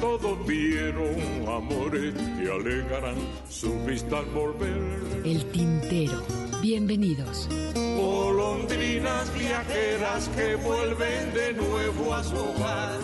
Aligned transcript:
Todos 0.00 0.46
vieron 0.46 1.14
amores 1.46 2.14
que 2.14 2.50
alegarán 2.50 3.18
su 3.50 3.70
vista 3.84 4.18
al 4.18 4.24
volver. 4.26 5.22
El 5.24 5.44
tintero. 5.52 6.22
Bienvenidos. 6.62 7.48
Golondrinas 7.74 9.32
viajeras 9.38 10.28
que 10.30 10.54
vuelven 10.56 11.34
de 11.34 11.52
nuevo 11.52 12.14
a 12.14 12.24
su 12.24 12.36
hogar. 12.36 13.00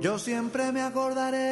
Yo 0.00 0.18
siempre 0.18 0.72
me 0.72 0.80
acordaré 0.80 1.49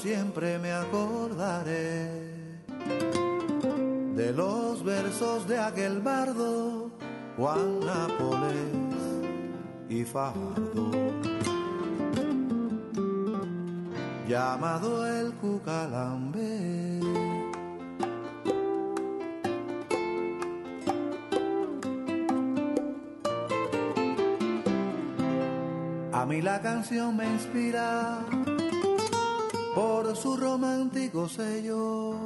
siempre 0.00 0.58
me 0.58 0.72
acordaré 0.72 2.08
de 4.16 4.32
los 4.32 4.82
versos 4.82 5.46
de 5.46 5.58
aquel 5.58 6.00
bardo, 6.00 6.90
Juan 7.36 7.80
Nápoles 7.80 8.96
y 9.90 10.04
Fajardo, 10.04 10.90
llamado 14.26 15.06
el 15.06 15.32
Cucalambe. 15.34 17.00
A 26.12 26.26
mí 26.26 26.40
la 26.40 26.60
canción 26.60 27.16
me 27.16 27.26
inspira 27.26 28.20
por 29.80 30.14
su 30.14 30.36
romántico 30.36 31.26
sello. 31.26 32.16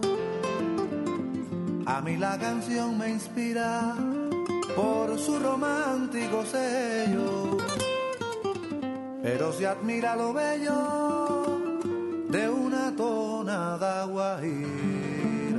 A 1.86 2.00
mí 2.00 2.16
la 2.16 2.36
canción 2.36 2.98
me 2.98 3.10
inspira 3.10 3.94
por 4.74 5.16
su 5.20 5.38
romántico 5.38 6.44
sello. 6.44 7.58
Pero 9.22 9.52
se 9.52 9.68
admira 9.68 10.16
lo 10.16 10.32
bello 10.32 11.60
de 12.28 12.48
una 12.48 12.96
tonada 12.96 14.04
guajira. 14.06 15.54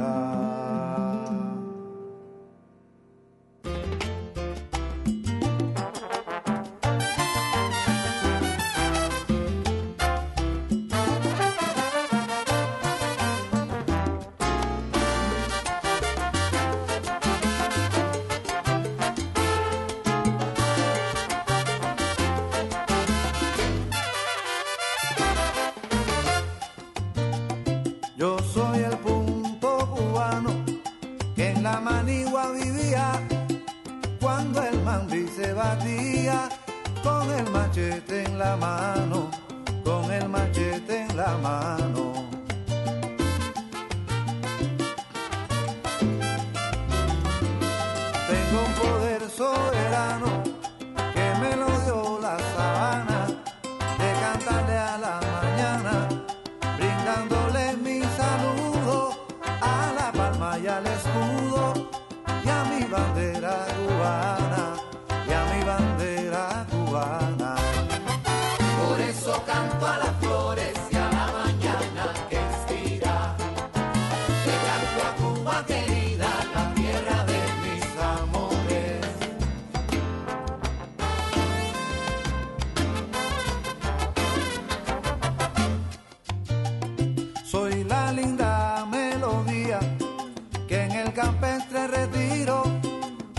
Campestre 91.16 91.88
retiro 91.88 92.64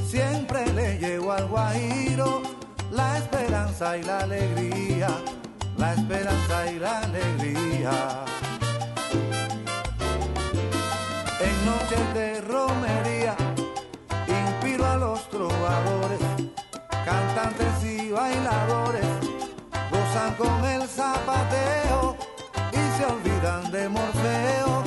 siempre 0.09 0.66
le 0.72 0.98
llevo 0.98 1.32
al 1.32 1.47
guajiro 1.47 2.42
la 2.91 3.19
esperanza 3.19 3.98
y 3.98 4.03
la 4.03 4.20
alegría, 4.20 5.09
la 5.76 5.92
esperanza 5.92 6.72
y 6.72 6.78
la 6.78 7.00
alegría. 7.00 8.25
En 11.38 11.66
noches 11.66 12.15
de 12.15 12.41
romería 12.41 13.36
inspiro 14.26 14.86
a 14.86 14.97
los 14.97 15.28
trovadores, 15.28 16.20
cantantes 17.04 17.84
y 17.84 18.10
bailadores, 18.10 19.06
gozan 19.91 20.34
con 20.36 20.65
el 20.65 20.88
zapateo 20.88 22.16
y 22.72 22.98
se 22.98 23.04
olvidan 23.04 23.70
de 23.70 23.88
Morfeo 23.91 24.82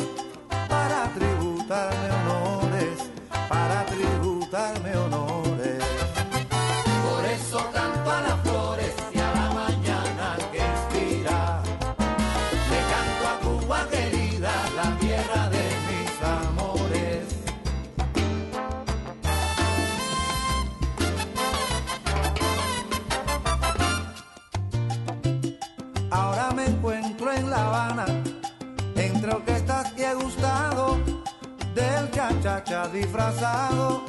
para 0.68 1.04
tributarme 1.14 2.09
del 32.30 32.42
chachacha 32.44 32.88
disfrazado 32.90 34.04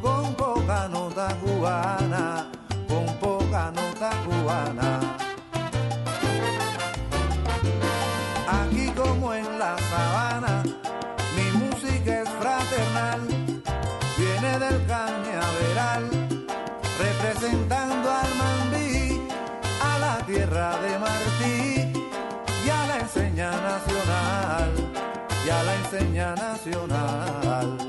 con 0.00 0.34
poca 0.34 0.88
nota 0.88 1.28
cubana, 1.42 2.46
con 2.88 3.06
poca 3.18 3.70
nota 3.70 4.10
cubana. 4.24 5.00
Aquí 8.48 8.90
como 8.90 9.34
en 9.34 9.58
la 9.58 9.76
sabana, 9.78 10.62
mi 11.36 11.50
música 11.58 12.22
es 12.22 12.28
fraternal, 12.40 13.20
viene 14.18 14.58
del 14.58 14.86
cañaveral, 14.86 16.04
representando 16.98 18.10
al 18.10 18.30
mambí, 18.42 19.20
a 19.82 19.98
la 19.98 20.16
tierra 20.26 20.78
de 20.78 20.98
Martí 20.98 21.92
y 22.64 22.68
a 22.68 22.86
la 22.86 23.00
enseña 23.00 23.50
nacional, 23.50 24.23
y 25.94 25.96
a 25.96 26.00
la 26.00 26.00
enseña 26.00 26.34
nacional. 26.34 27.83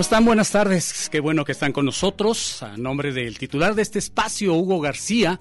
¿Cómo 0.00 0.06
están? 0.06 0.24
Buenas 0.24 0.50
tardes. 0.50 1.10
Qué 1.10 1.20
bueno 1.20 1.44
que 1.44 1.52
están 1.52 1.72
con 1.72 1.84
nosotros. 1.84 2.62
A 2.62 2.78
nombre 2.78 3.12
del 3.12 3.36
titular 3.36 3.74
de 3.74 3.82
este 3.82 3.98
espacio, 3.98 4.54
Hugo 4.54 4.80
García, 4.80 5.38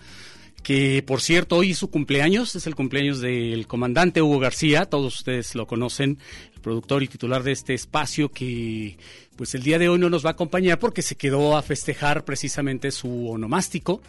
que 0.64 1.02
por 1.02 1.22
cierto 1.22 1.56
hoy 1.56 1.72
es 1.72 1.78
su 1.78 1.90
cumpleaños, 1.90 2.58
es 2.58 2.68
el 2.68 2.76
cumpleaños 2.76 3.22
del 3.22 3.68
comandante 3.68 4.22
Hugo 4.22 4.38
García, 4.38 4.84
todos 4.84 5.16
ustedes 5.16 5.56
lo 5.56 5.66
conocen, 5.66 6.20
el 6.54 6.60
productor 6.60 7.04
y 7.04 7.08
titular 7.08 7.42
de 7.44 7.54
este 7.54 7.74
espacio 7.74 8.34
que 8.34 8.98
pues 9.38 9.56
el 9.56 9.64
día 9.64 9.80
de 9.80 9.88
hoy 9.88 9.98
no 9.98 10.10
nos 10.10 10.26
va 10.26 10.32
a 10.32 10.34
acompañar 10.34 10.78
porque 10.78 11.04
se 11.04 11.16
quedó 11.16 11.56
a 11.56 11.62
festejar 11.62 12.26
precisamente 12.26 12.92
su 12.92 13.30
onomástico. 13.30 14.02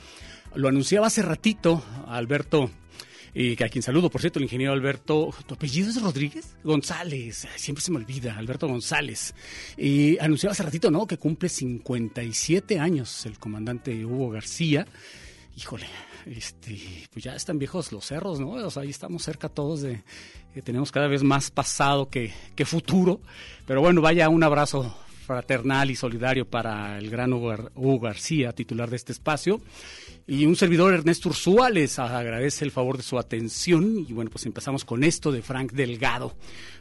Lo 0.56 0.66
anunciaba 0.66 1.06
hace 1.06 1.22
ratito 1.22 1.84
Alberto 2.08 2.72
que 3.32 3.64
a 3.64 3.68
quien 3.68 3.82
saludo, 3.82 4.10
por 4.10 4.20
cierto, 4.20 4.38
el 4.38 4.44
ingeniero 4.44 4.72
Alberto, 4.72 5.30
¿tu 5.46 5.54
apellido 5.54 5.90
es 5.90 6.00
Rodríguez? 6.00 6.56
González, 6.64 7.46
siempre 7.56 7.82
se 7.82 7.90
me 7.90 7.98
olvida, 7.98 8.36
Alberto 8.36 8.66
González. 8.66 9.34
Y 9.76 10.18
anunciaba 10.18 10.52
hace 10.52 10.62
ratito, 10.62 10.90
¿no? 10.90 11.06
Que 11.06 11.16
cumple 11.16 11.48
57 11.48 12.78
años 12.78 13.26
el 13.26 13.38
comandante 13.38 14.04
Hugo 14.04 14.30
García. 14.30 14.86
Híjole, 15.56 15.86
este, 16.26 16.78
pues 17.12 17.24
ya 17.24 17.34
están 17.34 17.58
viejos 17.58 17.92
los 17.92 18.06
cerros, 18.06 18.40
¿no? 18.40 18.50
O 18.50 18.70
sea, 18.70 18.82
ahí 18.82 18.90
estamos 18.90 19.22
cerca 19.22 19.48
todos 19.48 19.82
de 19.82 20.02
que 20.54 20.62
tenemos 20.62 20.90
cada 20.90 21.06
vez 21.06 21.22
más 21.22 21.50
pasado 21.50 22.08
que, 22.08 22.32
que 22.54 22.64
futuro. 22.64 23.20
Pero 23.66 23.80
bueno, 23.80 24.00
vaya 24.00 24.28
un 24.28 24.42
abrazo 24.42 24.94
fraternal 25.30 25.92
y 25.92 25.94
solidario 25.94 26.44
para 26.44 26.98
el 26.98 27.08
gran 27.08 27.32
Hugo 27.32 28.00
García, 28.00 28.52
titular 28.52 28.90
de 28.90 28.96
este 28.96 29.12
espacio. 29.12 29.60
Y 30.26 30.44
un 30.44 30.56
servidor, 30.56 30.92
Ernesto 30.92 31.28
Ursúa, 31.28 31.70
les 31.70 32.00
agradece 32.00 32.64
el 32.64 32.72
favor 32.72 32.96
de 32.96 33.04
su 33.04 33.16
atención. 33.16 34.04
Y 34.08 34.12
bueno, 34.12 34.28
pues 34.28 34.44
empezamos 34.46 34.84
con 34.84 35.04
esto 35.04 35.30
de 35.30 35.40
Frank 35.40 35.70
Delgado. 35.70 36.34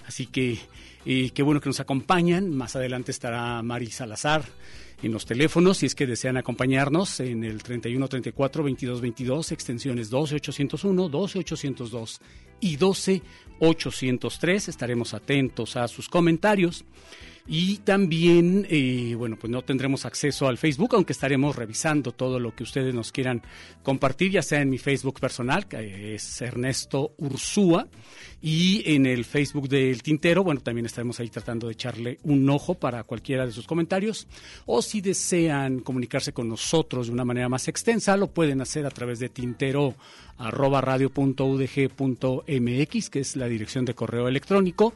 Así 0.07 0.25
que 0.25 0.57
qué 1.05 1.43
bueno 1.43 1.61
que 1.61 1.69
nos 1.69 1.79
acompañan. 1.79 2.49
Más 2.49 2.75
adelante 2.75 3.11
estará 3.11 3.61
Mari 3.61 3.91
Salazar 3.91 4.43
en 5.03 5.11
los 5.11 5.27
teléfonos 5.27 5.77
si 5.77 5.85
es 5.85 5.93
que 5.93 6.07
desean 6.07 6.35
acompañarnos 6.35 7.19
en 7.19 7.43
el 7.43 7.61
31 7.61 8.07
34 8.07 8.63
22 8.63 8.99
22 8.99 9.51
extensiones 9.51 10.09
12 10.09 10.35
801 10.35 11.07
12 11.07 11.39
802 11.39 12.21
y 12.59 12.75
12 12.75 13.21
803 13.59 14.67
estaremos 14.67 15.13
atentos 15.13 15.77
a 15.77 15.87
sus 15.87 16.09
comentarios 16.09 16.83
y 17.51 17.77
también, 17.77 18.67
eh, 18.69 19.15
bueno, 19.17 19.35
pues 19.35 19.49
no 19.49 19.63
tendremos 19.63 20.05
acceso 20.05 20.47
al 20.47 20.59
Facebook, 20.59 20.93
aunque 20.93 21.13
estaremos 21.13 21.55
revisando 21.55 22.11
todo 22.11 22.39
lo 22.39 22.53
que 22.53 22.61
ustedes 22.61 22.93
nos 22.93 23.11
quieran 23.11 23.41
compartir, 23.81 24.29
ya 24.29 24.43
sea 24.43 24.61
en 24.61 24.69
mi 24.69 24.77
Facebook 24.77 25.19
personal, 25.19 25.67
que 25.67 26.13
es 26.13 26.41
Ernesto 26.43 27.15
Ursúa, 27.17 27.87
y 28.39 28.83
en 28.93 29.07
el 29.07 29.25
Facebook 29.25 29.67
del 29.67 30.03
Tintero, 30.03 30.43
bueno, 30.43 30.61
también 30.61 30.85
estaremos 30.85 31.19
ahí 31.19 31.29
tratando 31.29 31.65
de 31.65 31.73
echarle 31.73 32.19
un 32.21 32.47
ojo 32.51 32.75
para 32.75 33.03
cualquiera 33.03 33.47
de 33.47 33.51
sus 33.51 33.65
comentarios. 33.65 34.27
O 34.67 34.83
si 34.83 35.01
desean 35.01 35.79
comunicarse 35.79 36.31
con 36.31 36.47
nosotros 36.47 37.07
de 37.07 37.13
una 37.13 37.25
manera 37.25 37.49
más 37.49 37.67
extensa, 37.67 38.15
lo 38.15 38.27
pueden 38.27 38.61
hacer 38.61 38.85
a 38.85 38.91
través 38.91 39.17
de 39.17 39.27
tintero 39.29 39.95
que 43.09 43.19
es 43.19 43.35
la 43.35 43.47
dirección 43.47 43.85
de 43.85 43.95
correo 43.95 44.27
electrónico. 44.27 44.93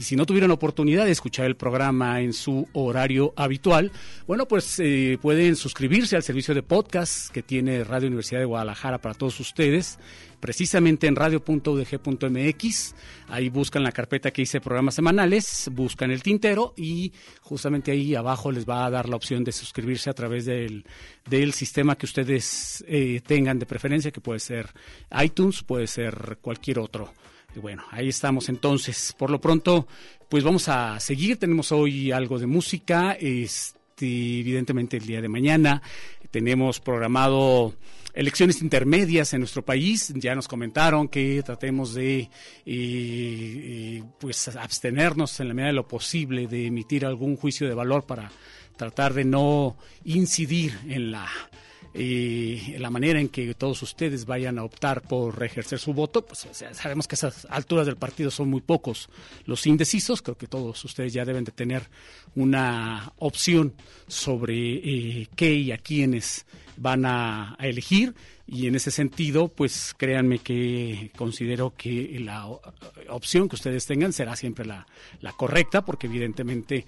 Y 0.00 0.04
si 0.04 0.16
no 0.16 0.24
tuvieron 0.24 0.50
oportunidad 0.50 1.04
de 1.04 1.10
escuchar 1.10 1.44
el 1.44 1.56
programa 1.56 2.22
en 2.22 2.32
su 2.32 2.66
horario 2.72 3.34
habitual, 3.36 3.92
bueno, 4.26 4.48
pues 4.48 4.80
eh, 4.80 5.18
pueden 5.20 5.56
suscribirse 5.56 6.16
al 6.16 6.22
servicio 6.22 6.54
de 6.54 6.62
podcast 6.62 7.30
que 7.30 7.42
tiene 7.42 7.84
Radio 7.84 8.06
Universidad 8.06 8.40
de 8.40 8.46
Guadalajara 8.46 8.96
para 9.02 9.14
todos 9.14 9.38
ustedes, 9.40 9.98
precisamente 10.40 11.06
en 11.06 11.16
radio.udg.mx. 11.16 12.94
Ahí 13.28 13.50
buscan 13.50 13.82
la 13.82 13.92
carpeta 13.92 14.30
que 14.30 14.40
dice 14.40 14.62
programas 14.62 14.94
semanales, 14.94 15.68
buscan 15.70 16.10
el 16.10 16.22
tintero 16.22 16.72
y 16.78 17.12
justamente 17.42 17.92
ahí 17.92 18.14
abajo 18.14 18.50
les 18.50 18.66
va 18.66 18.86
a 18.86 18.90
dar 18.90 19.06
la 19.06 19.16
opción 19.16 19.44
de 19.44 19.52
suscribirse 19.52 20.08
a 20.08 20.14
través 20.14 20.46
del, 20.46 20.86
del 21.28 21.52
sistema 21.52 21.98
que 21.98 22.06
ustedes 22.06 22.82
eh, 22.88 23.20
tengan 23.26 23.58
de 23.58 23.66
preferencia, 23.66 24.10
que 24.10 24.22
puede 24.22 24.40
ser 24.40 24.70
iTunes, 25.22 25.62
puede 25.62 25.86
ser 25.86 26.38
cualquier 26.40 26.78
otro. 26.78 27.12
Y 27.54 27.58
bueno, 27.58 27.84
ahí 27.90 28.08
estamos 28.08 28.48
entonces. 28.48 29.14
Por 29.18 29.30
lo 29.30 29.40
pronto, 29.40 29.86
pues 30.28 30.44
vamos 30.44 30.68
a 30.68 30.98
seguir. 31.00 31.38
Tenemos 31.38 31.72
hoy 31.72 32.12
algo 32.12 32.38
de 32.38 32.46
música. 32.46 33.12
Este, 33.12 34.40
evidentemente 34.40 34.96
el 34.96 35.06
día 35.06 35.20
de 35.20 35.28
mañana 35.28 35.82
tenemos 36.30 36.80
programado 36.80 37.74
elecciones 38.14 38.62
intermedias 38.62 39.32
en 39.34 39.40
nuestro 39.40 39.64
país. 39.64 40.12
Ya 40.14 40.34
nos 40.34 40.48
comentaron 40.48 41.08
que 41.08 41.42
tratemos 41.42 41.94
de 41.94 42.20
eh, 42.20 42.28
eh, 42.66 44.02
pues 44.18 44.48
abstenernos 44.48 45.38
en 45.40 45.48
la 45.48 45.54
medida 45.54 45.68
de 45.68 45.74
lo 45.74 45.88
posible 45.88 46.46
de 46.46 46.66
emitir 46.66 47.04
algún 47.04 47.36
juicio 47.36 47.68
de 47.68 47.74
valor 47.74 48.04
para 48.04 48.30
tratar 48.76 49.12
de 49.12 49.24
no 49.24 49.76
incidir 50.04 50.78
en 50.88 51.12
la 51.12 51.28
y 51.92 52.78
la 52.78 52.88
manera 52.88 53.20
en 53.20 53.28
que 53.28 53.52
todos 53.54 53.82
ustedes 53.82 54.24
vayan 54.24 54.58
a 54.58 54.64
optar 54.64 55.02
por 55.02 55.42
ejercer 55.42 55.78
su 55.78 55.92
voto, 55.92 56.24
pues 56.24 56.46
sabemos 56.72 57.08
que 57.08 57.14
a 57.14 57.16
esas 57.16 57.46
alturas 57.50 57.86
del 57.86 57.96
partido 57.96 58.30
son 58.30 58.48
muy 58.48 58.60
pocos 58.60 59.08
los 59.46 59.66
indecisos, 59.66 60.22
creo 60.22 60.36
que 60.36 60.46
todos 60.46 60.84
ustedes 60.84 61.12
ya 61.12 61.24
deben 61.24 61.44
de 61.44 61.52
tener 61.52 61.88
una 62.36 63.12
opción 63.18 63.74
sobre 64.06 64.54
eh, 64.54 65.28
qué 65.34 65.52
y 65.52 65.72
a 65.72 65.78
quiénes 65.78 66.46
van 66.76 67.04
a, 67.06 67.56
elegir. 67.60 68.14
Y 68.46 68.66
en 68.66 68.74
ese 68.74 68.90
sentido, 68.90 69.48
pues 69.48 69.94
créanme 69.96 70.40
que 70.40 71.12
considero 71.16 71.74
que 71.76 72.18
la 72.20 72.48
opción 73.08 73.48
que 73.48 73.54
ustedes 73.54 73.86
tengan 73.86 74.12
será 74.12 74.34
siempre 74.34 74.64
la, 74.64 74.86
la 75.20 75.32
correcta, 75.32 75.84
porque 75.84 76.08
evidentemente 76.08 76.84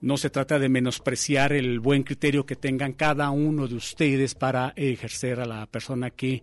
no 0.00 0.16
se 0.16 0.30
trata 0.30 0.58
de 0.58 0.68
menospreciar 0.68 1.52
el 1.52 1.80
buen 1.80 2.02
criterio 2.02 2.46
que 2.46 2.56
tengan 2.56 2.92
cada 2.92 3.30
uno 3.30 3.66
de 3.66 3.74
ustedes 3.74 4.34
para 4.34 4.72
ejercer 4.76 5.40
a 5.40 5.46
la 5.46 5.66
persona 5.66 6.10
que 6.10 6.42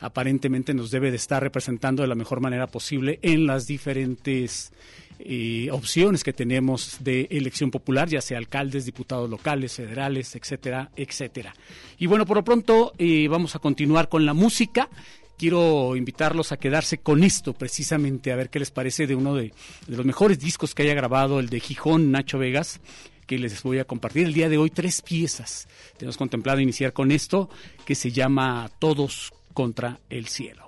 aparentemente 0.00 0.74
nos 0.74 0.90
debe 0.90 1.10
de 1.10 1.16
estar 1.16 1.42
representando 1.42 2.02
de 2.02 2.08
la 2.08 2.14
mejor 2.14 2.40
manera 2.40 2.66
posible 2.66 3.18
en 3.22 3.46
las 3.46 3.66
diferentes 3.66 4.72
eh, 5.18 5.68
opciones 5.70 6.24
que 6.24 6.32
tenemos 6.32 6.98
de 7.00 7.28
elección 7.30 7.70
popular, 7.70 8.08
ya 8.08 8.20
sea 8.20 8.38
alcaldes, 8.38 8.84
diputados 8.84 9.30
locales, 9.30 9.74
federales, 9.74 10.34
etcétera, 10.34 10.90
etcétera. 10.96 11.54
Y 11.98 12.06
bueno, 12.06 12.26
por 12.26 12.36
lo 12.36 12.44
pronto 12.44 12.92
eh, 12.98 13.28
vamos 13.28 13.54
a 13.54 13.60
continuar 13.60 14.08
con 14.08 14.26
la 14.26 14.34
música 14.34 14.88
quiero 15.38 15.96
invitarlos 15.96 16.52
a 16.52 16.56
quedarse 16.56 16.98
con 16.98 17.24
esto 17.24 17.52
precisamente, 17.52 18.32
a 18.32 18.36
ver 18.36 18.50
qué 18.50 18.58
les 18.58 18.70
parece 18.70 19.06
de 19.06 19.14
uno 19.14 19.34
de, 19.34 19.52
los 19.86 20.04
mejores 20.04 20.38
discos 20.38 20.74
que 20.74 20.82
haya 20.82 20.94
grabado, 20.94 21.40
el 21.40 21.48
de 21.48 21.60
Gijón 21.60 22.10
Nacho 22.10 22.38
Vegas 22.38 22.80
que 23.26 23.38
les 23.38 23.62
voy 23.62 23.78
a 23.78 23.86
compartir 23.86 24.26
el 24.26 24.34
día 24.34 24.50
de 24.50 24.58
hoy 24.58 24.68
tres 24.68 25.00
piezas. 25.00 25.66
Tenemos 25.96 26.18
contemplado 26.18 26.60
iniciar 26.60 26.92
con 26.92 27.10
esto 27.10 27.48
que 27.86 27.94
se 27.94 28.12
llama 28.12 28.70
Todos 28.78 29.32
contra 29.54 29.98
el 30.10 30.28
cielo. 30.28 30.63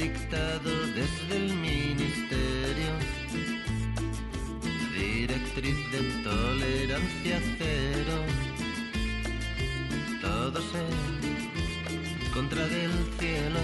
Desde 0.00 1.36
el 1.36 1.54
ministerio, 1.56 2.92
directriz 4.98 5.76
de 5.92 6.22
tolerancia 6.22 7.38
cero, 7.58 8.16
todos 10.22 10.64
en 10.74 12.32
contra 12.32 12.66
del 12.66 12.90
cielo, 13.18 13.60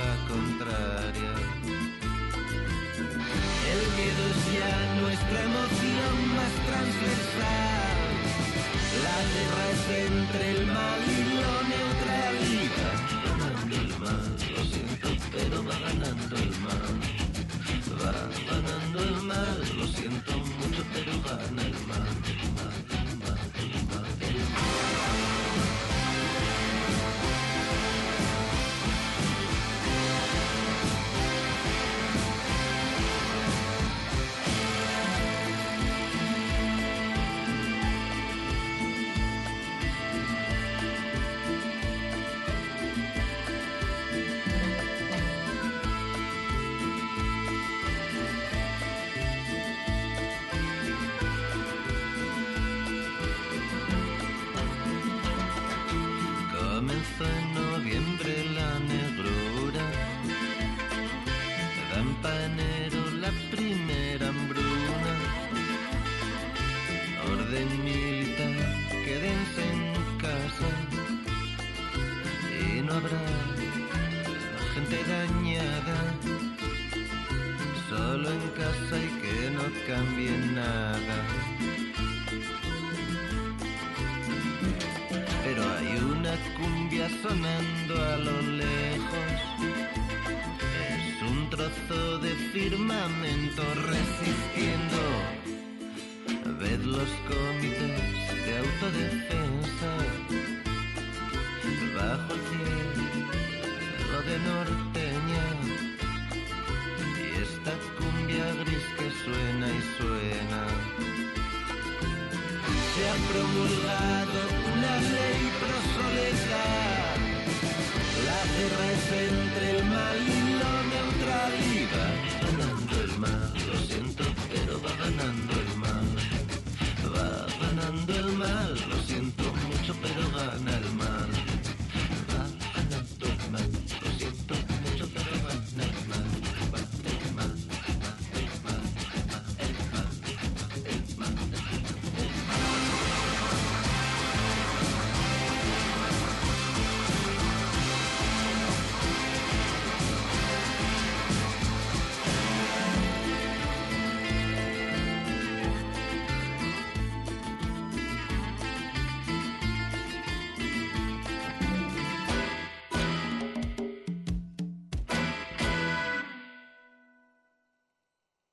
la 0.00 0.14
contraria. 0.32 1.32
El 3.72 3.82
miedo 3.96 4.22
es 4.32 4.40
ya 4.56 4.74
nuestra 5.00 5.38
emoción 5.48 6.14
más 6.36 6.54
transversal 6.68 7.98
La 9.06 9.18
guerra 9.32 9.64
es 9.74 9.84
entre 10.10 10.44
el 10.54 10.62
mal 10.66 11.02
y 11.08 11.29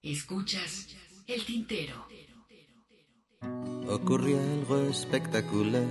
Escuchas 0.09 0.87
el 1.27 1.43
tintero. 1.43 2.07
Ocurrió 3.89 4.39
algo 4.39 4.77
espectacular. 4.89 5.83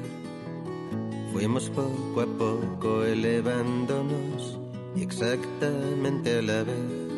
Fuimos 1.34 1.68
poco 1.68 2.22
a 2.22 2.26
poco 2.26 3.04
elevándonos 3.04 4.58
y 4.96 5.02
exactamente 5.02 6.38
a 6.38 6.40
la 6.40 6.62
vez 6.62 7.10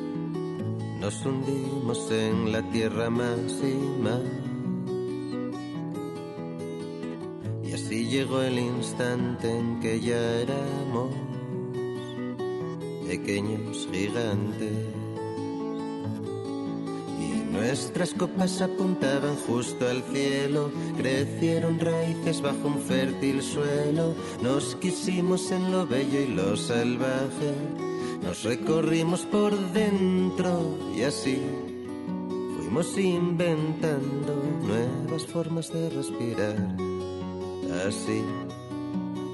nos 0.99 1.25
hundimos 1.25 2.11
en 2.11 2.50
la 2.50 2.69
tierra 2.73 3.09
más 3.11 3.62
y 3.62 3.76
más. 4.02 4.23
Y 7.62 7.75
así 7.75 8.09
llegó 8.09 8.43
el 8.43 8.59
instante 8.59 9.57
en 9.57 9.78
que 9.78 10.00
ya 10.00 10.40
éramos 10.40 11.14
pequeños 13.07 13.87
gigantes. 13.93 15.08
Nuestras 17.59 18.15
copas 18.15 18.62
apuntaban 18.62 19.35
justo 19.49 19.88
al 19.88 20.03
cielo, 20.12 20.71
crecieron 20.97 21.81
raíces 21.81 22.41
bajo 22.41 22.69
un 22.69 22.79
fértil 22.79 23.43
suelo, 23.43 24.15
nos 24.41 24.77
quisimos 24.77 25.50
en 25.50 25.73
lo 25.73 25.85
bello 25.85 26.21
y 26.21 26.29
lo 26.29 26.57
salvaje, 26.57 27.53
nos 28.23 28.45
recorrimos 28.45 29.23
por 29.27 29.59
dentro 29.73 30.79
y 30.97 31.03
así 31.03 31.43
fuimos 32.57 32.97
inventando 32.97 34.41
nuevas 34.62 35.27
formas 35.27 35.73
de 35.73 35.91
respirar. 35.91 36.77
Así 37.88 38.23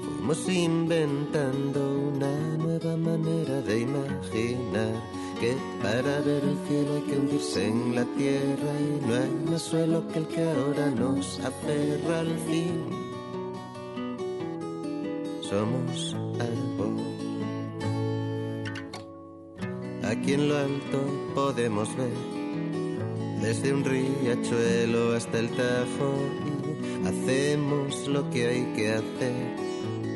fuimos 0.03 0.49
inventando 0.49 2.11
una 2.15 2.57
nueva 2.57 2.97
manera 2.97 3.61
de 3.61 3.81
imaginar 3.81 5.24
para 5.81 6.19
ver 6.21 6.43
el 6.43 6.57
cielo 6.67 6.95
hay 6.95 7.01
que 7.03 7.17
hundirse 7.17 7.67
en 7.67 7.95
la 7.95 8.05
tierra 8.17 8.71
y 8.79 9.05
no 9.05 9.15
hay 9.15 9.51
más 9.51 9.61
suelo 9.61 10.07
que 10.07 10.19
el 10.19 10.27
que 10.27 10.43
ahora 10.43 10.89
nos 10.91 11.39
aferra 11.39 12.19
al 12.19 12.37
fin. 12.47 12.85
Somos 15.41 16.15
árbol. 16.39 16.95
Aquí 20.03 20.33
en 20.33 20.49
lo 20.49 20.57
alto 20.57 20.99
podemos 21.33 21.95
ver 21.97 22.35
desde 23.41 23.73
un 23.73 23.83
riachuelo 23.83 25.13
hasta 25.15 25.39
el 25.39 25.49
Tajo 25.49 26.13
y 26.45 27.07
hacemos 27.07 28.07
lo 28.07 28.29
que 28.29 28.47
hay 28.47 28.73
que 28.75 28.91
hacer. 28.91 29.55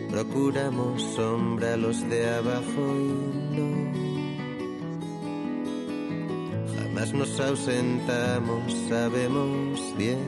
Procuramos 0.09 1.01
sombra 1.15 1.73
a 1.73 1.77
los 1.77 2.07
de 2.09 2.27
abajo 2.27 2.95
y 2.97 3.55
no 3.55 4.08
Jamás 6.99 7.13
nos 7.13 7.39
ausentamos, 7.39 8.73
sabemos 8.89 9.79
bien 9.97 10.19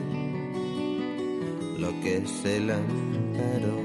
lo 1.78 1.90
que 2.00 2.16
es 2.16 2.44
el 2.46 2.70
amparo. 2.70 3.76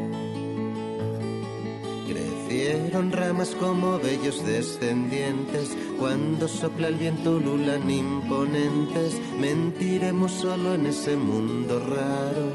Crecieron 2.07 3.11
ramas 3.11 3.53
como 3.59 3.99
bellos 3.99 4.41
descendientes, 4.45 5.75
cuando 5.99 6.47
sopla 6.47 6.87
el 6.87 6.95
viento 6.95 7.35
ululan 7.35 7.89
imponentes, 7.91 9.19
mentiremos 9.37 10.31
solo 10.31 10.75
en 10.75 10.85
ese 10.85 11.17
mundo 11.17 11.81
raro, 11.81 12.53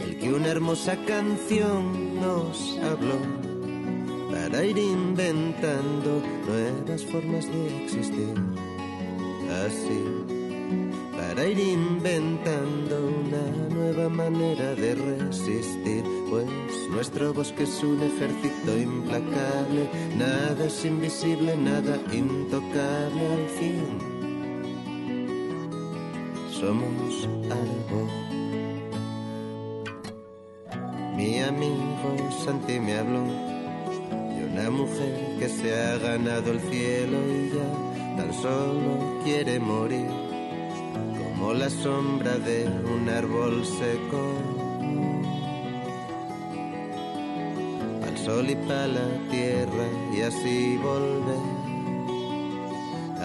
el 0.00 0.18
que 0.18 0.32
una 0.32 0.48
hermosa 0.48 0.96
canción 1.04 2.18
nos 2.18 2.78
habló, 2.78 3.18
para 4.30 4.64
ir 4.64 4.78
inventando 4.78 6.22
nuevas 6.46 7.04
formas 7.04 7.44
de 7.52 7.84
existir 7.84 8.57
así 9.66 10.38
para 11.18 11.46
ir 11.46 11.58
inventando 11.58 12.96
una 13.06 13.68
nueva 13.74 14.08
manera 14.08 14.74
de 14.74 14.94
resistir, 14.94 16.04
pues 16.30 16.46
nuestro 16.90 17.34
bosque 17.34 17.64
es 17.64 17.82
un 17.82 18.02
ejército 18.02 18.78
implacable, 18.78 19.88
nada 20.16 20.64
es 20.66 20.84
invisible, 20.84 21.56
nada 21.56 21.98
intocable 22.12 23.26
al 23.34 23.48
fin. 23.58 23.98
Somos 26.50 27.28
algo. 27.50 28.08
Mi 31.16 31.40
amigo 31.40 32.30
Santi 32.44 32.80
me 32.80 32.98
habló 32.98 33.24
de 34.34 34.48
una 34.52 34.70
mujer 34.70 35.36
que 35.38 35.48
se 35.48 35.74
ha 35.74 35.98
ganado 35.98 36.52
el 36.52 36.60
cielo 36.60 37.18
y 37.28 37.50
ya 37.54 37.87
tan 38.18 38.32
solo 38.34 39.20
quiere 39.22 39.60
morir 39.60 40.10
como 41.18 41.54
la 41.54 41.70
sombra 41.70 42.36
de 42.38 42.66
un 42.66 43.08
árbol 43.08 43.64
seco. 43.64 44.22
Al 48.06 48.18
sol 48.18 48.50
y 48.50 48.56
para 48.56 48.88
la 48.88 49.08
tierra 49.30 49.86
y 50.12 50.22
así 50.22 50.76
volver 50.78 51.44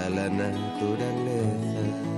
a 0.06 0.10
la 0.10 0.30
naturaleza. 0.30 2.13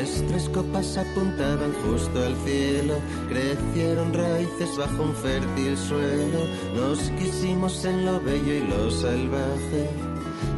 Nuestras 0.00 0.48
copas 0.48 0.96
apuntaban 0.96 1.74
justo 1.84 2.24
al 2.24 2.34
cielo, 2.36 2.94
crecieron 3.28 4.14
raíces 4.14 4.74
bajo 4.78 5.02
un 5.02 5.14
fértil 5.14 5.76
suelo, 5.76 6.38
nos 6.74 6.98
quisimos 7.18 7.84
en 7.84 8.06
lo 8.06 8.18
bello 8.18 8.54
y 8.54 8.60
lo 8.60 8.90
salvaje, 8.90 9.90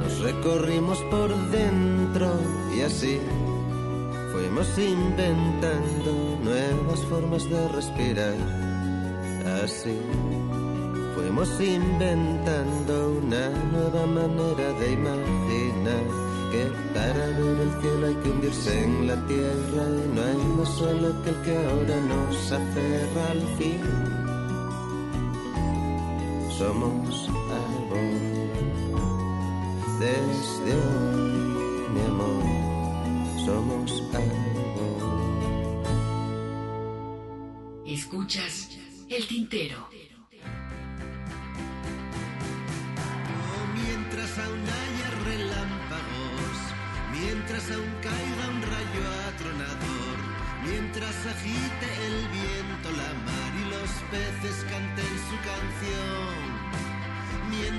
nos 0.01 0.21
recorrimos 0.21 0.97
por 1.11 1.35
dentro 1.51 2.39
y 2.77 2.83
así 2.83 3.19
fuimos 4.33 4.79
inventando 4.79 6.39
nuevas 6.45 7.01
formas 7.11 7.51
de 7.51 7.67
respirar, 7.67 8.37
así 9.65 9.99
fuimos 11.17 11.49
inventando 11.61 13.19
una 13.21 13.49
nueva 13.73 14.07
manera 14.07 14.73
de 14.79 14.93
imaginar 14.93 16.32
que 16.53 16.65
para 16.93 17.27
ver 17.39 17.59
el 17.67 17.73
cielo 17.81 18.07
hay 18.09 18.15
que 18.17 18.31
hundirse 18.31 18.85
en 18.85 19.07
la 19.07 19.17
tierra 19.27 19.83
y 19.89 20.15
no 20.15 20.23
hay 20.23 20.37
más 20.57 20.69
solo 20.77 21.23
que 21.23 21.31
el 21.31 21.43
que 21.45 21.57
ahora 21.57 21.97
nos 22.13 22.53
aferra 22.53 23.31
al 23.31 23.43
fin. 23.57 23.81
Somos 26.59 27.29
árbol 27.65 28.13
desde 29.99 30.73
hoy, 30.87 31.89
mi 31.95 32.03
amor, 32.13 32.45
somos 33.47 34.03
árbol. 34.13 35.03
Escuchas 37.87 38.69
el 39.09 39.27
tintero. 39.27 40.02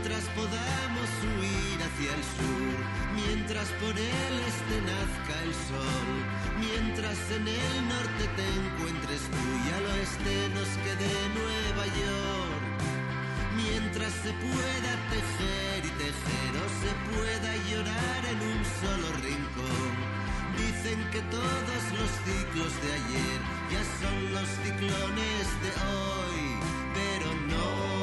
Mientras 0.03 0.23
podamos 0.35 1.09
huir 1.23 1.77
hacia 1.79 2.11
el 2.13 2.23
sur, 2.37 2.77
mientras 3.15 3.67
por 3.81 3.95
el 3.97 4.33
este 4.51 4.75
nazca 4.83 5.35
el 5.47 5.53
sol, 5.69 6.09
mientras 6.59 7.17
en 7.31 7.47
el 7.47 7.75
norte 7.87 8.23
te 8.37 8.45
encuentres 8.61 9.21
tú 9.33 9.45
y 9.63 9.67
al 9.77 9.85
oeste 9.93 10.33
nos 10.57 10.69
quede 10.83 11.11
Nueva 11.39 11.85
York. 12.01 12.63
Mientras 13.55 14.11
se 14.23 14.31
pueda 14.33 14.91
tejer 15.13 15.79
y 15.85 15.91
tejer 16.03 16.51
o 16.57 16.67
se 16.83 16.91
pueda 17.09 17.51
llorar 17.69 18.21
en 18.33 18.39
un 18.53 18.61
solo 18.81 19.07
rincón. 19.21 19.93
Dicen 20.57 20.99
que 21.11 21.21
todos 21.31 21.83
los 21.97 22.09
ciclos 22.25 22.73
de 22.83 22.89
ayer 22.99 23.39
ya 23.71 23.83
son 24.01 24.17
los 24.33 24.47
ciclones 24.63 25.45
de 25.63 25.71
hoy. 25.87 26.72
Pero 27.63 28.02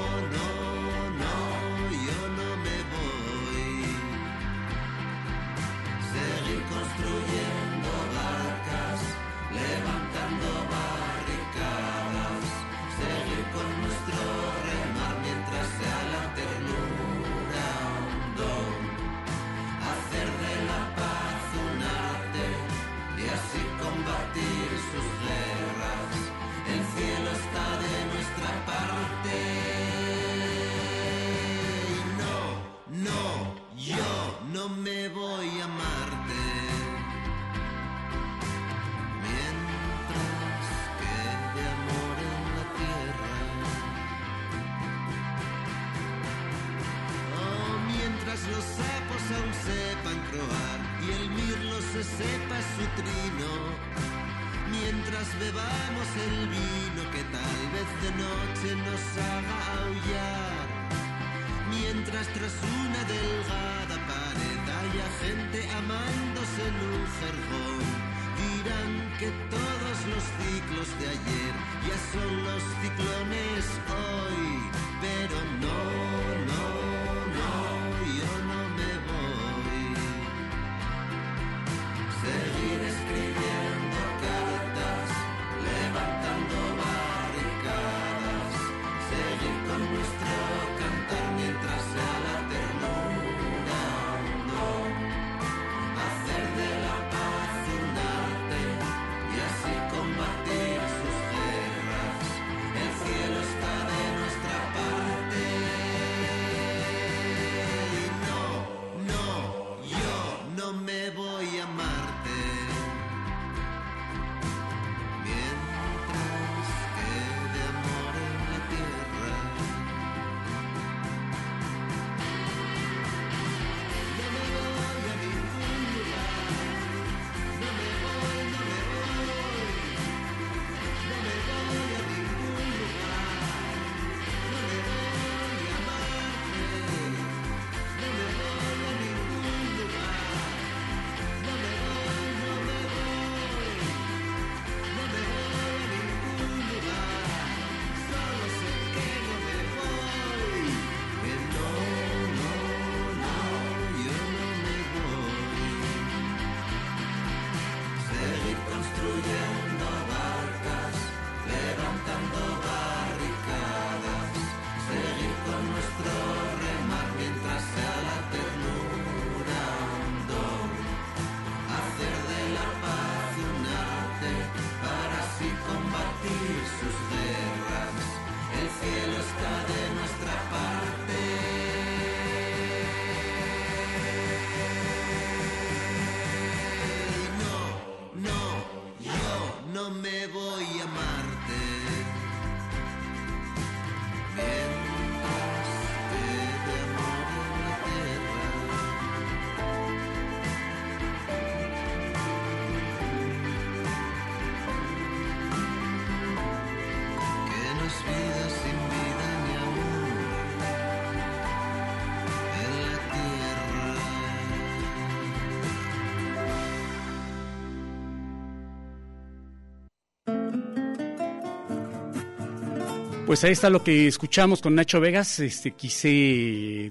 Pues 223.30 223.44
ahí 223.44 223.52
está 223.52 223.70
lo 223.70 223.84
que 223.84 224.08
escuchamos 224.08 224.60
con 224.60 224.74
Nacho 224.74 224.98
Vegas. 224.98 225.38
Este, 225.38 225.70
quise 225.70 226.08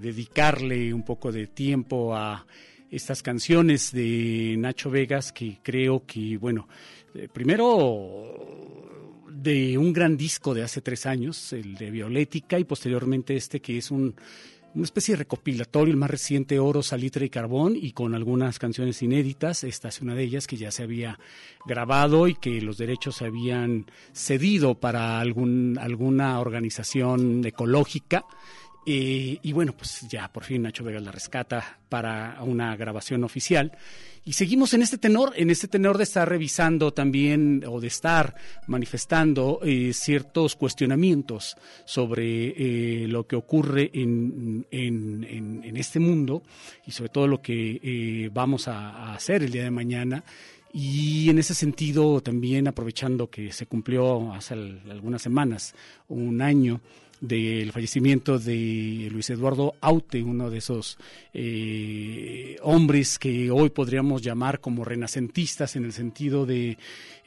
dedicarle 0.02 0.94
un 0.94 1.04
poco 1.04 1.34
de 1.34 1.48
tiempo 1.48 2.16
a 2.16 2.48
estas 2.90 3.22
canciones 3.22 3.92
de 3.92 4.56
Nacho 4.58 4.90
Vegas 4.90 5.34
que 5.34 5.58
creo 5.62 6.06
que, 6.06 6.38
bueno, 6.38 6.70
eh, 7.14 7.28
primero 7.28 8.24
de 9.30 9.78
un 9.78 9.92
gran 9.92 10.16
disco 10.16 10.54
de 10.54 10.64
hace 10.64 10.80
tres 10.80 11.06
años, 11.06 11.52
el 11.52 11.76
de 11.76 11.92
Violética, 11.92 12.58
y 12.58 12.64
posteriormente 12.64 13.36
este 13.36 13.60
que 13.60 13.78
es 13.78 13.92
un 13.92 14.16
una 14.76 14.84
especie 14.84 15.14
de 15.14 15.20
recopilatorio, 15.20 15.92
el 15.92 15.98
más 15.98 16.10
reciente 16.10 16.60
Oro, 16.60 16.84
Salitre 16.84 17.26
y 17.26 17.30
Carbón, 17.30 17.76
y 17.76 17.92
con 17.92 18.14
algunas 18.14 18.60
canciones 18.60 19.02
inéditas. 19.02 19.64
Esta 19.64 19.88
es 19.88 20.02
una 20.02 20.16
de 20.16 20.24
ellas 20.24 20.48
que 20.48 20.58
ya 20.58 20.72
se 20.72 20.84
había 20.84 21.20
grabado 21.66 22.28
y 22.28 22.36
que 22.36 22.62
los 22.62 22.78
derechos 22.78 23.18
se 23.18 23.26
habían 23.26 23.86
cedido 24.14 24.76
para 24.76 25.20
algún, 25.20 25.78
alguna 25.80 26.40
organización 26.40 27.44
ecológica. 27.46 28.26
Eh, 28.92 29.38
y 29.44 29.54
bueno, 29.54 29.74
pues 29.74 30.08
ya 30.10 30.34
por 30.34 30.44
fin 30.44 30.64
Nacho 30.64 30.84
Vegas 30.84 31.04
la 31.04 31.12
rescata 31.12 31.78
para 31.90 32.40
una 32.42 32.76
grabación 32.76 33.24
oficial. 33.24 33.72
Y 34.26 34.34
seguimos 34.34 34.74
en 34.74 34.82
este 34.82 34.98
tenor, 34.98 35.32
en 35.36 35.52
este 35.52 35.68
tenor 35.68 35.96
de 36.00 36.06
estar 36.06 36.28
revisando 36.28 36.92
también 36.92 37.64
o 37.68 37.80
de 37.80 37.86
estar 37.86 38.34
manifestando 38.66 39.60
eh, 39.64 39.94
ciertos 39.94 40.56
cuestionamientos 40.56 41.56
sobre 41.86 43.04
eh, 43.04 43.08
lo 43.08 43.28
que 43.28 43.36
ocurre 43.36 43.92
en, 43.94 44.66
en, 44.72 45.24
en, 45.64 45.78
este 45.78 46.00
mundo 46.00 46.42
y 46.88 46.92
sobre 46.92 47.10
todo 47.10 47.28
lo 47.28 47.44
que 47.44 48.28
vamos 48.34 48.68
a 48.68 49.14
hacer 49.14 49.44
el 49.44 49.52
día 49.52 49.66
de 49.66 49.72
mañana. 49.72 50.24
Y 50.74 51.30
en 51.30 51.38
ese 51.38 51.54
sentido, 51.54 52.22
también 52.22 52.68
aprovechando 52.68 53.30
que 53.30 53.52
se 53.54 53.68
cumplió 53.68 54.34
hace 54.34 54.56
algunas 54.56 55.22
semanas 55.22 55.76
un 56.08 56.42
año 56.42 56.82
del 57.22 57.72
fallecimiento 57.72 58.40
de 58.40 59.10
Luis 59.12 59.30
Eduardo 59.30 59.76
Aute, 59.82 60.24
uno 60.24 60.50
de 60.50 60.58
esos 60.60 60.98
eh, 61.34 62.58
hombres 62.62 63.20
que 63.20 63.52
hoy 63.52 63.70
podríamos 63.70 64.22
llamar 64.22 64.60
como 64.60 64.86
renacentistas 64.86 65.76
en 65.76 65.86
el 65.86 65.94
sentido 65.94 66.46
de 66.46 66.78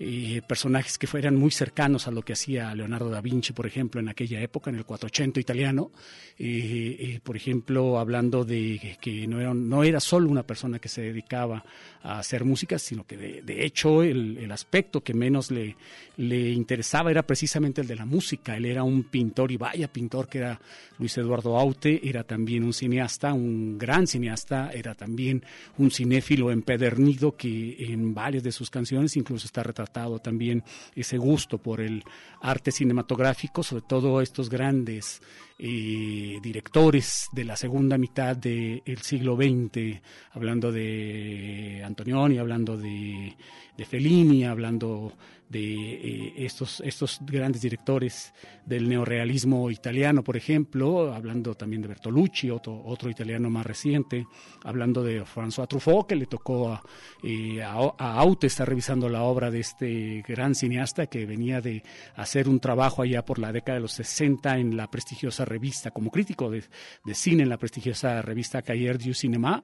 eh, 0.05 0.43
personajes 0.43 0.99
que 0.99 1.07
fueran 1.07 1.37
muy 1.37 1.53
cercanos 1.53 2.09
a 2.09 2.11
lo 2.11 2.23
que 2.23 2.33
hacía 2.33 2.75
Leonardo 2.75 3.09
da 3.09 3.21
Vinci, 3.21 3.53
por 3.53 3.67
ejemplo, 3.67 4.01
en 4.01 4.09
aquella 4.09 4.41
época, 4.41 4.69
en 4.69 4.77
el 4.77 4.85
480 4.85 5.39
italiano, 5.39 5.93
eh, 6.41 7.21
por 7.23 7.37
ejemplo, 7.37 8.01
hablando 8.01 8.45
de 8.45 8.99
que 9.01 9.29
no 9.29 9.41
era, 9.41 9.55
no 9.55 9.85
era 9.85 10.01
solo 10.01 10.29
una 10.29 10.43
persona 10.43 10.81
que 10.81 10.89
se 10.89 11.03
dedicaba 11.03 11.65
a 12.03 12.19
hacer 12.19 12.45
música, 12.45 12.81
sino 12.81 13.07
que 13.07 13.17
de, 13.17 13.65
hecho 13.65 14.03
el, 14.03 14.39
el, 14.39 14.51
aspecto 14.51 15.03
que 15.03 15.15
menos 15.15 15.53
le, 15.53 15.77
le 16.17 16.51
interesaba 16.51 17.13
era 17.13 17.23
precisamente 17.23 17.81
el 17.83 17.87
de 17.87 17.95
la 17.95 18.05
música. 18.05 18.57
Él 18.57 18.65
era 18.65 18.83
un 18.83 19.05
pintor 19.05 19.53
y 19.53 19.57
vaya 19.57 19.87
pintor 19.87 20.29
que 20.29 20.39
era 20.39 20.61
Luis 20.99 21.17
Eduardo 21.17 21.57
Aute, 21.57 22.01
era 22.09 22.25
también 22.25 22.65
un 22.65 22.73
cineasta, 22.73 23.33
un 23.33 23.79
gran 23.79 24.09
cineasta, 24.09 24.73
era 24.73 24.97
también 24.97 25.45
un 25.79 25.93
cinéfilo 25.93 26.51
empedernido 26.51 27.37
que 27.37 27.77
en 27.93 28.15
varias 28.15 28.43
de 28.43 28.51
sus 28.51 28.69
canciones 28.69 29.17
incluso 29.17 29.47
está 29.47 29.63
retratado 29.63 29.92
también 29.93 30.65
ese 30.95 31.19
gusto 31.19 31.59
por 31.59 31.81
el 31.81 32.03
arte 32.41 32.73
cinematográfico, 32.73 33.63
sobre 33.63 33.83
todo 33.83 34.21
estos 34.21 34.49
grandes 34.49 35.21
eh, 35.65 36.41
directores 36.43 37.29
de 37.31 37.45
la 37.45 37.57
segunda 37.57 37.97
mitad 37.97 38.37
del 38.37 38.99
siglo 39.01 39.37
XX, 39.37 40.03
hablando 40.33 40.73
de 40.73 41.83
Antonioni, 41.85 42.39
hablando 42.39 42.77
de, 42.77 43.37
de 43.77 43.85
Fellini, 43.85 44.45
hablando 44.45 45.13
de 45.53 45.95
eh, 45.95 46.33
estos, 46.39 46.81
estos 46.81 47.19
grandes 47.21 47.61
directores 47.61 48.33
del 48.65 48.89
neorealismo 48.89 49.71
italiano, 49.71 50.25
por 50.25 50.37
ejemplo, 50.37 51.13
hablando 51.13 51.55
también 51.55 51.83
de 51.83 51.89
Bertolucci, 51.89 52.49
otro, 52.51 52.83
otro 52.85 53.11
italiano 53.11 53.51
más 53.51 53.67
reciente, 53.67 54.27
hablando 54.65 55.05
de 55.05 55.23
François 55.25 55.69
Truffaut, 55.69 56.07
que 56.07 56.17
le 56.17 56.27
tocó 56.27 56.73
a, 56.73 56.83
eh, 57.23 57.63
a, 57.63 57.75
a 57.99 58.19
Aute 58.19 58.47
estar 58.47 58.67
revisando 58.67 59.11
la 59.11 59.25
obra 59.25 59.51
de 59.51 59.61
este 59.61 60.25
gran 60.27 60.55
cineasta 60.55 61.07
que 61.07 61.27
venía 61.27 61.61
de 61.61 61.83
hacer 62.17 62.49
un 62.49 62.59
trabajo 62.59 63.03
allá 63.03 63.23
por 63.23 63.39
la 63.39 63.53
década 63.53 63.77
de 63.77 63.83
los 63.83 63.93
60 63.93 64.57
en 64.57 64.77
la 64.77 64.91
prestigiosa 64.91 65.45
revista, 65.53 65.91
como 65.91 66.11
crítico 66.11 66.51
de, 66.51 66.65
de 67.05 67.15
cine 67.15 67.43
en 67.43 67.49
la 67.49 67.59
prestigiosa 67.59 68.23
revista 68.23 68.63
Cahiers 68.63 69.05
du 69.05 69.15
Cinéma, 69.15 69.63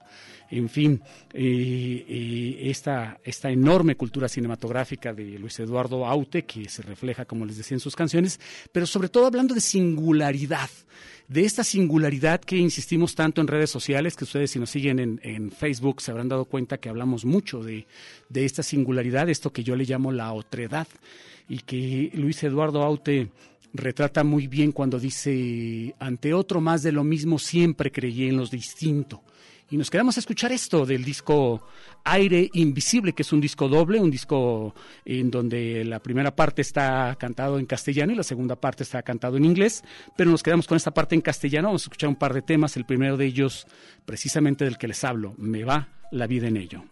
en 0.51 0.68
fin, 0.68 1.03
eh, 1.33 2.05
eh, 2.09 2.70
esta, 2.70 3.18
esta 3.24 3.51
enorme 3.51 3.96
cultura 3.96 4.29
cinematográfica 4.29 5.12
de 5.12 5.38
Luis 5.38 5.59
Eduardo 5.61 6.07
Aute, 6.07 6.44
que 6.44 6.68
se 6.68 6.83
refleja, 6.83 7.24
como 7.24 7.44
les 7.44 7.57
decía, 7.57 7.77
en 7.77 7.81
sus 7.81 7.96
canciones, 7.96 8.38
pero 8.72 8.87
sobre 8.87 9.09
todo 9.09 9.27
hablando 9.27 9.55
de 9.55 9.61
singularidad, 9.61 10.70
de 11.27 11.44
esta 11.44 11.64
singularidad 11.64 12.40
que 12.40 12.57
insistimos 12.57 13.14
tanto 13.14 13.40
en 13.40 13.48
redes 13.48 13.70
sociales, 13.70 14.16
que 14.16 14.24
ustedes 14.24 14.51
si 14.51 14.59
nos 14.59 14.70
siguen 14.70 14.98
en, 14.98 15.20
en 15.22 15.51
Facebook 15.51 16.01
se 16.01 16.11
habrán 16.11 16.29
dado 16.29 16.44
cuenta 16.46 16.79
que 16.79 16.88
hablamos 16.88 17.24
mucho 17.24 17.62
de, 17.62 17.87
de 18.29 18.44
esta 18.44 18.62
singularidad, 18.62 19.29
esto 19.29 19.53
que 19.53 19.64
yo 19.64 19.77
le 19.77 19.85
llamo 19.85 20.12
la 20.12 20.33
otredad, 20.33 20.88
y 21.48 21.59
que 21.61 22.11
Luis 22.14 22.42
Eduardo 22.42 22.83
Aute 22.83 23.31
retrata 23.72 24.24
muy 24.24 24.46
bien 24.46 24.72
cuando 24.72 24.98
dice, 24.98 25.94
ante 25.98 26.35
otro 26.35 26.61
más 26.61 26.83
de 26.83 26.92
lo 26.92 27.04
mismo 27.04 27.38
siempre 27.38 27.92
creí 27.92 28.28
en 28.28 28.37
los 28.37 28.50
distinto. 28.50 29.22
Y 29.70 29.76
nos 29.76 29.90
quedamos 29.90 30.16
a 30.16 30.20
escuchar 30.20 30.50
esto 30.50 30.87
del 30.87 31.04
disco 31.04 31.62
Aire 32.04 32.48
Invisible, 32.54 33.12
que 33.12 33.20
es 33.20 33.33
un 33.35 33.40
disco 33.40 33.68
doble, 33.68 34.00
un 34.00 34.11
disco 34.11 34.74
en 35.04 35.31
donde 35.31 35.85
la 35.85 36.00
primera 36.00 36.35
parte 36.35 36.62
está 36.62 37.14
cantado 37.18 37.59
en 37.59 37.66
castellano 37.66 38.12
y 38.12 38.16
la 38.16 38.22
segunda 38.22 38.57
parte 38.57 38.83
está 38.83 39.02
cantado 39.02 39.37
en 39.37 39.44
inglés, 39.44 39.85
pero 40.16 40.31
nos 40.31 40.42
quedamos 40.42 40.66
con 40.66 40.76
esta 40.76 40.92
parte 40.92 41.14
en 41.14 41.20
castellano, 41.20 41.68
vamos 41.68 41.83
a 41.83 41.87
escuchar 41.87 42.09
un 42.09 42.16
par 42.16 42.33
de 42.33 42.40
temas, 42.40 42.78
el 42.78 42.87
primero 42.87 43.18
de 43.18 43.26
ellos 43.26 43.66
precisamente 44.07 44.64
del 44.64 44.78
que 44.78 44.88
les 44.88 45.04
hablo, 45.04 45.35
Me 45.37 45.64
va 45.64 45.88
la 46.12 46.26
vida 46.26 46.48
en 46.48 46.57
ello. 46.57 46.85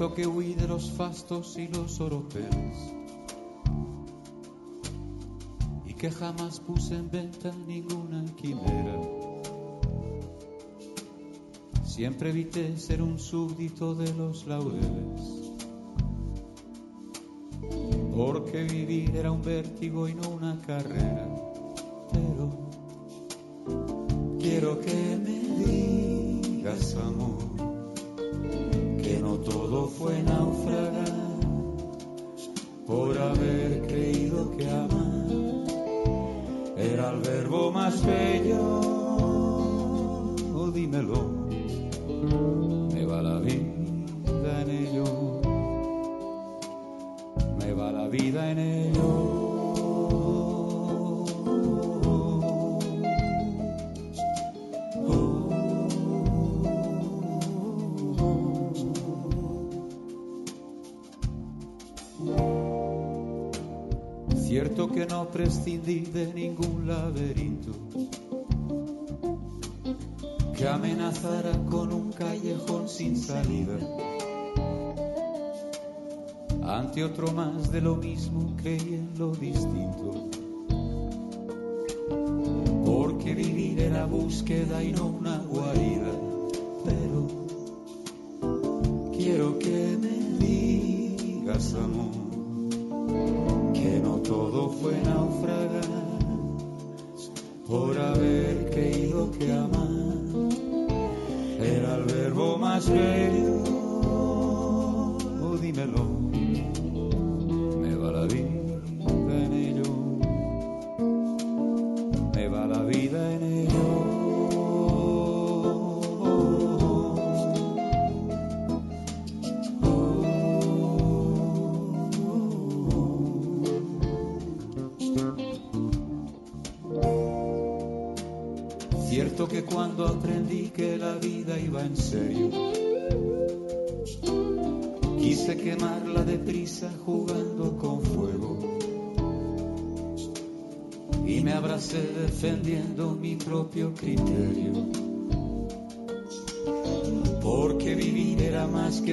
Que 0.00 0.26
huí 0.26 0.54
de 0.54 0.66
los 0.66 0.90
fastos 0.90 1.58
y 1.58 1.68
los 1.68 2.00
oropeles 2.00 2.94
y 5.84 5.92
que 5.92 6.10
jamás 6.10 6.58
puse 6.58 6.96
en 6.96 7.10
venta 7.10 7.52
ninguna 7.66 8.24
quimera. 8.34 8.98
Siempre 11.84 12.30
evité 12.30 12.78
ser 12.78 13.02
un 13.02 13.18
súbdito 13.18 13.94
de 13.94 14.12
los 14.14 14.46
laureles, 14.46 15.52
porque 18.16 18.64
vivir 18.64 19.14
era 19.14 19.30
un 19.30 19.42
vértigo 19.42 20.08
y 20.08 20.14
no 20.14 20.30
una 20.30 20.58
carrera. 20.62 21.28
Pero 22.10 22.70
quiero 24.40 24.80
que 24.80 25.18
me 25.22 25.39
por 32.90 33.16
haber 33.16 33.86
creído 33.86 34.50
que 34.56 34.68
amar 34.68 35.20
era 36.76 37.10
el 37.10 37.20
verbo 37.20 37.70
más 37.70 38.04
bello 38.04 38.89
de 78.30 78.44
lo 78.44 78.56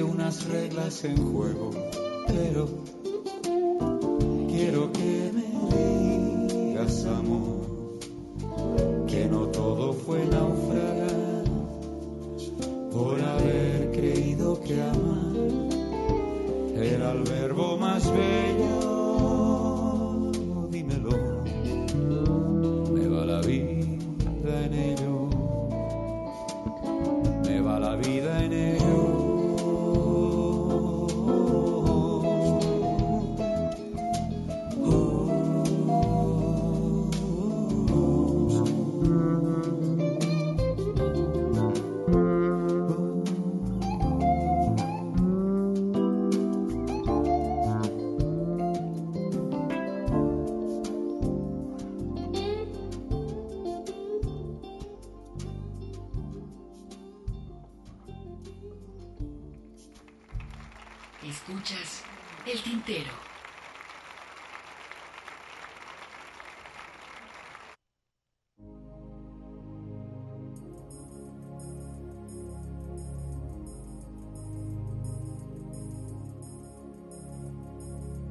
unas 0.02 0.46
reglas 0.46 1.04
en 1.04 1.16
juego. 1.32 1.67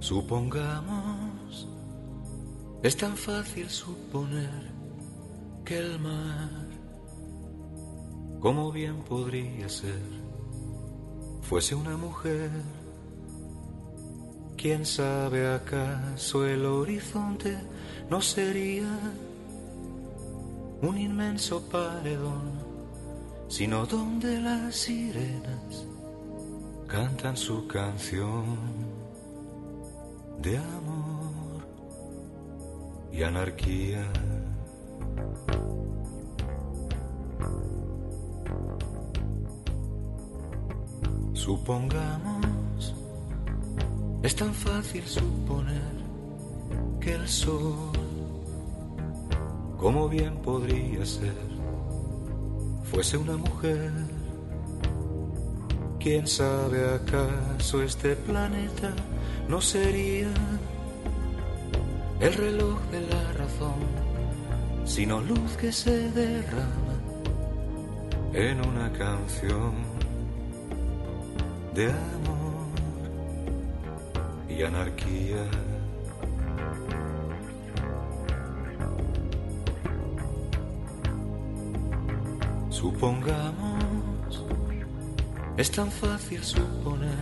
Supongamos, 0.08 1.68
es 2.82 2.96
tan 2.96 3.18
fácil 3.18 3.70
suponer 3.70 4.72
que 5.66 5.80
el 5.80 6.00
mar, 6.00 6.66
como 8.40 8.72
bien 8.72 9.04
podría 9.04 9.68
ser, 9.68 10.02
fuese 11.42 11.76
una 11.76 11.98
mujer. 11.98 12.50
¿Quién 14.56 14.86
sabe 14.86 15.54
acaso 15.54 16.48
el 16.48 16.66
horizonte 16.66 17.58
no 18.10 18.22
sería 18.22 18.88
un 20.84 20.98
inmenso 20.98 21.68
paredón, 21.68 22.54
sino 23.50 23.86
donde 23.86 24.40
las 24.40 24.74
sirenas 24.74 25.86
cantan 26.88 27.36
su 27.36 27.68
canción? 27.68 28.77
De 30.42 30.58
amor 30.58 31.68
y 33.12 33.24
anarquía. 33.24 34.06
Supongamos, 41.34 42.96
es 44.22 44.36
tan 44.36 44.54
fácil 44.54 45.04
suponer 45.06 45.98
que 47.00 47.14
el 47.14 47.28
sol, 47.28 47.92
como 49.78 50.10
bien 50.10 50.36
podría 50.42 51.06
ser, 51.06 51.36
fuese 52.84 53.18
una 53.18 53.38
mujer. 53.38 53.92
¿Quién 56.08 56.26
sabe 56.26 56.80
acaso 56.96 57.84
este 57.84 58.16
planeta? 58.16 58.94
no 59.50 59.60
sería 59.60 60.30
el 62.22 62.34
reloj 62.34 62.80
de 62.94 63.02
la 63.02 63.34
razón, 63.34 63.82
sino 64.86 65.20
luz 65.20 65.58
que 65.58 65.70
se 65.70 66.10
derrama 66.12 66.96
en 68.32 68.66
una 68.66 68.90
canción 68.94 69.74
de 71.76 71.88
amor 71.88 72.68
y 74.48 74.64
anarquía. 74.64 75.44
Supongamos, 82.70 83.67
es 85.58 85.72
tan 85.72 85.92
fácil 85.92 86.44
suponer 86.44 87.18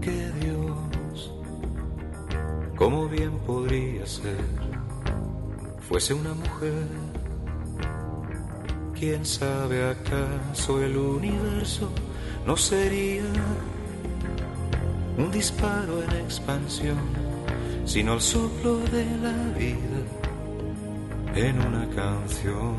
que 0.00 0.30
Dios, 0.40 1.34
como 2.76 3.08
bien 3.08 3.32
podría 3.46 4.06
ser, 4.06 4.44
fuese 5.88 6.14
una 6.14 6.34
mujer. 6.34 6.86
¿Quién 8.94 9.24
sabe 9.24 9.90
acaso 9.90 10.82
el 10.82 10.96
universo 10.96 11.88
no 12.46 12.56
sería 12.56 13.24
un 15.18 15.30
disparo 15.30 16.02
en 16.02 16.10
expansión, 16.24 16.98
sino 17.84 18.14
el 18.14 18.20
soplo 18.20 18.78
de 18.78 19.04
la 19.18 19.58
vida 19.58 20.00
en 21.34 21.60
una 21.60 21.88
canción 21.90 22.76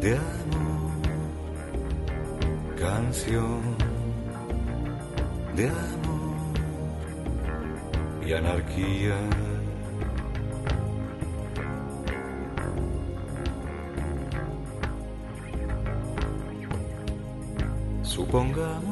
de 0.00 0.16
amor, 0.16 0.55
de 5.54 5.68
amor 5.68 6.26
y 8.26 8.32
anarquía. 8.32 9.16
Supongamos 18.02 18.85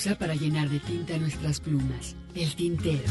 Pausa 0.00 0.18
para 0.18 0.34
llenar 0.34 0.70
de 0.70 0.80
tinta 0.80 1.18
nuestras 1.18 1.60
plumas. 1.60 2.16
El 2.34 2.54
tintero. 2.54 3.04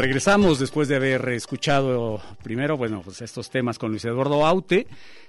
Regresamos 0.00 0.58
después 0.58 0.88
de 0.88 0.96
haber 0.96 1.28
escuchado 1.28 2.22
primero, 2.42 2.78
bueno, 2.78 3.02
pues 3.04 3.20
estos 3.20 3.50
temas 3.50 3.78
con 3.78 3.90
Luis 3.90 4.02
Eduardo 4.06 4.46
Aute. 4.46 4.86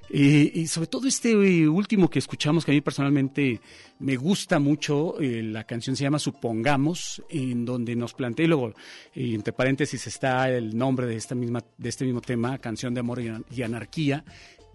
Y, 0.10 0.66
sobre 0.68 0.88
todo 0.88 1.10
este 1.10 1.36
último 1.68 2.10
que 2.10 2.20
escuchamos 2.20 2.64
que 2.64 2.72
a 2.72 2.74
mí 2.74 2.80
personalmente 2.80 3.60
me 4.00 4.16
gusta 4.16 4.60
mucho, 4.60 5.20
eh, 5.20 5.44
la 5.44 5.66
canción 5.66 5.98
se 5.98 6.04
llama 6.04 6.20
Supongamos, 6.20 7.22
en 7.30 7.66
donde 7.66 7.98
nos 7.98 8.14
plantea, 8.14 8.46
y 8.46 8.48
luego 8.48 8.74
y 9.14 9.36
entre 9.36 9.52
paréntesis 9.52 10.08
está 10.08 10.50
el 10.50 10.78
nombre 10.78 11.06
de 11.06 11.18
esta 11.18 11.36
misma 11.36 11.62
de 11.78 11.90
este 11.90 12.06
mismo 12.06 12.22
tema, 12.22 12.58
Canción 12.58 12.94
de 12.94 13.02
Amor 13.02 13.20
y 13.22 13.62
Anarquía, 13.62 14.24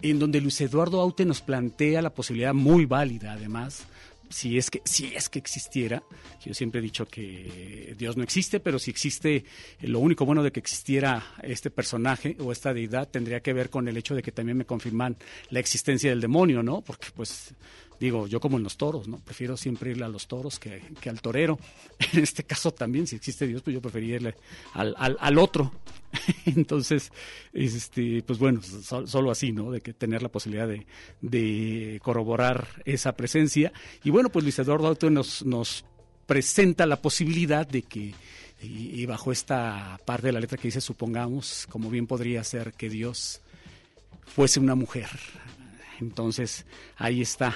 en 0.02 0.18
donde 0.18 0.42
Luis 0.42 0.61
Eduardo 0.61 1.00
Aute 1.00 1.24
nos 1.24 1.40
plantea 1.40 2.03
la 2.03 2.11
posibilidad 2.11 2.53
muy 2.53 2.84
válida 2.84 3.32
además 3.32 3.86
si 4.29 4.59
es 4.59 4.70
que 4.70 4.83
si 4.85 5.14
es 5.14 5.29
que 5.29 5.39
existiera 5.39 6.03
yo 6.45 6.55
siempre 6.55 6.81
he 6.81 6.83
dicho 6.83 7.07
que 7.07 7.95
Dios 7.99 8.16
no 8.16 8.22
existe 8.22 8.61
pero 8.61 8.79
si 8.79 8.91
existe 8.91 9.37
eh, 9.37 9.45
lo 9.89 10.01
único 10.01 10.24
bueno 10.24 10.43
de 10.43 10.53
que 10.53 10.61
existiera 10.61 11.24
este 11.43 11.70
personaje 11.70 12.37
o 12.41 12.53
esta 12.53 12.72
deidad 12.74 13.09
tendría 13.09 13.41
que 13.41 13.53
ver 13.53 13.70
con 13.70 13.89
el 13.89 13.97
hecho 13.97 14.14
de 14.14 14.22
que 14.22 14.33
también 14.33 14.59
me 14.59 14.66
confirman 14.66 15.16
la 15.51 15.61
existencia 15.61 16.11
del 16.11 16.20
demonio 16.20 16.62
no 16.62 16.83
porque 16.83 17.09
pues 17.14 17.55
digo 18.01 18.26
yo 18.26 18.40
como 18.40 18.57
en 18.59 18.62
los 18.64 18.76
toros 18.76 19.09
no 19.09 19.18
prefiero 19.20 19.57
siempre 19.57 19.90
irle 19.90 20.05
a 20.05 20.09
los 20.09 20.26
toros 20.26 20.59
que, 20.59 20.82
que 21.01 21.09
al 21.11 21.20
torero. 21.20 21.59
En 22.12 22.22
este 22.22 22.44
caso 22.44 22.72
también 22.72 23.07
si 23.07 23.16
existe 23.16 23.47
Dios 23.47 23.62
pues 23.62 23.74
yo 23.74 23.80
preferiría 23.80 24.16
irle 24.16 24.34
al, 24.74 24.94
al, 24.99 25.16
al 25.20 25.38
otro. 25.38 25.72
Entonces 26.47 27.11
este 27.53 28.22
pues 28.22 28.38
bueno 28.38 28.62
so- 28.62 29.07
solo 29.07 29.30
así 29.30 29.53
no 29.53 29.70
de 29.70 29.80
que 29.80 29.92
tener 29.92 30.22
la 30.22 30.28
posibilidad 30.28 30.68
de, 30.68 30.86
de 31.20 32.01
corroborar 32.03 32.66
esa 32.84 33.16
presencia. 33.16 33.72
Y 34.05 34.11
bueno 34.11 34.28
pues 34.30 34.44
Luis 34.44 34.59
Eduardo 34.59 34.86
Auto 34.88 35.11
nos 35.11 35.44
nos 35.44 35.84
presenta 36.26 36.86
la 36.86 37.01
posibilidad 37.01 37.66
de 37.66 37.82
que 37.82 38.14
y, 38.62 39.01
y 39.03 39.07
bajo 39.07 39.32
esta 39.32 40.01
parte 40.05 40.28
de 40.28 40.32
la 40.32 40.40
letra 40.40 40.57
que 40.59 40.68
dice 40.68 40.80
supongamos 40.80 41.66
como 41.70 41.90
bien 41.90 42.07
podría 42.07 42.42
ser 42.42 42.72
que 42.72 42.88
Dios 42.88 43.40
fuese 44.24 44.59
una 44.61 44.74
mujer 44.74 45.09
entonces, 46.01 46.66
ahí 46.97 47.22
está 47.22 47.55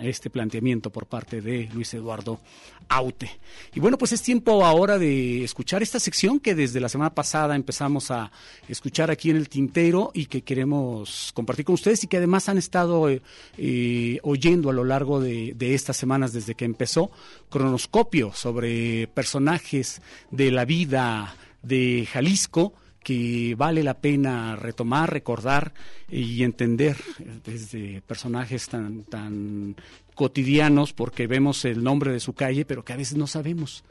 este 0.00 0.30
planteamiento 0.30 0.90
por 0.90 1.06
parte 1.06 1.40
de 1.40 1.68
Luis 1.72 1.92
Eduardo 1.94 2.40
Aute. 2.88 3.30
Y 3.74 3.80
bueno, 3.80 3.98
pues 3.98 4.12
es 4.12 4.22
tiempo 4.22 4.64
ahora 4.64 4.98
de 4.98 5.44
escuchar 5.44 5.82
esta 5.82 6.00
sección 6.00 6.40
que 6.40 6.54
desde 6.54 6.80
la 6.80 6.88
semana 6.88 7.14
pasada 7.14 7.54
empezamos 7.54 8.10
a 8.10 8.30
escuchar 8.66 9.10
aquí 9.10 9.30
en 9.30 9.36
el 9.36 9.48
tintero 9.48 10.10
y 10.14 10.26
que 10.26 10.42
queremos 10.42 11.32
compartir 11.34 11.66
con 11.66 11.74
ustedes 11.74 12.02
y 12.04 12.06
que 12.06 12.16
además 12.16 12.48
han 12.48 12.56
estado 12.56 13.10
eh, 13.10 13.20
eh, 13.58 14.18
oyendo 14.22 14.70
a 14.70 14.72
lo 14.72 14.84
largo 14.84 15.20
de 15.20 15.54
estas 15.74 15.96
semanas 15.96 16.32
desde 16.32 16.54
que 16.54 16.64
empezó, 16.64 17.10
cronoscopio 17.50 18.32
sobre 18.32 19.06
personajes 19.08 20.00
de 20.30 20.50
la 20.50 20.64
vida 20.64 21.36
de 21.62 22.08
Jalisco 22.10 22.72
que 23.02 23.54
vale 23.56 23.82
la 23.82 23.94
pena 23.94 24.56
retomar, 24.56 25.12
recordar 25.12 25.72
y 26.08 26.42
entender 26.42 26.96
desde 27.44 28.02
personajes 28.02 28.68
tan, 28.68 29.04
tan 29.04 29.76
cotidianos, 30.14 30.92
porque 30.92 31.26
vemos 31.26 31.64
el 31.64 31.82
nombre 31.82 32.12
de 32.12 32.20
su 32.20 32.32
calle, 32.32 32.64
pero 32.64 32.84
que 32.84 32.92
a 32.92 32.96
veces 32.96 33.16
no 33.16 33.26
sabemos 33.26 33.84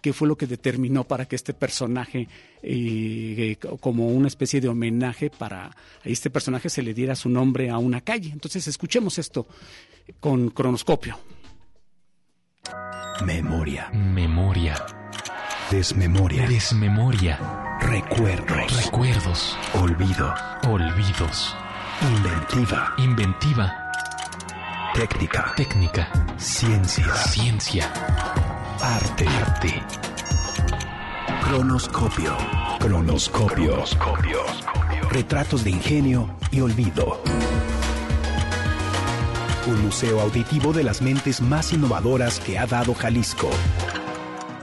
qué 0.00 0.12
fue 0.12 0.28
lo 0.28 0.36
que 0.36 0.46
determinó 0.46 1.04
para 1.04 1.26
que 1.26 1.36
este 1.36 1.54
personaje, 1.54 2.28
eh, 2.62 3.56
como 3.80 4.08
una 4.08 4.28
especie 4.28 4.60
de 4.60 4.68
homenaje 4.68 5.30
para 5.30 5.74
este 6.04 6.30
personaje 6.30 6.68
se 6.68 6.82
le 6.82 6.94
diera 6.94 7.16
su 7.16 7.28
nombre 7.28 7.70
a 7.70 7.78
una 7.78 8.00
calle. 8.00 8.30
Entonces 8.30 8.66
escuchemos 8.68 9.18
esto 9.18 9.46
con 10.20 10.50
cronoscopio. 10.50 11.18
Memoria. 13.24 13.90
Memoria. 13.90 14.97
Desmemoria. 15.70 16.48
Desmemoria. 16.48 17.38
Recuerdos. 17.80 18.84
Recuerdos. 18.86 19.58
Olvido. 19.74 20.34
Olvidos. 20.66 21.54
Inventiva. 22.00 22.94
Inventiva. 22.96 23.92
Técnica. 24.94 25.52
Técnica. 25.56 26.08
Ciencia. 26.38 27.14
Ciencia. 27.16 27.92
Arte. 28.80 29.26
Arte. 29.28 29.82
Cronoscopio. 31.42 32.34
Cronoscopio. 32.78 33.84
Retratos 35.10 35.64
de 35.64 35.70
ingenio 35.70 36.30
y 36.50 36.62
olvido. 36.62 37.22
Un 39.66 39.82
museo 39.82 40.22
auditivo 40.22 40.72
de 40.72 40.82
las 40.82 41.02
mentes 41.02 41.42
más 41.42 41.74
innovadoras 41.74 42.40
que 42.40 42.58
ha 42.58 42.64
dado 42.66 42.94
Jalisco. 42.94 43.50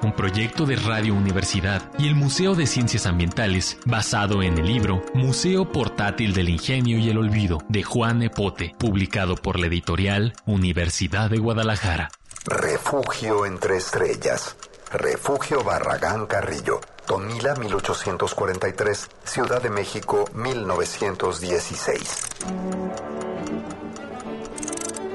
Un 0.05 0.13
proyecto 0.13 0.67
de 0.67 0.75
Radio 0.75 1.15
Universidad 1.15 1.81
y 1.97 2.07
el 2.07 2.13
Museo 2.13 2.53
de 2.53 2.67
Ciencias 2.67 3.07
Ambientales 3.07 3.79
basado 3.85 4.43
en 4.43 4.59
el 4.59 4.67
libro 4.67 5.01
Museo 5.15 5.71
Portátil 5.71 6.35
del 6.35 6.49
Ingenio 6.49 6.99
y 6.99 7.09
el 7.09 7.17
Olvido 7.17 7.57
de 7.69 7.81
Juan 7.81 8.21
Epote, 8.21 8.75
publicado 8.77 9.33
por 9.35 9.59
la 9.59 9.65
editorial 9.65 10.35
Universidad 10.45 11.31
de 11.31 11.39
Guadalajara. 11.39 12.11
Refugio 12.45 13.47
entre 13.47 13.77
estrellas. 13.77 14.55
Refugio 14.91 15.63
Barragán 15.63 16.27
Carrillo. 16.27 16.81
Tonila 17.07 17.55
1843. 17.55 19.09
Ciudad 19.23 19.63
de 19.63 19.71
México 19.71 20.29
1916. 20.35 22.27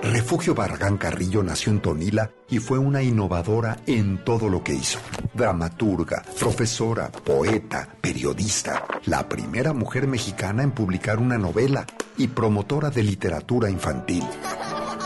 Refugio 0.02 0.54
Barragán 0.54 0.96
Carrillo 0.96 1.42
nació 1.42 1.72
en 1.72 1.80
Tonila 1.80 2.30
y 2.48 2.58
fue 2.58 2.78
una 2.78 3.02
innovadora 3.02 3.78
en 3.86 4.24
todo 4.24 4.48
lo 4.48 4.64
que 4.64 4.74
hizo. 4.74 4.98
Dramaturga, 5.34 6.22
profesora, 6.38 7.12
poeta, 7.12 7.86
periodista, 8.00 8.86
la 9.04 9.28
primera 9.28 9.74
mujer 9.74 10.06
mexicana 10.06 10.62
en 10.62 10.72
publicar 10.72 11.18
una 11.18 11.36
novela 11.36 11.86
y 12.16 12.28
promotora 12.28 12.88
de 12.88 13.02
literatura 13.02 13.68
infantil. 13.68 14.24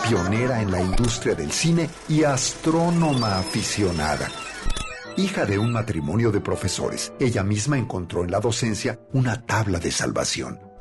Pionera 0.09 0.62
en 0.62 0.70
la 0.70 0.80
industria 0.80 1.34
del 1.34 1.51
cine 1.51 1.90
y 2.09 2.22
astrónoma 2.22 3.38
aficionada. 3.38 4.28
Hija 5.16 5.45
de 5.45 5.59
un 5.59 5.72
matrimonio 5.72 6.30
de 6.30 6.40
profesores, 6.40 7.12
ella 7.18 7.42
misma 7.42 7.78
encontró 7.78 8.22
en 8.22 8.30
la 8.30 8.40
docencia 8.40 9.01
una 9.12 9.45
tabla 9.45 9.80
de 9.80 9.90
salvación. 9.90 10.73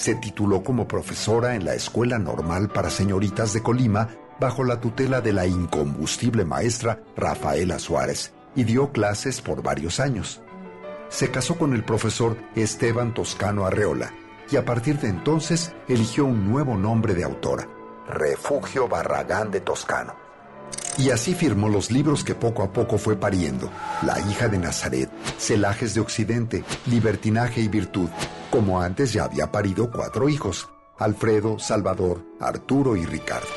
Se 0.00 0.14
tituló 0.14 0.62
como 0.62 0.88
profesora 0.88 1.54
en 1.56 1.66
la 1.66 1.74
Escuela 1.74 2.18
Normal 2.18 2.70
para 2.70 2.88
Señoritas 2.88 3.52
de 3.52 3.62
Colima 3.62 4.08
bajo 4.40 4.64
la 4.64 4.80
tutela 4.80 5.20
de 5.20 5.34
la 5.34 5.46
incombustible 5.46 6.46
maestra 6.46 7.02
Rafaela 7.18 7.78
Suárez 7.78 8.32
y 8.56 8.64
dio 8.64 8.92
clases 8.92 9.42
por 9.42 9.62
varios 9.62 10.00
años. 10.00 10.40
Se 11.10 11.30
casó 11.30 11.58
con 11.58 11.74
el 11.74 11.84
profesor 11.84 12.38
Esteban 12.54 13.12
Toscano 13.12 13.66
Arreola, 13.66 14.14
y 14.50 14.56
a 14.56 14.64
partir 14.64 14.98
de 14.98 15.08
entonces 15.08 15.74
eligió 15.86 16.24
un 16.24 16.50
nuevo 16.50 16.78
nombre 16.78 17.12
de 17.12 17.24
autora, 17.24 17.68
Refugio 18.08 18.88
Barragán 18.88 19.50
de 19.50 19.60
Toscano. 19.60 20.14
Y 20.96 21.10
así 21.10 21.34
firmó 21.34 21.68
los 21.68 21.90
libros 21.90 22.24
que 22.24 22.34
poco 22.34 22.62
a 22.62 22.72
poco 22.72 22.96
fue 22.96 23.16
pariendo. 23.16 23.70
La 24.00 24.18
hija 24.18 24.48
de 24.48 24.56
Nazaret, 24.56 25.10
Celajes 25.38 25.92
de 25.92 26.00
Occidente, 26.00 26.64
Libertinaje 26.86 27.60
y 27.60 27.68
Virtud, 27.68 28.08
como 28.50 28.80
antes 28.80 29.12
ya 29.12 29.24
había 29.24 29.52
parido 29.52 29.90
cuatro 29.90 30.28
hijos, 30.28 30.68
Alfredo, 30.98 31.58
Salvador, 31.58 32.24
Arturo 32.40 32.96
y 32.96 33.06
Ricardo. 33.06 33.48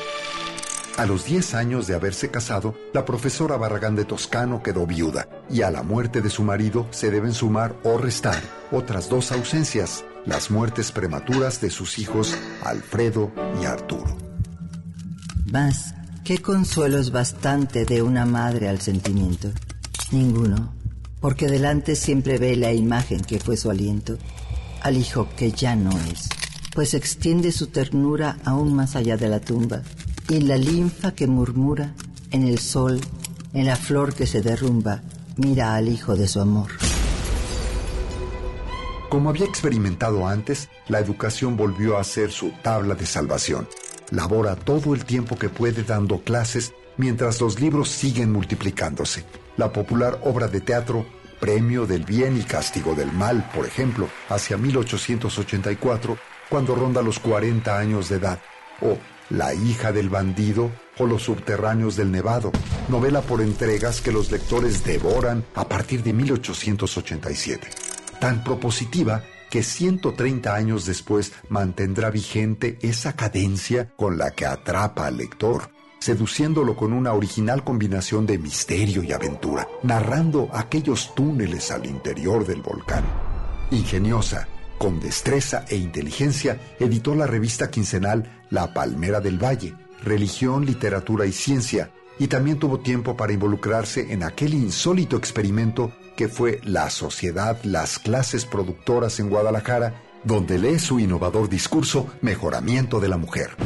A 0.96 1.06
los 1.06 1.24
10 1.24 1.54
años 1.54 1.88
de 1.88 1.96
haberse 1.96 2.30
casado, 2.30 2.76
la 2.92 3.04
profesora 3.04 3.56
Barragán 3.56 3.96
de 3.96 4.04
Toscano 4.04 4.62
quedó 4.62 4.86
viuda 4.86 5.28
y 5.50 5.62
a 5.62 5.70
la 5.72 5.82
muerte 5.82 6.22
de 6.22 6.30
su 6.30 6.44
marido 6.44 6.86
se 6.90 7.10
deben 7.10 7.32
sumar 7.32 7.74
o 7.82 7.98
restar 7.98 8.40
otras 8.70 9.08
dos 9.08 9.32
ausencias, 9.32 10.04
las 10.24 10.52
muertes 10.52 10.92
prematuras 10.92 11.60
de 11.60 11.70
sus 11.70 11.98
hijos 11.98 12.36
Alfredo 12.62 13.32
y 13.60 13.64
Arturo. 13.64 14.16
Más, 15.50 15.94
¿qué 16.24 16.38
consuelo 16.38 16.98
es 16.98 17.10
bastante 17.10 17.84
de 17.84 18.00
una 18.02 18.24
madre 18.24 18.68
al 18.68 18.80
sentimiento? 18.80 19.50
Ninguno, 20.12 20.74
porque 21.20 21.48
delante 21.48 21.96
siempre 21.96 22.38
ve 22.38 22.54
la 22.54 22.72
imagen 22.72 23.20
que 23.20 23.40
fue 23.40 23.56
su 23.56 23.68
aliento, 23.68 24.16
al 24.84 24.98
hijo 24.98 25.28
que 25.36 25.50
ya 25.50 25.74
no 25.74 25.90
es, 26.12 26.28
pues 26.74 26.92
extiende 26.92 27.52
su 27.52 27.68
ternura 27.68 28.36
aún 28.44 28.74
más 28.74 28.96
allá 28.96 29.16
de 29.16 29.28
la 29.28 29.40
tumba 29.40 29.82
y 30.28 30.40
la 30.40 30.58
linfa 30.58 31.14
que 31.14 31.26
murmura 31.26 31.94
en 32.30 32.46
el 32.46 32.58
sol, 32.58 33.00
en 33.54 33.66
la 33.66 33.76
flor 33.76 34.14
que 34.14 34.26
se 34.26 34.42
derrumba, 34.42 35.00
mira 35.36 35.74
al 35.74 35.88
hijo 35.88 36.16
de 36.16 36.28
su 36.28 36.38
amor. 36.40 36.70
Como 39.08 39.30
había 39.30 39.46
experimentado 39.46 40.26
antes, 40.26 40.68
la 40.88 40.98
educación 40.98 41.56
volvió 41.56 41.96
a 41.96 42.04
ser 42.04 42.30
su 42.30 42.52
tabla 42.62 42.94
de 42.94 43.06
salvación. 43.06 43.66
Labora 44.10 44.54
todo 44.54 44.92
el 44.92 45.06
tiempo 45.06 45.36
que 45.36 45.48
puede 45.48 45.82
dando 45.82 46.20
clases 46.20 46.74
mientras 46.98 47.40
los 47.40 47.58
libros 47.58 47.88
siguen 47.88 48.32
multiplicándose. 48.32 49.24
La 49.56 49.72
popular 49.72 50.20
obra 50.24 50.48
de 50.48 50.60
teatro 50.60 51.06
Premio 51.44 51.86
del 51.86 52.04
Bien 52.04 52.38
y 52.38 52.42
Castigo 52.42 52.94
del 52.94 53.12
Mal, 53.12 53.50
por 53.54 53.66
ejemplo, 53.66 54.08
hacia 54.30 54.56
1884, 54.56 56.16
cuando 56.48 56.74
ronda 56.74 57.02
los 57.02 57.18
40 57.18 57.78
años 57.78 58.08
de 58.08 58.16
edad, 58.16 58.40
o 58.80 58.96
la 59.28 59.52
hija 59.52 59.92
del 59.92 60.08
bandido 60.08 60.70
o 60.96 61.04
Los 61.04 61.24
subterráneos 61.24 61.96
del 61.96 62.10
Nevado, 62.10 62.50
novela 62.88 63.20
por 63.20 63.42
entregas 63.42 64.00
que 64.00 64.10
los 64.10 64.30
lectores 64.30 64.84
devoran 64.84 65.44
a 65.54 65.68
partir 65.68 66.02
de 66.02 66.14
1887. 66.14 67.68
Tan 68.20 68.42
propositiva 68.42 69.22
que 69.50 69.62
130 69.62 70.54
años 70.54 70.86
después 70.86 71.34
mantendrá 71.50 72.08
vigente 72.08 72.78
esa 72.80 73.16
cadencia 73.16 73.90
con 73.96 74.16
la 74.16 74.30
que 74.30 74.46
atrapa 74.46 75.06
al 75.06 75.18
lector, 75.18 75.73
seduciéndolo 76.04 76.76
con 76.76 76.92
una 76.92 77.14
original 77.14 77.64
combinación 77.64 78.26
de 78.26 78.36
misterio 78.36 79.02
y 79.02 79.12
aventura, 79.12 79.66
narrando 79.82 80.50
aquellos 80.52 81.14
túneles 81.14 81.70
al 81.70 81.86
interior 81.86 82.46
del 82.46 82.60
volcán. 82.60 83.04
Ingeniosa, 83.70 84.46
con 84.76 85.00
destreza 85.00 85.64
e 85.66 85.76
inteligencia, 85.76 86.60
editó 86.78 87.14
la 87.14 87.26
revista 87.26 87.70
quincenal 87.70 88.44
La 88.50 88.74
Palmera 88.74 89.22
del 89.22 89.42
Valle, 89.42 89.76
Religión, 90.02 90.66
Literatura 90.66 91.24
y 91.24 91.32
Ciencia, 91.32 91.90
y 92.18 92.26
también 92.26 92.58
tuvo 92.58 92.80
tiempo 92.80 93.16
para 93.16 93.32
involucrarse 93.32 94.12
en 94.12 94.24
aquel 94.24 94.52
insólito 94.52 95.16
experimento 95.16 95.90
que 96.18 96.28
fue 96.28 96.60
la 96.64 96.90
Sociedad 96.90 97.58
Las 97.62 97.98
Clases 97.98 98.44
Productoras 98.44 99.20
en 99.20 99.30
Guadalajara, 99.30 100.02
donde 100.22 100.58
lee 100.58 100.78
su 100.78 101.00
innovador 101.00 101.48
discurso 101.48 102.08
Mejoramiento 102.20 103.00
de 103.00 103.08
la 103.08 103.16
Mujer. 103.16 103.56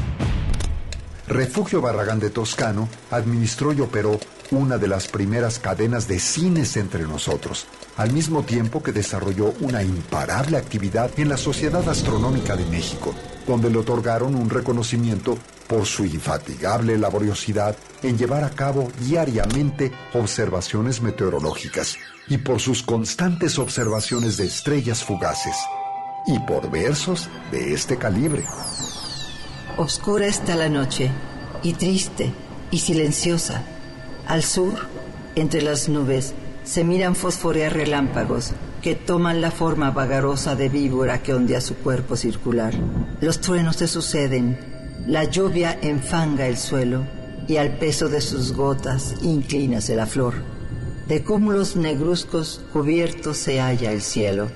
Refugio 1.29 1.83
Barragán 1.83 2.21
de 2.21 2.31
Toscano 2.31 2.89
administró 3.11 3.75
y 3.75 3.83
operó 3.83 4.19
una 4.51 4.79
de 4.79 4.89
las 4.89 5.09
primeras 5.09 5.59
cadenas 5.59 6.09
de 6.09 6.19
cines 6.19 6.79
entre 6.79 7.03
nosotros, 7.03 7.67
al 7.99 8.15
mismo 8.15 8.45
tiempo 8.45 8.83
que 8.83 8.93
desarrolló 8.93 9.53
una 9.61 9.83
imparable 9.83 10.57
actividad 10.57 11.11
en 11.19 11.29
la 11.29 11.37
Sociedad 11.37 11.87
Astronómica 11.87 12.57
de 12.57 12.65
México, 12.65 13.15
donde 13.47 13.69
le 13.69 13.77
otorgaron 13.77 14.35
un 14.35 14.49
reconocimiento 14.49 15.37
por 15.67 15.85
su 15.85 16.07
infatigable 16.07 16.97
laboriosidad 16.97 17.77
en 18.03 18.17
llevar 18.17 18.43
a 18.43 18.51
cabo 18.51 18.91
diariamente 19.01 19.93
observaciones 20.15 21.03
meteorológicas 21.03 21.99
y 22.27 22.39
por 22.39 22.59
sus 22.59 22.83
constantes 22.83 23.59
observaciones 23.59 24.39
de 24.39 24.47
estrellas 24.47 25.05
fugaces 25.05 25.57
y 26.27 26.39
por 26.39 26.71
versos 26.71 27.29
de 27.51 27.75
este 27.75 27.99
calibre. 27.99 28.47
Oscura 29.79 30.27
está 30.27 30.57
la 30.57 30.69
noche, 30.69 31.09
y 31.63 31.75
triste, 31.75 32.33
y 32.73 32.79
silenciosa. 32.79 33.63
Al 34.27 34.43
sur, 34.43 34.75
entre 35.37 35.63
las 35.63 35.89
nubes, 35.89 36.35
se 36.65 36.83
miran 36.83 37.15
fosforear 37.15 37.75
relámpagos 37.75 38.51
que 38.83 38.97
toman 38.97 39.41
la 39.41 39.53
forma 39.53 39.93
vagarosa 39.93 40.57
de 40.57 40.69
víbora 40.69 41.23
que 41.23 41.33
ondea 41.33 41.61
su 41.61 41.77
cuerpo 41.77 42.17
circular. 42.17 42.75
Los 43.21 43.41
truenos 43.41 43.77
se 43.77 43.87
suceden, 43.87 44.59
la 45.07 45.23
lluvia 45.23 45.79
enfanga 45.81 46.49
el 46.49 46.57
suelo 46.57 47.05
y 47.47 47.59
al 47.59 47.79
peso 47.79 48.09
de 48.09 48.21
sus 48.21 48.55
gotas 48.55 49.15
inclínase 49.23 49.95
la 49.95 50.07
flor. 50.07 50.35
De 51.07 51.23
cúmulos 51.23 51.77
negruzcos 51.77 52.63
cubiertos 52.73 53.37
se 53.37 53.61
halla 53.61 53.93
el 53.93 54.03
cielo 54.03 54.49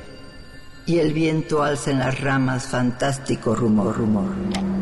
y 0.85 0.99
el 0.99 1.13
viento 1.13 1.63
alza 1.63 1.93
en 1.93 2.01
las 2.01 2.21
ramas 2.21 2.67
fantástico 2.67 3.55
rumor, 3.55 3.97
rumor. 3.97 4.82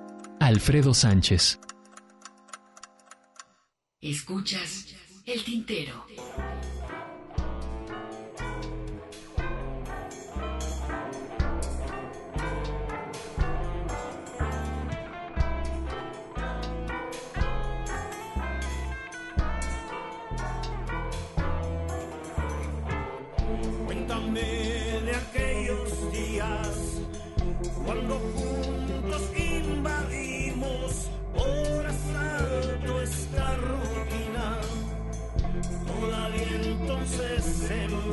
Alfredo 0.41 0.95
Sánchez. 0.95 1.59
Escuchas 4.01 4.87
el 5.27 5.43
tintero. 5.43 6.03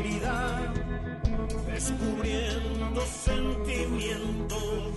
Vida, 0.02 0.72
descubriendo 1.66 3.00
sentimientos, 3.06 4.92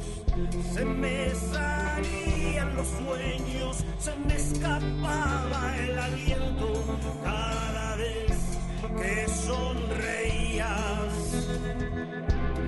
se 0.74 0.86
me 0.86 1.34
salían 1.36 2.76
los 2.76 2.88
sueños, 2.88 3.86
se 3.99 4.16
me 4.28 4.36
escapaba 4.36 5.78
el 5.78 5.99
aliento 5.99 6.84
cada 7.24 7.95
vez 7.95 8.60
que 9.02 9.28
sonreías. 9.28 10.68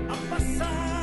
Ha 0.09 0.35
pasado 0.35 1.02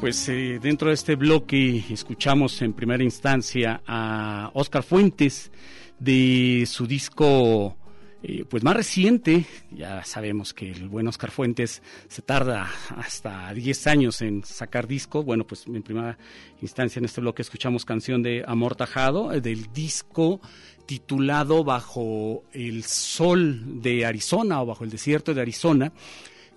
Pues 0.00 0.26
eh, 0.30 0.58
dentro 0.62 0.88
de 0.88 0.94
este 0.94 1.14
bloque 1.14 1.84
escuchamos 1.90 2.62
en 2.62 2.72
primera 2.72 3.04
instancia 3.04 3.82
a 3.86 4.50
Oscar 4.54 4.82
Fuentes 4.82 5.52
de 5.98 6.64
su 6.66 6.86
disco 6.86 7.76
eh, 8.22 8.46
pues 8.48 8.62
más 8.62 8.74
reciente. 8.74 9.44
Ya 9.70 10.02
sabemos 10.04 10.54
que 10.54 10.70
el 10.70 10.88
buen 10.88 11.06
Oscar 11.06 11.30
Fuentes 11.30 11.82
se 12.08 12.22
tarda 12.22 12.70
hasta 12.96 13.52
10 13.52 13.86
años 13.88 14.22
en 14.22 14.42
sacar 14.42 14.86
disco. 14.86 15.22
Bueno, 15.22 15.46
pues 15.46 15.66
en 15.66 15.82
primera 15.82 16.16
instancia 16.62 16.98
en 16.98 17.04
este 17.04 17.20
bloque 17.20 17.42
escuchamos 17.42 17.84
canción 17.84 18.22
de 18.22 18.42
Amor 18.46 18.76
Tajado 18.76 19.34
eh, 19.34 19.42
del 19.42 19.70
disco 19.70 20.40
titulado 20.86 21.62
Bajo 21.62 22.44
el 22.54 22.84
Sol 22.84 23.82
de 23.82 24.06
Arizona 24.06 24.62
o 24.62 24.66
Bajo 24.66 24.82
el 24.82 24.90
Desierto 24.90 25.34
de 25.34 25.42
Arizona 25.42 25.92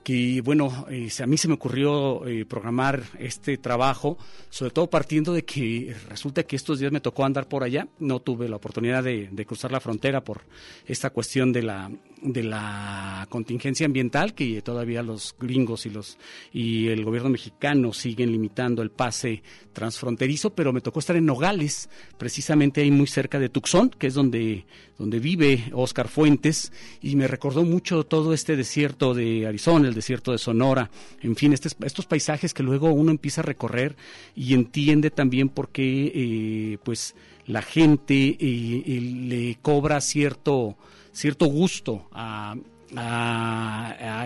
que 0.03 0.41
bueno, 0.41 0.85
eh, 0.89 1.09
a 1.21 1.25
mí 1.25 1.37
se 1.37 1.47
me 1.47 1.53
ocurrió 1.53 2.27
eh, 2.27 2.45
programar 2.45 3.03
este 3.19 3.57
trabajo, 3.57 4.17
sobre 4.49 4.71
todo 4.71 4.89
partiendo 4.89 5.33
de 5.33 5.45
que 5.45 5.95
resulta 6.09 6.43
que 6.43 6.55
estos 6.55 6.79
días 6.79 6.91
me 6.91 6.99
tocó 6.99 7.25
andar 7.25 7.47
por 7.47 7.63
allá, 7.63 7.87
no 7.99 8.19
tuve 8.19 8.49
la 8.49 8.57
oportunidad 8.57 9.03
de, 9.03 9.29
de 9.31 9.45
cruzar 9.45 9.71
la 9.71 9.79
frontera 9.79 10.23
por 10.23 10.41
esta 10.85 11.09
cuestión 11.09 11.53
de 11.53 11.63
la 11.63 11.89
de 12.23 12.43
la 12.43 13.27
contingencia 13.29 13.85
ambiental 13.85 14.33
que 14.33 14.61
todavía 14.61 15.03
los 15.03 15.35
gringos 15.39 15.85
y 15.85 15.89
los 15.89 16.17
y 16.51 16.87
el 16.87 17.03
gobierno 17.03 17.29
mexicano 17.29 17.93
siguen 17.93 18.31
limitando 18.31 18.81
el 18.81 18.91
pase 18.91 19.43
transfronterizo, 19.73 20.51
pero 20.51 20.71
me 20.71 20.81
tocó 20.81 20.99
estar 20.99 21.15
en 21.15 21.25
Nogales, 21.25 21.89
precisamente 22.17 22.81
ahí 22.81 22.91
muy 22.91 23.07
cerca 23.07 23.39
de 23.39 23.49
Tucson, 23.49 23.89
que 23.89 24.07
es 24.07 24.13
donde 24.13 24.65
donde 24.97 25.19
vive 25.19 25.65
Oscar 25.73 26.07
Fuentes 26.07 26.71
y 27.01 27.15
me 27.15 27.27
recordó 27.27 27.63
mucho 27.63 28.03
todo 28.03 28.33
este 28.33 28.55
desierto 28.55 29.13
de 29.13 29.47
Arizona, 29.47 29.87
el 29.87 29.93
desierto 29.93 30.31
de 30.31 30.37
Sonora, 30.37 30.91
en 31.21 31.35
fin, 31.35 31.51
estos, 31.53 31.75
estos 31.83 32.05
paisajes 32.05 32.53
que 32.53 32.63
luego 32.63 32.91
uno 32.91 33.11
empieza 33.11 33.41
a 33.41 33.43
recorrer 33.43 33.95
y 34.35 34.53
entiende 34.53 35.09
también 35.09 35.49
por 35.49 35.69
qué 35.69 36.11
eh, 36.13 36.77
pues 36.83 37.15
la 37.45 37.61
gente 37.61 38.13
eh, 38.15 38.37
eh, 38.39 39.01
le 39.01 39.57
cobra 39.61 39.99
cierto 39.99 40.77
cierto 41.13 41.45
gusto 41.45 42.07
a, 42.11 42.55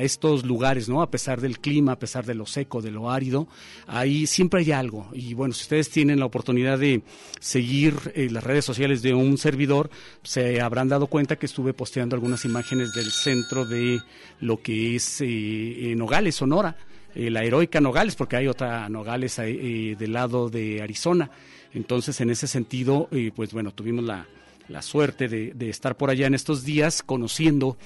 estos 0.02 0.46
lugares, 0.46 0.90
¿no? 0.90 1.02
A 1.02 1.10
pesar 1.10 1.40
del 1.40 1.60
clima, 1.60 1.94
a 1.94 2.00
pesar 2.00 2.26
de 2.26 2.36
lo 2.36 2.46
seco, 2.46 2.82
de 2.82 2.92
lo 2.92 3.10
árido, 3.10 3.48
ahí 3.86 4.28
siempre 4.28 4.60
hay 4.60 4.74
algo. 4.74 5.08
Y 5.14 5.34
bueno, 5.36 5.54
si 5.54 5.62
ustedes 5.62 5.90
tienen 5.90 6.20
la 6.20 6.26
oportunidad 6.26 6.78
de 6.78 7.02
seguir 7.40 7.96
eh, 8.14 8.28
las 8.30 8.44
redes 8.44 8.66
sociales 8.66 9.02
de 9.02 9.14
un 9.14 9.38
servidor, 9.38 9.90
se 10.22 10.60
habrán 10.60 10.90
dado 10.90 11.08
cuenta 11.08 11.38
que 11.38 11.46
estuve 11.46 11.74
posteando 11.74 12.16
algunas 12.16 12.44
imágenes 12.44 12.92
del 12.92 13.10
centro 13.10 13.66
de 13.66 14.02
lo 14.42 14.62
que 14.62 14.98
es 14.98 15.22
eh, 15.22 15.94
Nogales, 15.96 16.36
Sonora. 16.36 16.76
eh, 17.16 17.30
la 17.32 17.44
heroica 17.44 17.82
Nogales, 17.82 18.16
porque 18.16 18.36
hay 18.36 18.48
otra 18.48 18.90
Nogales 18.90 19.40
eh, 19.40 19.96
del 19.98 20.14
lado 20.14 20.50
de 20.50 20.82
Arizona. 20.82 21.32
Entonces, 21.74 22.20
en 22.22 22.30
ese 22.30 22.48
sentido, 22.48 23.08
eh, 23.12 23.32
pues 23.36 23.54
bueno, 23.54 23.72
tuvimos 23.72 24.06
la, 24.06 24.28
la 24.70 24.82
suerte 24.82 25.28
de, 25.28 25.70
estar 25.70 25.97
por 25.97 26.09
allá 26.09 26.28
en 26.28 26.34
estos 26.34 26.63
días 26.63 27.03
conociendo 27.03 27.78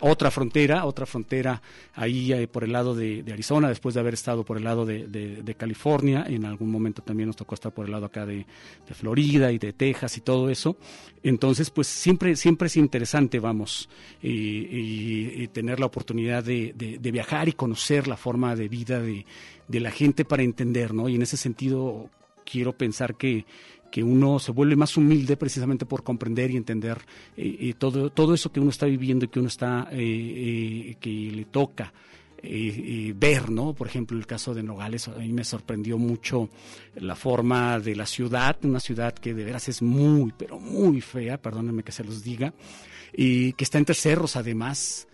otra 0.00 0.30
frontera, 0.30 0.84
otra 0.84 1.06
frontera 1.06 1.60
ahí 1.94 2.32
eh, 2.32 2.46
por 2.46 2.62
el 2.62 2.72
lado 2.72 2.94
de, 2.94 3.24
Arizona, 3.32 3.68
después 3.68 3.94
de 3.94 4.00
haber 4.00 4.14
estado 4.14 4.44
por 4.44 4.56
el 4.56 4.64
lado 4.64 4.86
de, 4.86 5.54
California, 5.58 6.24
en 6.28 6.44
algún 6.44 6.70
momento 6.70 7.02
también 7.02 7.26
nos 7.26 7.36
tocó 7.36 7.54
estar 7.54 7.72
por 7.72 7.86
el 7.86 7.92
lado 7.92 8.06
acá 8.06 8.24
de, 8.24 8.46
Florida 8.92 9.50
y 9.50 9.58
de 9.58 9.72
Texas 9.72 10.16
y 10.16 10.20
todo 10.20 10.50
eso. 10.50 10.76
Entonces, 11.22 11.70
pues 11.70 11.88
siempre, 11.88 12.36
siempre 12.36 12.66
es 12.66 12.76
interesante, 12.76 13.40
vamos, 13.40 13.88
y, 14.22 14.30
y- 15.42 15.48
tener 15.48 15.80
la 15.80 15.86
oportunidad 15.86 16.44
de, 16.44 16.98
viajar 17.12 17.48
y 17.48 17.52
conocer 17.52 18.06
la 18.06 18.16
forma 18.16 18.54
de 18.54 18.68
vida 18.68 19.00
de 19.00 19.80
la 19.80 19.90
gente 19.90 20.24
para 20.24 20.42
entender, 20.44 20.94
¿no? 20.94 21.08
Y 21.08 21.16
en 21.16 21.22
ese 21.22 21.36
sentido 21.36 22.08
quiero 22.50 22.72
pensar 22.72 23.16
que, 23.16 23.44
que 23.90 24.02
uno 24.02 24.38
se 24.38 24.52
vuelve 24.52 24.76
más 24.76 24.96
humilde 24.96 25.36
precisamente 25.36 25.86
por 25.86 26.02
comprender 26.02 26.50
y 26.50 26.56
entender 26.56 26.98
eh, 27.36 27.56
eh, 27.60 27.74
todo, 27.76 28.10
todo 28.10 28.34
eso 28.34 28.52
que 28.52 28.60
uno 28.60 28.70
está 28.70 28.86
viviendo 28.86 29.24
y 29.24 29.28
que 29.28 29.38
uno 29.38 29.48
está, 29.48 29.88
eh, 29.90 30.90
eh, 30.90 30.96
que 31.00 31.10
le 31.10 31.44
toca. 31.46 31.92
ver, 32.40 33.50
¿no? 33.50 33.74
Por 33.74 33.88
ejemplo, 33.88 34.16
el 34.16 34.26
caso 34.26 34.54
de 34.54 34.62
Nogales, 34.62 35.08
a 35.08 35.18
mí 35.18 35.32
me 35.32 35.44
sorprendió 35.44 35.98
mucho 35.98 36.48
la 36.96 37.16
forma 37.16 37.80
de 37.80 37.96
la 37.96 38.06
ciudad, 38.06 38.56
una 38.62 38.80
ciudad 38.80 39.14
que 39.14 39.34
de 39.34 39.44
veras 39.44 39.68
es 39.68 39.82
muy, 39.82 40.32
pero 40.36 40.60
muy 40.60 41.00
fea, 41.00 41.40
perdónenme 41.40 41.82
que 41.82 41.92
se 41.92 42.04
los 42.04 42.22
diga, 42.22 42.54
y 43.12 43.54
que 43.54 43.64
está 43.64 43.78
entre 43.78 43.94
cerros 43.94 44.36
además, 44.36 45.07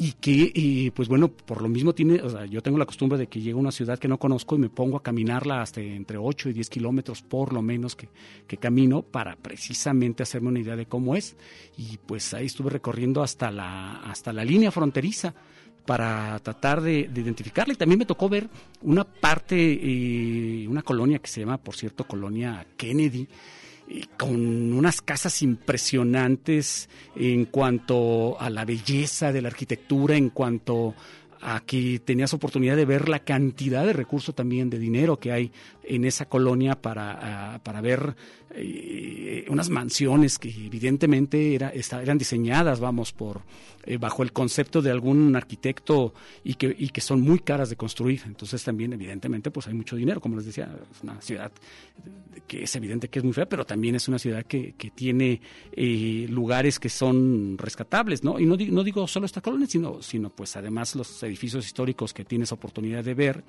y 0.00 0.12
que, 0.12 0.52
y, 0.54 0.92
pues 0.92 1.08
bueno, 1.08 1.26
por 1.26 1.60
lo 1.60 1.68
mismo 1.68 1.92
tiene, 1.92 2.22
o 2.22 2.30
sea, 2.30 2.46
yo 2.46 2.62
tengo 2.62 2.78
la 2.78 2.86
costumbre 2.86 3.18
de 3.18 3.26
que 3.26 3.40
llego 3.40 3.58
a 3.58 3.62
una 3.62 3.72
ciudad 3.72 3.98
que 3.98 4.06
no 4.06 4.16
conozco 4.16 4.54
y 4.54 4.58
me 4.60 4.68
pongo 4.68 4.96
a 4.96 5.02
caminarla 5.02 5.60
hasta 5.60 5.80
entre 5.80 6.18
8 6.18 6.50
y 6.50 6.52
10 6.52 6.70
kilómetros 6.70 7.20
por 7.22 7.52
lo 7.52 7.62
menos 7.62 7.96
que, 7.96 8.08
que 8.46 8.58
camino 8.58 9.02
para 9.02 9.34
precisamente 9.34 10.22
hacerme 10.22 10.50
una 10.50 10.60
idea 10.60 10.76
de 10.76 10.86
cómo 10.86 11.16
es. 11.16 11.34
Y 11.76 11.98
pues 12.06 12.32
ahí 12.32 12.46
estuve 12.46 12.70
recorriendo 12.70 13.24
hasta 13.24 13.50
la, 13.50 13.96
hasta 14.02 14.32
la 14.32 14.44
línea 14.44 14.70
fronteriza 14.70 15.34
para 15.84 16.38
tratar 16.38 16.80
de, 16.80 17.08
de 17.08 17.20
identificarla. 17.20 17.74
Y 17.74 17.76
también 17.76 17.98
me 17.98 18.06
tocó 18.06 18.28
ver 18.28 18.48
una 18.82 19.02
parte, 19.02 19.56
eh, 19.58 20.68
una 20.68 20.82
colonia 20.82 21.18
que 21.18 21.28
se 21.28 21.40
llama, 21.40 21.58
por 21.58 21.74
cierto, 21.74 22.06
Colonia 22.06 22.64
Kennedy, 22.76 23.26
con 24.16 24.72
unas 24.72 25.00
casas 25.00 25.42
impresionantes 25.42 26.88
en 27.16 27.46
cuanto 27.46 28.40
a 28.40 28.50
la 28.50 28.64
belleza 28.64 29.32
de 29.32 29.42
la 29.42 29.48
arquitectura, 29.48 30.16
en 30.16 30.30
cuanto 30.30 30.94
a 31.40 31.60
que 31.60 32.00
tenías 32.00 32.34
oportunidad 32.34 32.76
de 32.76 32.84
ver 32.84 33.08
la 33.08 33.20
cantidad 33.20 33.86
de 33.86 33.92
recursos 33.92 34.34
también 34.34 34.70
de 34.70 34.78
dinero 34.78 35.18
que 35.18 35.32
hay 35.32 35.52
en 35.84 36.04
esa 36.04 36.26
colonia 36.26 36.74
para, 36.74 37.54
ah, 37.54 37.58
para 37.62 37.80
ver 37.80 38.16
eh, 38.50 39.46
unas 39.48 39.70
mansiones 39.70 40.38
que 40.38 40.48
evidentemente 40.48 41.54
era, 41.54 41.70
eran 41.70 42.18
diseñadas, 42.18 42.80
vamos, 42.80 43.12
por 43.12 43.42
eh, 43.90 43.96
bajo 43.96 44.22
el 44.22 44.34
concepto 44.34 44.82
de 44.82 44.90
algún 44.90 45.34
arquitecto 45.34 46.12
y 46.44 46.56
que, 46.56 46.76
y 46.78 46.90
que 46.90 47.00
son 47.00 47.22
muy 47.22 47.38
caras 47.38 47.70
de 47.70 47.76
construir. 47.76 48.20
Entonces 48.26 48.62
también 48.62 48.92
evidentemente 48.92 49.50
pues 49.50 49.66
hay 49.66 49.72
mucho 49.72 49.96
dinero, 49.96 50.20
como 50.20 50.36
les 50.36 50.44
decía, 50.44 50.68
es 50.94 51.02
una 51.02 51.18
ciudad 51.22 51.50
que 52.46 52.64
es 52.64 52.76
evidente 52.76 53.08
que 53.08 53.20
es 53.20 53.24
muy 53.24 53.32
fea, 53.32 53.48
pero 53.48 53.64
también 53.64 53.94
es 53.94 54.06
una 54.06 54.18
ciudad 54.18 54.44
que, 54.44 54.74
que 54.76 54.90
tiene 54.90 55.40
eh, 55.72 56.26
lugares 56.28 56.78
que 56.78 56.90
son 56.90 57.56
rescatables, 57.56 58.22
¿no? 58.22 58.38
Y 58.38 58.44
no, 58.44 58.56
no 58.58 58.84
digo 58.84 59.06
solo 59.06 59.24
esta 59.24 59.40
colonia, 59.40 59.66
sino, 59.66 60.02
sino 60.02 60.28
pues 60.28 60.54
además 60.56 60.94
los 60.94 61.22
edificios 61.22 61.64
históricos 61.64 62.12
que 62.12 62.26
tienes 62.26 62.52
oportunidad 62.52 63.02
de 63.02 63.14
ver 63.14 63.42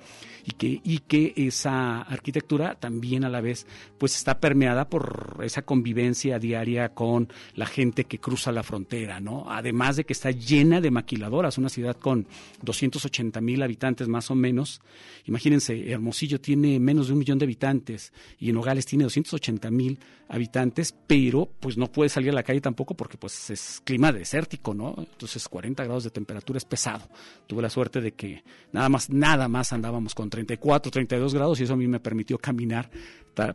y 0.46 0.52
que, 0.52 0.80
y 0.82 1.00
que 1.00 1.34
esa 1.36 2.00
arquitectura 2.00 2.76
también 2.76 3.24
a 3.24 3.28
la 3.28 3.42
vez 3.42 3.66
pues 3.98 4.16
está 4.16 4.40
permeada 4.40 4.88
por 4.88 5.40
esa 5.42 5.62
convivencia 5.62 6.38
diaria 6.38 6.94
con 6.94 7.28
la 7.54 7.66
gente 7.66 8.04
que 8.04 8.18
cruza 8.18 8.52
la 8.52 8.62
frontera, 8.62 9.20
¿no? 9.20 9.44
Además 9.50 9.96
de 9.96 10.04
que 10.04 10.14
está 10.14 10.29
llena 10.30 10.80
de 10.80 10.90
maquiladoras, 10.90 11.58
una 11.58 11.68
ciudad 11.68 11.96
con 11.96 12.26
280 12.62 13.40
mil 13.40 13.62
habitantes 13.62 14.08
más 14.08 14.30
o 14.30 14.34
menos. 14.34 14.80
Imagínense, 15.26 15.90
Hermosillo 15.90 16.40
tiene 16.40 16.78
menos 16.80 17.06
de 17.06 17.12
un 17.12 17.18
millón 17.18 17.38
de 17.38 17.44
habitantes 17.44 18.12
y 18.38 18.48
en 18.48 18.54
Nogales 18.54 18.86
tiene 18.86 19.04
280 19.04 19.70
mil 19.70 19.98
habitantes, 20.28 20.94
pero 21.06 21.50
pues 21.60 21.76
no 21.76 21.90
puede 21.90 22.08
salir 22.08 22.30
a 22.30 22.34
la 22.34 22.42
calle 22.42 22.60
tampoco 22.60 22.94
porque 22.94 23.16
pues 23.16 23.50
es 23.50 23.82
clima 23.84 24.12
desértico, 24.12 24.74
¿no? 24.74 24.94
Entonces 24.96 25.48
40 25.48 25.84
grados 25.84 26.04
de 26.04 26.10
temperatura 26.10 26.58
es 26.58 26.64
pesado. 26.64 27.08
Tuve 27.46 27.62
la 27.62 27.70
suerte 27.70 28.00
de 28.00 28.12
que 28.12 28.44
nada 28.72 28.88
más, 28.88 29.10
nada 29.10 29.48
más 29.48 29.72
andábamos 29.72 30.14
con 30.14 30.30
34, 30.30 30.90
32 30.90 31.34
grados 31.34 31.60
y 31.60 31.64
eso 31.64 31.74
a 31.74 31.76
mí 31.76 31.88
me 31.88 32.00
permitió 32.00 32.38
caminar 32.38 32.90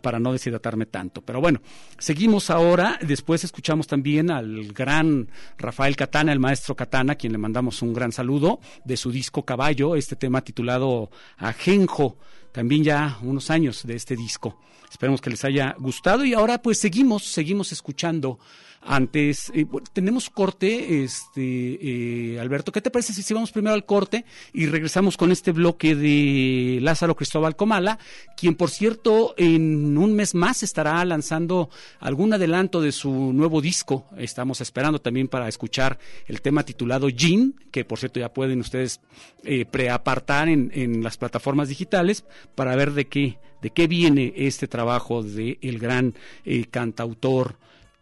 para 0.01 0.19
no 0.19 0.33
deshidratarme 0.33 0.85
tanto. 0.85 1.21
Pero 1.21 1.41
bueno, 1.41 1.61
seguimos 1.97 2.49
ahora. 2.49 2.99
Después 3.01 3.43
escuchamos 3.43 3.87
también 3.87 4.31
al 4.31 4.73
gran 4.73 5.29
Rafael 5.57 5.95
Catana, 5.95 6.31
el 6.31 6.39
maestro 6.39 6.75
Catana, 6.75 7.13
a 7.13 7.15
quien 7.15 7.31
le 7.31 7.37
mandamos 7.37 7.81
un 7.81 7.93
gran 7.93 8.11
saludo 8.11 8.59
de 8.83 8.97
su 8.97 9.11
disco 9.11 9.43
Caballo, 9.43 9.95
este 9.95 10.15
tema 10.15 10.41
titulado 10.41 11.09
Ajenjo. 11.37 12.17
También 12.51 12.83
ya 12.83 13.17
unos 13.21 13.49
años 13.49 13.83
de 13.85 13.95
este 13.95 14.15
disco. 14.15 14.59
Esperemos 14.89 15.19
que 15.19 15.29
les 15.29 15.43
haya 15.43 15.75
gustado 15.77 16.23
y 16.23 16.33
ahora 16.33 16.61
pues 16.61 16.79
seguimos, 16.79 17.25
seguimos 17.25 17.71
escuchando. 17.71 18.39
Antes, 18.87 19.51
eh, 19.55 19.65
tenemos 19.93 20.29
corte, 20.29 21.03
este, 21.03 22.35
eh, 22.35 22.39
Alberto, 22.39 22.71
¿qué 22.71 22.81
te 22.81 22.91
parece 22.91 23.13
si, 23.13 23.33
vamos 23.33 23.51
primero 23.51 23.73
al 23.73 23.83
corte 23.83 24.25
y 24.53 24.67
regresamos 24.67 25.17
con 25.17 25.31
este 25.31 25.51
bloque 25.51 25.95
de 25.95 26.77
Lázaro 26.81 27.15
Cristóbal 27.15 27.55
Comala, 27.55 27.97
quien 28.37 28.53
por 28.53 28.69
cierto 28.69 29.33
en 29.37 29.97
un 29.97 30.13
mes 30.13 30.35
más 30.35 30.61
estará 30.61 31.03
lanzando 31.03 31.71
algún 31.99 32.33
adelanto 32.33 32.79
de 32.79 32.91
su 32.91 33.33
nuevo 33.33 33.59
disco. 33.59 34.05
Estamos 34.17 34.61
esperando 34.61 35.01
también 35.01 35.29
para 35.29 35.47
escuchar 35.47 35.97
el 36.27 36.41
tema 36.41 36.63
titulado 36.63 37.09
Jean, 37.09 37.55
que 37.71 37.85
por 37.85 37.97
cierto 37.97 38.19
ya 38.19 38.31
pueden 38.31 38.59
ustedes 38.59 39.01
eh, 39.43 39.65
preapartar 39.65 40.47
en, 40.47 40.71
en 40.75 41.01
las 41.01 41.17
plataformas 41.17 41.69
digitales 41.69 42.23
para 42.53 42.75
ver 42.75 42.93
de 42.93 43.07
qué, 43.07 43.39
de 43.63 43.71
qué 43.71 43.87
viene 43.87 44.31
este 44.35 44.67
trabajo 44.67 45.23
del 45.23 45.57
el 45.61 45.79
gran 45.79 46.13
eh, 46.45 46.65
cantautor 46.69 47.57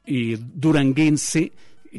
eh, 0.05 0.37
duranguense, 0.39 1.51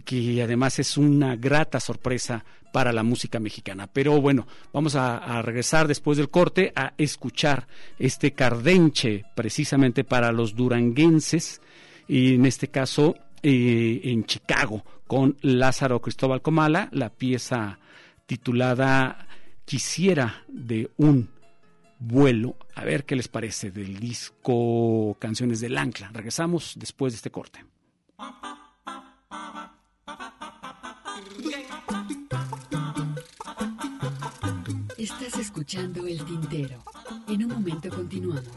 que 0.05 0.43
además 0.43 0.79
es 0.79 0.97
una 0.97 1.37
grata 1.37 1.81
sorpresa 1.81 2.45
para 2.73 2.93
la 2.93 3.05
música 3.05 3.39
mexicana. 3.39 3.87
Pero 3.87 4.21
bueno, 4.21 4.49
vamos 4.73 4.97
a, 4.97 5.41
regresar 5.43 5.87
después 5.87 6.19
del 6.19 6.29
corte 6.29 6.73
a 6.75 6.93
escuchar 6.99 7.69
este 8.01 8.33
cardenche 8.33 9.25
precisamente 9.37 10.03
para 10.03 10.33
los 10.33 10.57
duranguenses, 10.57 11.61
y 12.09 12.35
en 12.35 12.47
este 12.47 12.69
caso 12.69 13.15
eh, 13.43 14.01
en 14.03 14.25
Chicago, 14.25 14.85
con 15.07 15.37
Lázaro 15.43 16.01
Cristóbal 16.01 16.43
Comala, 16.43 16.89
la 16.91 17.11
pieza 17.11 17.79
titulada 18.27 19.29
Quisiera 19.65 20.45
de 20.49 20.91
un 20.97 21.31
vuelo. 22.01 22.57
A 22.75 22.85
ver 22.85 23.05
qué 23.05 23.17
les 23.17 23.29
parece 23.29 23.71
del 23.71 23.99
disco 23.99 25.17
Canciones 25.21 25.61
del 25.61 25.79
Ancla. 25.79 26.11
Regresamos 26.13 26.75
después 26.77 27.13
de 27.13 27.17
este 27.19 27.31
corte. 27.31 27.65
Estás 34.97 35.39
escuchando 35.39 36.07
El 36.07 36.25
Tintero. 36.25 36.83
En 37.29 37.45
un 37.45 37.51
momento 37.51 37.91
continuamos. 37.91 38.49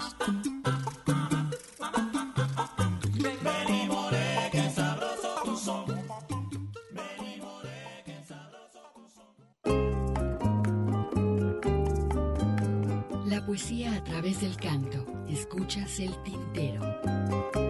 La 13.26 13.46
poesía 13.46 13.94
a 13.94 14.04
través 14.04 14.40
del 14.40 14.56
canto. 14.56 15.06
Escuchas 15.28 16.00
El 16.00 16.16
Tintero. 16.24 17.67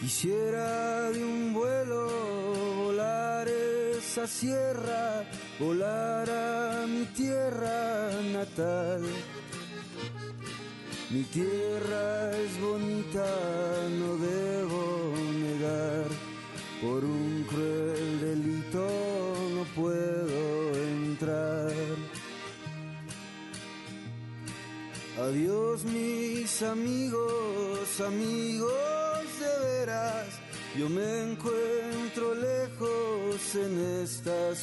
Quisiera 0.00 1.10
de 1.10 1.24
un 1.24 1.54
vuelo 1.54 2.06
volar 2.84 3.48
esa 3.48 4.26
sierra, 4.26 5.24
volar 5.58 6.28
a 6.28 6.86
mi 6.86 7.06
tierra 7.06 8.10
natal. 8.30 9.02
Mi 11.08 11.22
tierra 11.22 12.30
es 12.36 12.60
bonita, 12.60 13.26
no 13.98 14.18
debo 14.18 15.14
negar. 15.40 16.08
Por 16.82 17.02
un 17.02 17.44
cruel 17.48 18.20
delito 18.20 18.86
no 19.54 19.64
puedo 19.74 20.74
entrar. 20.74 21.72
Adiós 25.18 25.84
mis 25.84 26.62
amigos, 26.62 28.00
amigos 28.00 28.55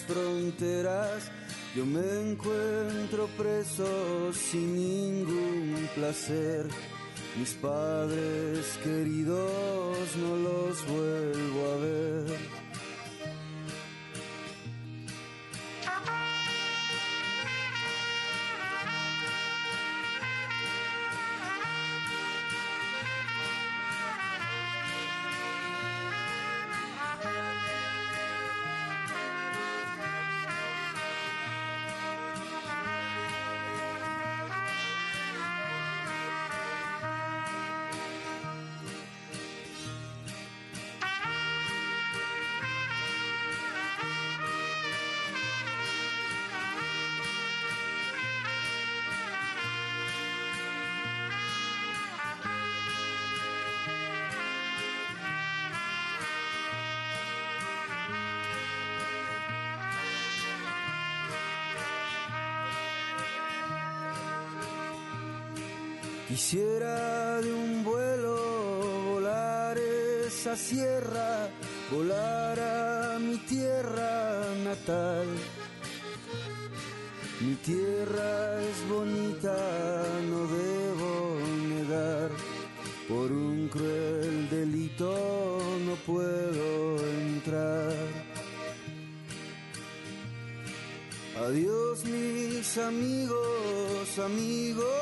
fronteras. 0.04 1.32
Yo 1.76 1.86
me 1.86 2.32
encuentro 2.32 3.28
preso 3.38 4.32
sin 4.34 4.76
ningún 4.76 5.90
placer. 5.96 6.68
Mis 7.38 7.54
padres 7.54 8.78
queridos 8.84 10.16
no 10.18 10.36
los 10.38 10.88
vuelvo 10.88 11.72
a 11.72 11.78
ver. 11.78 12.40
Quisiera 66.34 67.42
de 67.42 67.54
un 67.54 67.84
vuelo 67.84 68.36
volar 69.12 69.78
esa 69.78 70.56
sierra, 70.58 71.48
volar 71.92 72.60
a 72.60 73.20
mi 73.20 73.38
tierra 73.38 74.42
natal. 74.64 75.28
Mi 77.40 77.54
tierra 77.58 78.60
es 78.64 78.90
bonita, 78.90 79.56
no 80.28 80.48
debo 80.48 81.38
negar. 81.70 82.32
Por 83.08 83.32
un 83.32 83.68
cruel 83.68 84.50
delito 84.50 85.60
no 85.86 85.94
puedo 85.98 86.98
entrar. 87.30 87.94
Adiós 91.46 92.04
mis 92.06 92.76
amigos, 92.80 94.18
amigos 94.18 94.93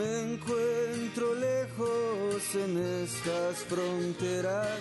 me 0.00 0.32
encuentro 0.32 1.34
lejos 1.34 2.54
en 2.54 3.02
estas 3.02 3.58
fronteras. 3.68 4.80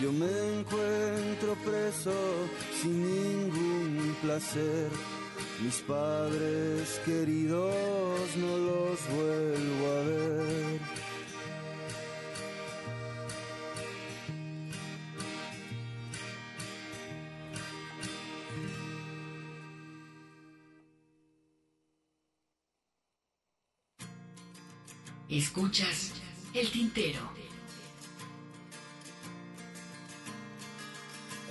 Yo 0.00 0.12
me 0.12 0.30
encuentro 0.58 1.56
preso 1.64 2.12
sin 2.80 3.02
ningún 3.02 4.16
placer. 4.22 4.90
Mis 5.62 5.76
padres 5.82 7.00
queridos 7.04 8.36
no 8.36 8.58
los 8.68 8.98
vuelvo 9.16 9.84
a 9.96 10.02
ver. 10.10 10.80
Escuchas 25.30 26.12
el 26.54 26.70
tintero. 26.70 27.20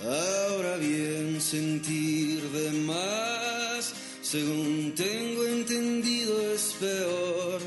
Ahora 0.04 0.78
bien, 0.78 1.40
sentir 1.40 2.42
de 2.42 2.72
más, 2.72 3.94
según 4.24 4.94
tengo 4.96 5.44
entendido, 5.46 6.54
es 6.54 6.76
peor. 6.80 7.62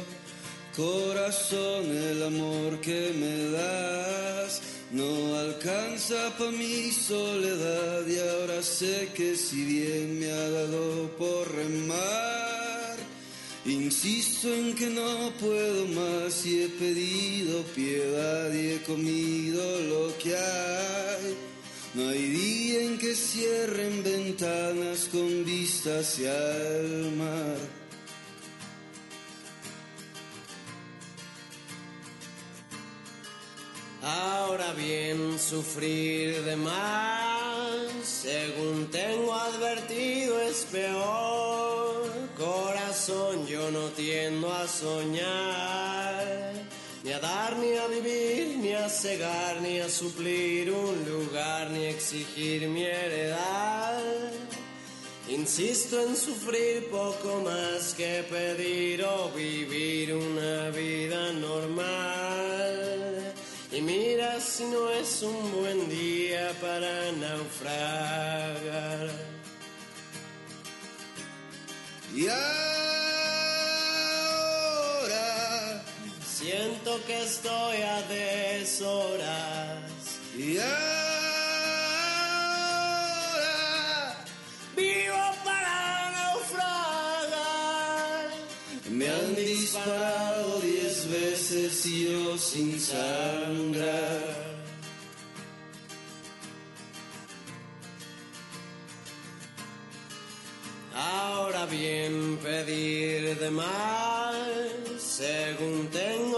Corazón, 0.76 1.86
el 1.86 2.22
amor 2.24 2.80
que 2.80 3.12
me 3.16 3.50
das 3.50 4.62
no 4.90 5.36
alcanza 5.36 6.36
pa' 6.36 6.50
mi 6.50 6.90
soledad 6.90 8.04
y 8.06 8.18
ahora 8.18 8.62
sé 8.62 9.10
que 9.14 9.36
si 9.36 9.64
bien 9.64 10.18
me 10.18 10.30
ha 10.30 10.50
dado 10.50 11.09
insisto 14.02 14.48
en 14.48 14.74
que 14.74 14.86
no 14.86 15.30
puedo 15.38 15.84
más 15.88 16.46
y 16.46 16.62
he 16.62 16.68
pedido 16.68 17.62
piedad 17.74 18.50
y 18.50 18.70
he 18.70 18.82
comido 18.82 19.62
lo 19.80 20.16
que 20.16 20.34
hay. 20.34 21.36
No 21.92 22.08
hay 22.08 22.28
día 22.28 22.82
en 22.84 22.98
que 22.98 23.14
cierren 23.14 24.02
ventanas 24.02 25.06
con 25.12 25.44
vista 25.44 25.98
hacia 25.98 26.32
el 26.32 27.12
mar. 27.12 27.58
Ahora 34.02 34.72
bien, 34.72 35.38
sufrir 35.38 36.42
de 36.42 36.56
más, 36.56 37.90
según 38.02 38.90
tengo 38.90 39.34
advertido, 39.34 40.40
es 40.40 40.66
peor. 40.72 41.69
Yo 43.06 43.70
no 43.70 43.88
tiendo 43.88 44.52
a 44.52 44.68
soñar, 44.68 46.52
ni 47.02 47.12
a 47.12 47.18
dar, 47.18 47.56
ni 47.56 47.74
a 47.78 47.86
vivir, 47.86 48.58
ni 48.58 48.74
a 48.74 48.90
cegar, 48.90 49.62
ni 49.62 49.80
a 49.80 49.88
suplir 49.88 50.70
un 50.70 51.08
lugar, 51.08 51.70
ni 51.70 51.86
exigir 51.86 52.68
mi 52.68 52.82
heredad. 52.82 54.02
Insisto 55.28 55.98
en 55.98 56.14
sufrir 56.14 56.90
poco 56.90 57.40
más 57.42 57.94
que 57.94 58.22
pedir 58.28 59.02
o 59.02 59.30
vivir 59.30 60.12
una 60.12 60.68
vida 60.68 61.32
normal. 61.32 63.32
Y 63.72 63.80
mira 63.80 64.38
si 64.40 64.64
no 64.64 64.90
es 64.90 65.22
un 65.22 65.52
buen 65.52 65.88
día 65.88 66.52
para 66.60 67.12
naufragar. 67.12 69.10
Y 72.14 72.26
siento 76.90 77.06
que 77.06 77.22
estoy 77.22 77.82
a 77.82 78.02
deshoras. 78.02 79.78
Y 80.36 80.58
ahora 80.58 80.74
vivo 84.76 85.34
para 85.44 86.10
naufragar. 86.12 87.30
Me 88.90 89.08
han 89.08 89.34
disparado 89.34 90.60
diez 90.60 91.10
veces 91.10 91.86
y 91.86 92.04
yo 92.06 92.38
sin 92.38 92.80
sangrar. 92.80 94.50
Ahora 100.94 101.66
bien, 101.66 102.38
pedir 102.42 103.38
de 103.38 103.50
más, 103.50 104.36
según 104.98 105.88
tengo 105.88 106.29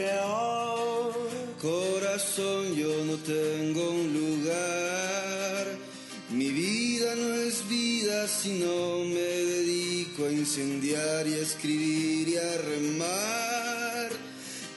peor. 0.00 1.12
Corazón, 1.60 2.74
yo 2.74 2.92
no 3.04 3.16
tengo 3.18 3.82
un 3.90 4.06
lugar. 4.20 5.64
Mi 6.30 6.48
vida 6.48 7.14
no 7.16 7.34
es 7.34 7.68
vida 7.68 8.26
si 8.28 8.50
no 8.64 9.04
me 9.14 9.30
dedico 9.54 10.24
a 10.24 10.32
incendiar 10.32 11.26
y 11.26 11.34
a 11.34 11.42
escribir 11.48 12.28
y 12.28 12.36
a 12.36 12.52
remar. 12.72 14.08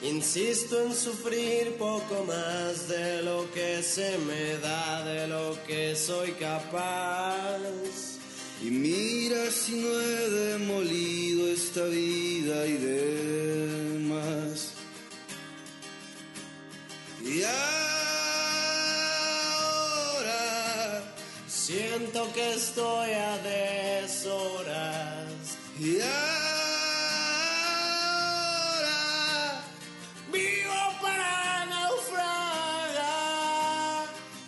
Insisto 0.02 0.74
en 0.84 0.94
sufrir 0.94 1.76
poco 1.78 2.24
más 2.26 2.88
de 2.88 3.22
lo 3.22 3.50
que 3.52 3.82
se 3.82 4.18
me 4.18 4.58
da, 4.58 5.02
de 5.04 5.26
lo 5.28 5.56
que 5.66 5.96
soy 5.96 6.32
capaz. 6.32 7.60
Y 8.62 8.70
mira 8.70 9.50
si 9.50 9.72
no 9.76 9.88
he 9.88 10.30
demolido 10.50 11.48
esta 11.48 11.84
vida 11.84 12.66
y 12.66 12.76
demás. 12.88 13.83
Y 17.44 17.46
ahora 19.76 21.02
siento 21.46 22.32
que 22.32 22.54
estoy 22.54 23.10
a 23.10 23.36
deshoras. 23.38 25.26
Y 25.78 26.00
ahora 26.00 26.10
vivo 30.32 30.80
para 31.02 31.66
naufragar. 31.66 32.94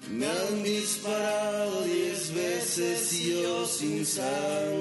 Me 0.08 0.26
han 0.26 0.62
disparado 0.62 1.82
diez 1.82 2.32
veces 2.32 3.12
y 3.12 3.42
yo 3.42 3.66
sin 3.66 4.06
sangrar. 4.06 4.75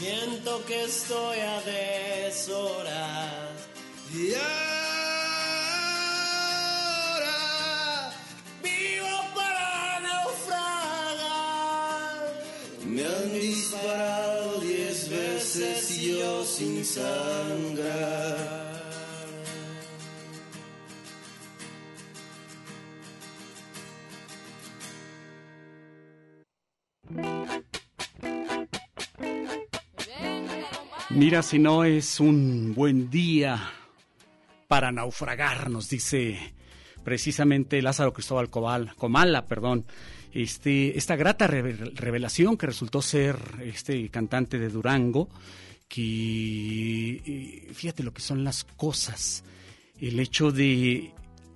Siento 0.00 0.64
que 0.66 0.84
estoy 0.84 1.38
a 1.40 1.60
deshoras. 1.60 2.88
Y 4.14 4.32
ahora 4.34 4.50
vivo 8.62 9.14
para 9.34 10.00
naufragar. 10.00 11.20
Me 12.86 13.02
han 13.04 13.32
disparado 13.34 14.60
diez 14.60 15.08
veces 15.10 15.90
y 15.98 16.18
yo 16.18 16.44
sin 16.44 16.82
sangrar. 16.84 18.39
Mira 31.20 31.42
si 31.42 31.58
no 31.58 31.84
es 31.84 32.18
un 32.18 32.72
buen 32.74 33.10
día 33.10 33.70
para 34.68 34.90
naufragar, 34.90 35.68
nos 35.68 35.90
dice 35.90 36.38
precisamente 37.04 37.82
Lázaro 37.82 38.14
Cristóbal 38.14 38.48
Cobal, 38.48 38.94
Comala, 38.96 39.44
perdón, 39.44 39.84
este, 40.32 40.96
esta 40.96 41.16
grata 41.16 41.46
revelación 41.46 42.56
que 42.56 42.68
resultó 42.68 43.02
ser 43.02 43.36
este 43.62 44.08
cantante 44.08 44.58
de 44.58 44.70
Durango, 44.70 45.28
que 45.88 47.68
fíjate 47.74 48.02
lo 48.02 48.14
que 48.14 48.22
son 48.22 48.42
las 48.42 48.64
cosas, 48.64 49.44
el 50.00 50.18
hecho 50.20 50.52
de 50.52 51.12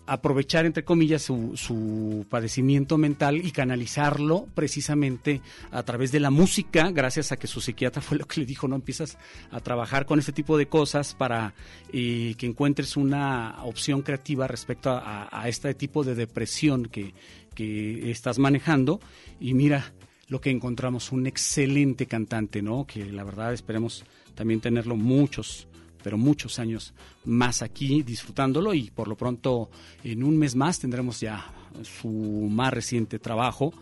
aprovechar, 0.06 0.66
entre 0.66 0.84
comillas, 0.84 1.22
su, 1.22 1.56
su, 1.56 2.26
padecimiento 2.28 2.98
mental 2.98 3.36
y 3.44 3.50
canalizarlo 3.50 4.46
precisamente 4.54 5.40
a 5.70 5.82
través 5.82 6.12
de 6.12 6.20
la 6.20 6.30
música, 6.30 6.90
gracias 6.90 7.32
a 7.32 7.36
que 7.36 7.46
su 7.46 7.60
psiquiatra 7.60 8.02
fue 8.02 8.18
lo 8.18 8.26
que 8.26 8.40
le 8.40 8.46
dijo, 8.46 8.68
no 8.68 8.76
empiezas 8.76 9.18
a 9.50 9.60
trabajar 9.60 10.06
con 10.06 10.18
este 10.18 10.32
tipo 10.32 10.58
de 10.58 10.66
cosas 10.66 11.14
para 11.14 11.54
eh, 11.92 12.34
que 12.36 12.46
encuentres 12.46 12.96
una 12.96 13.62
opción 13.64 14.02
creativa 14.02 14.46
respecto 14.46 14.90
a, 14.90 15.28
a, 15.30 15.48
este 15.48 15.74
tipo 15.74 16.04
de 16.04 16.14
depresión 16.14 16.86
que, 16.86 17.14
que 17.54 18.10
estás 18.10 18.38
manejando. 18.38 19.00
Y 19.40 19.54
mira 19.54 19.92
lo 20.28 20.40
que 20.40 20.50
encontramos, 20.50 21.12
un 21.12 21.26
excelente 21.26 22.06
cantante, 22.06 22.62
¿no? 22.62 22.86
Que 22.86 23.06
la 23.06 23.24
verdad 23.24 23.52
esperemos 23.52 24.04
también 24.34 24.60
tenerlo 24.60 24.96
muchos 24.96 25.68
pero 26.04 26.18
muchos 26.18 26.58
años 26.58 26.92
más 27.24 27.62
aquí 27.62 28.02
disfrutándolo 28.02 28.74
y 28.74 28.90
por 28.90 29.08
lo 29.08 29.16
pronto 29.16 29.70
en 30.04 30.22
un 30.22 30.36
mes 30.36 30.54
más 30.54 30.78
tendremos 30.78 31.18
ya 31.18 31.50
su 31.82 32.08
más 32.08 32.74
reciente 32.74 33.18
trabajo. 33.18 33.72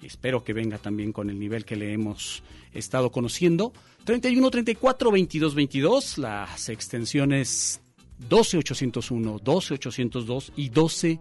Espero 0.00 0.44
que 0.44 0.52
venga 0.52 0.78
también 0.78 1.12
con 1.12 1.28
el 1.28 1.38
nivel 1.40 1.64
que 1.64 1.74
le 1.74 1.92
hemos 1.92 2.44
estado 2.72 3.10
conociendo. 3.10 3.72
31 4.04 4.48
34 4.48 5.10
22 5.10 5.54
22, 5.56 6.18
las 6.18 6.68
extensiones 6.68 7.80
12 8.28 8.58
801, 8.58 9.40
12 9.42 9.74
802 9.74 10.52
y 10.56 10.68
12 10.68 11.18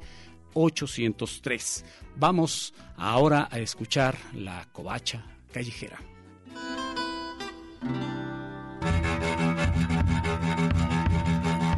803. 0.54 1.86
Vamos 2.18 2.76
ahora 2.98 3.50
a 3.52 3.60
escuchar 3.60 4.16
la 4.36 4.68
covacha 4.72 5.26
callejera. 5.52 6.00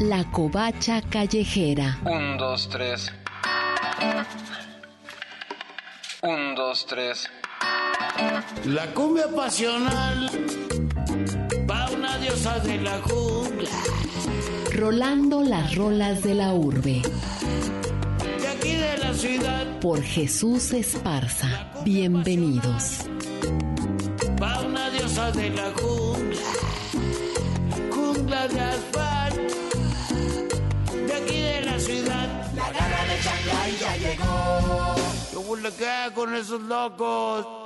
La 0.10 0.26
covacha 0.26 1.02
callejera. 1.02 1.98
Un, 2.04 2.38
dos, 2.38 2.68
tres. 2.68 3.10
Un, 6.22 6.56
dos, 6.56 6.86
tres. 6.86 7.30
La 8.66 8.86
cumbia 8.88 9.30
pasional 9.34 10.30
va 11.70 11.90
una 11.92 12.18
diosa 12.18 12.60
de 12.60 12.82
la 12.82 13.00
jungla. 13.00 13.70
Rolando 14.74 15.42
las 15.42 15.74
rolas 15.76 16.22
de 16.22 16.36
la 16.36 16.54
urbe. 16.54 17.02
De 18.42 18.48
aquí 18.50 18.76
de 18.76 18.98
la 18.98 19.14
ciudad. 19.14 19.80
Por 19.80 20.02
Jesús 20.02 20.74
Esparza. 20.74 21.72
Bienvenidos. 21.86 23.06
Va 24.42 24.60
una 24.64 24.90
diosa 24.90 25.32
de 25.32 25.50
la 25.52 25.72
jungla. 25.72 26.42
Jungla 27.90 28.48
de 28.50 28.60
asfalto 28.60 29.63
aquí 31.24 31.42
de 31.42 31.62
la 31.62 31.80
ciudad. 31.80 32.28
La 32.56 32.72
garra 32.72 33.06
de 33.06 33.22
Shanghai 33.22 33.78
ya 33.80 33.98
llegó. 33.98 34.96
¿Qué 35.32 35.38
huele 35.38 35.70
qué 35.78 36.12
con 36.14 36.36
esos 36.36 36.62
locos? 36.62 37.63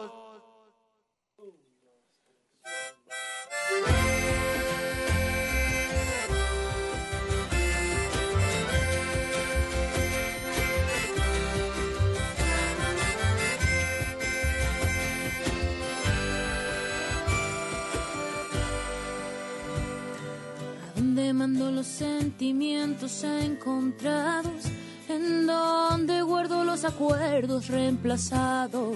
Donde 21.28 21.34
mando 21.34 21.72
los 21.72 21.88
sentimientos 21.88 23.22
encontrados, 23.26 24.64
en 25.10 25.46
donde 25.46 26.22
guardo 26.22 26.64
los 26.64 26.86
acuerdos 26.86 27.68
reemplazados. 27.68 28.96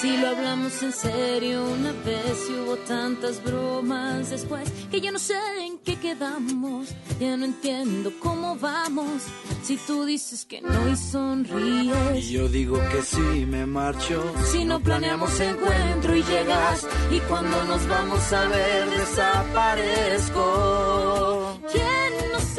Si 0.00 0.16
lo 0.16 0.28
hablamos 0.28 0.82
en 0.82 0.92
serio 0.92 1.64
una 1.64 1.92
vez 1.92 2.48
y 2.50 2.54
hubo 2.54 2.76
tantas 2.76 3.42
bromas 3.44 4.30
después 4.30 4.70
que 4.90 5.00
ya 5.00 5.12
no 5.12 5.18
sé 5.18 5.34
en 5.60 5.78
qué 5.78 5.96
quedamos, 5.96 6.88
ya 7.20 7.36
no 7.36 7.44
entiendo 7.44 8.12
cómo 8.20 8.56
vamos. 8.56 9.22
Si 9.62 9.76
tú 9.76 10.04
dices 10.04 10.44
que 10.44 10.60
no 10.60 10.88
y 10.88 10.96
sonríes, 10.96 12.24
y 12.24 12.32
yo 12.32 12.48
digo 12.48 12.80
que 12.90 13.02
sí, 13.02 13.46
me 13.46 13.64
marcho. 13.64 14.34
Si 14.50 14.64
no 14.64 14.80
planeamos 14.80 15.38
encuentro 15.40 16.16
y 16.16 16.24
llegas, 16.24 16.84
y 17.10 17.20
cuando 17.20 17.62
nos 17.64 17.86
vamos 17.86 18.32
a 18.32 18.48
ver 18.48 18.90
desaparezco. 18.90 21.60
¿Quién 21.70 22.32
nos 22.32 22.58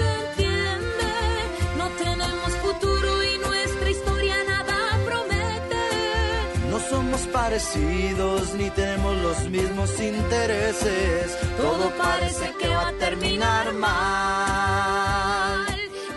parecidos 7.28 8.54
ni 8.56 8.70
tenemos 8.72 9.16
los 9.18 9.50
mismos 9.50 10.00
intereses. 10.00 11.38
Todo 11.58 11.92
parece 11.98 12.54
que 12.60 12.68
va 12.70 12.88
a 12.90 12.94
terminar 12.94 13.74
mal. 13.74 15.66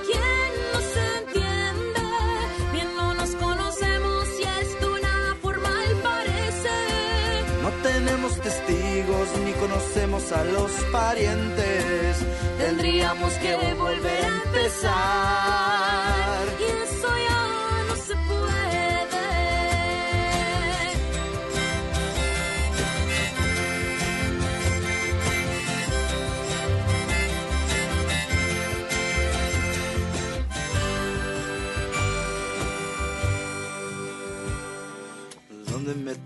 ¿Quién 0.07 0.50
nos 0.72 0.96
entiende? 1.18 2.00
Bien 2.72 2.96
no 2.96 3.14
nos 3.14 3.30
conocemos 3.34 4.26
y 4.40 4.42
esto 4.62 4.98
nada 4.98 5.36
formal 5.42 5.88
parece. 6.02 6.70
No 7.62 7.70
tenemos 7.82 8.40
testigos 8.40 8.86
testigos 8.96 9.28
ni 9.44 9.52
conocemos 9.52 10.32
a 10.32 10.44
los 10.44 10.70
parientes. 10.92 12.16
Tendríamos 12.59 13.32
que 13.34 13.57
volver 13.74 14.24
a 14.24 14.42
empezar. 14.44 15.86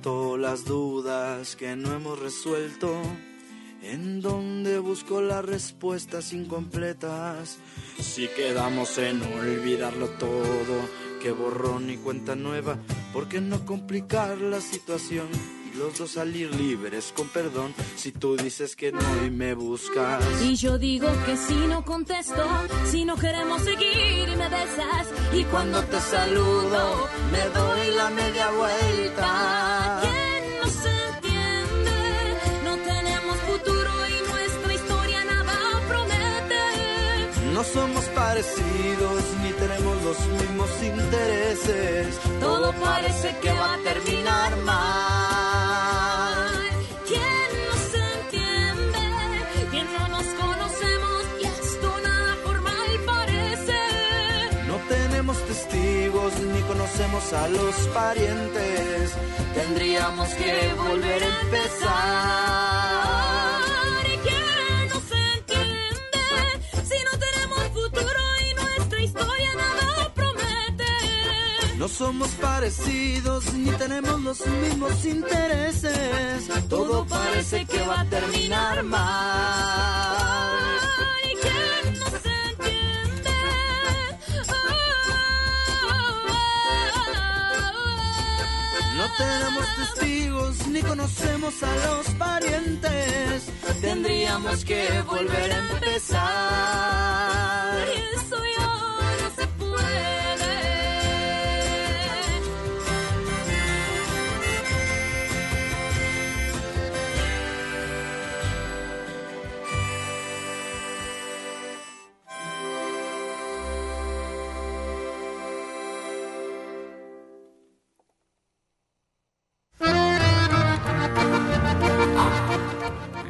¿Dónde 0.02 0.18
meto 0.18 0.36
las 0.38 0.64
dudas 0.64 1.56
que 1.56 1.76
no 1.76 1.94
hemos 1.94 2.18
resuelto? 2.18 3.02
¿En 3.82 4.22
dónde 4.22 4.78
busco 4.78 5.20
las 5.20 5.44
respuestas 5.44 6.32
incompletas? 6.32 7.58
Si 7.98 8.26
quedamos 8.28 8.96
en 8.96 9.20
olvidarlo 9.22 10.08
todo, 10.10 10.88
que 11.20 11.32
borrón 11.32 11.90
y 11.90 11.98
cuenta 11.98 12.34
nueva, 12.34 12.78
¿por 13.12 13.28
qué 13.28 13.42
no 13.42 13.66
complicar 13.66 14.38
la 14.38 14.62
situación? 14.62 15.28
Y 15.70 15.76
los 15.76 15.98
dos 15.98 16.12
salir 16.12 16.54
libres 16.54 17.12
con 17.14 17.28
perdón, 17.28 17.74
si 17.96 18.10
tú 18.10 18.36
dices 18.36 18.76
que 18.76 18.92
no 18.92 19.26
y 19.26 19.30
me 19.30 19.52
buscas. 19.54 20.24
Y 20.42 20.56
yo 20.56 20.78
digo 20.78 21.08
que 21.26 21.36
si 21.36 21.54
no 21.66 21.84
contesto, 21.84 22.46
si 22.86 23.04
no 23.04 23.16
queremos 23.16 23.60
seguir 23.62 24.28
y 24.32 24.36
me 24.36 24.48
besas. 24.48 25.08
Y 25.34 25.44
cuando 25.44 25.82
te 25.84 26.00
saludo, 26.00 27.08
me 27.30 27.44
doy 27.58 27.96
la 27.96 28.10
media 28.10 28.50
vuelta. 28.50 29.69
Somos 37.72 38.04
parecidos 38.06 39.22
ni 39.42 39.52
tenemos 39.52 40.02
los 40.02 40.18
mismos 40.40 40.70
intereses. 40.82 42.18
Todo 42.40 42.72
parece 42.72 43.36
que 43.42 43.52
va 43.52 43.74
a 43.74 43.78
terminar 43.78 44.56
mal. 44.58 46.50
¿Quién 47.06 47.48
no 47.66 47.74
se 47.92 48.00
entiende? 48.18 49.04
¿Quién 49.70 49.86
no 49.92 50.08
nos 50.08 50.26
conocemos? 50.42 51.20
Y 51.40 51.44
esto 51.44 51.88
nada 52.02 52.36
formal 52.44 52.90
parece. 53.06 53.78
No 54.66 54.76
tenemos 54.88 55.36
testigos 55.46 56.32
ni 56.52 56.60
conocemos 56.62 57.32
a 57.32 57.48
los 57.48 57.74
parientes. 57.94 59.12
Tendríamos 59.54 60.28
que 60.30 60.74
volver 60.74 61.22
a 61.22 61.40
empezar. 61.42 62.79
No 71.80 71.88
somos 71.88 72.28
parecidos 72.32 73.54
ni 73.54 73.70
tenemos 73.70 74.20
los 74.20 74.46
mismos 74.46 75.02
intereses. 75.06 76.46
Todo 76.68 77.06
parece 77.06 77.64
que 77.64 77.80
va 77.80 78.02
a 78.02 78.04
terminar 78.04 78.82
mal. 78.82 80.58
No 88.98 89.06
tenemos 89.16 89.64
testigos 89.76 90.66
ni 90.66 90.82
conocemos 90.82 91.62
a 91.62 91.74
los 91.86 92.06
parientes. 92.18 93.44
Tendríamos 93.80 94.66
que 94.66 95.00
volver 95.06 95.50
a 95.50 95.58
empezar. 95.60 97.40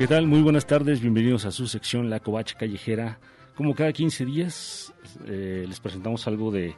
¿Qué 0.01 0.07
tal? 0.07 0.27
Muy 0.27 0.41
buenas 0.41 0.67
tardes, 0.67 1.03
bienvenidos 1.03 1.45
a 1.45 1.51
su 1.51 1.67
sección 1.67 2.09
La 2.09 2.21
Covacha 2.21 2.57
Callejera. 2.57 3.19
Como 3.55 3.75
cada 3.75 3.93
15 3.93 4.25
días 4.25 4.95
eh, 5.27 5.67
les 5.69 5.79
presentamos 5.79 6.27
algo 6.27 6.51
de 6.51 6.75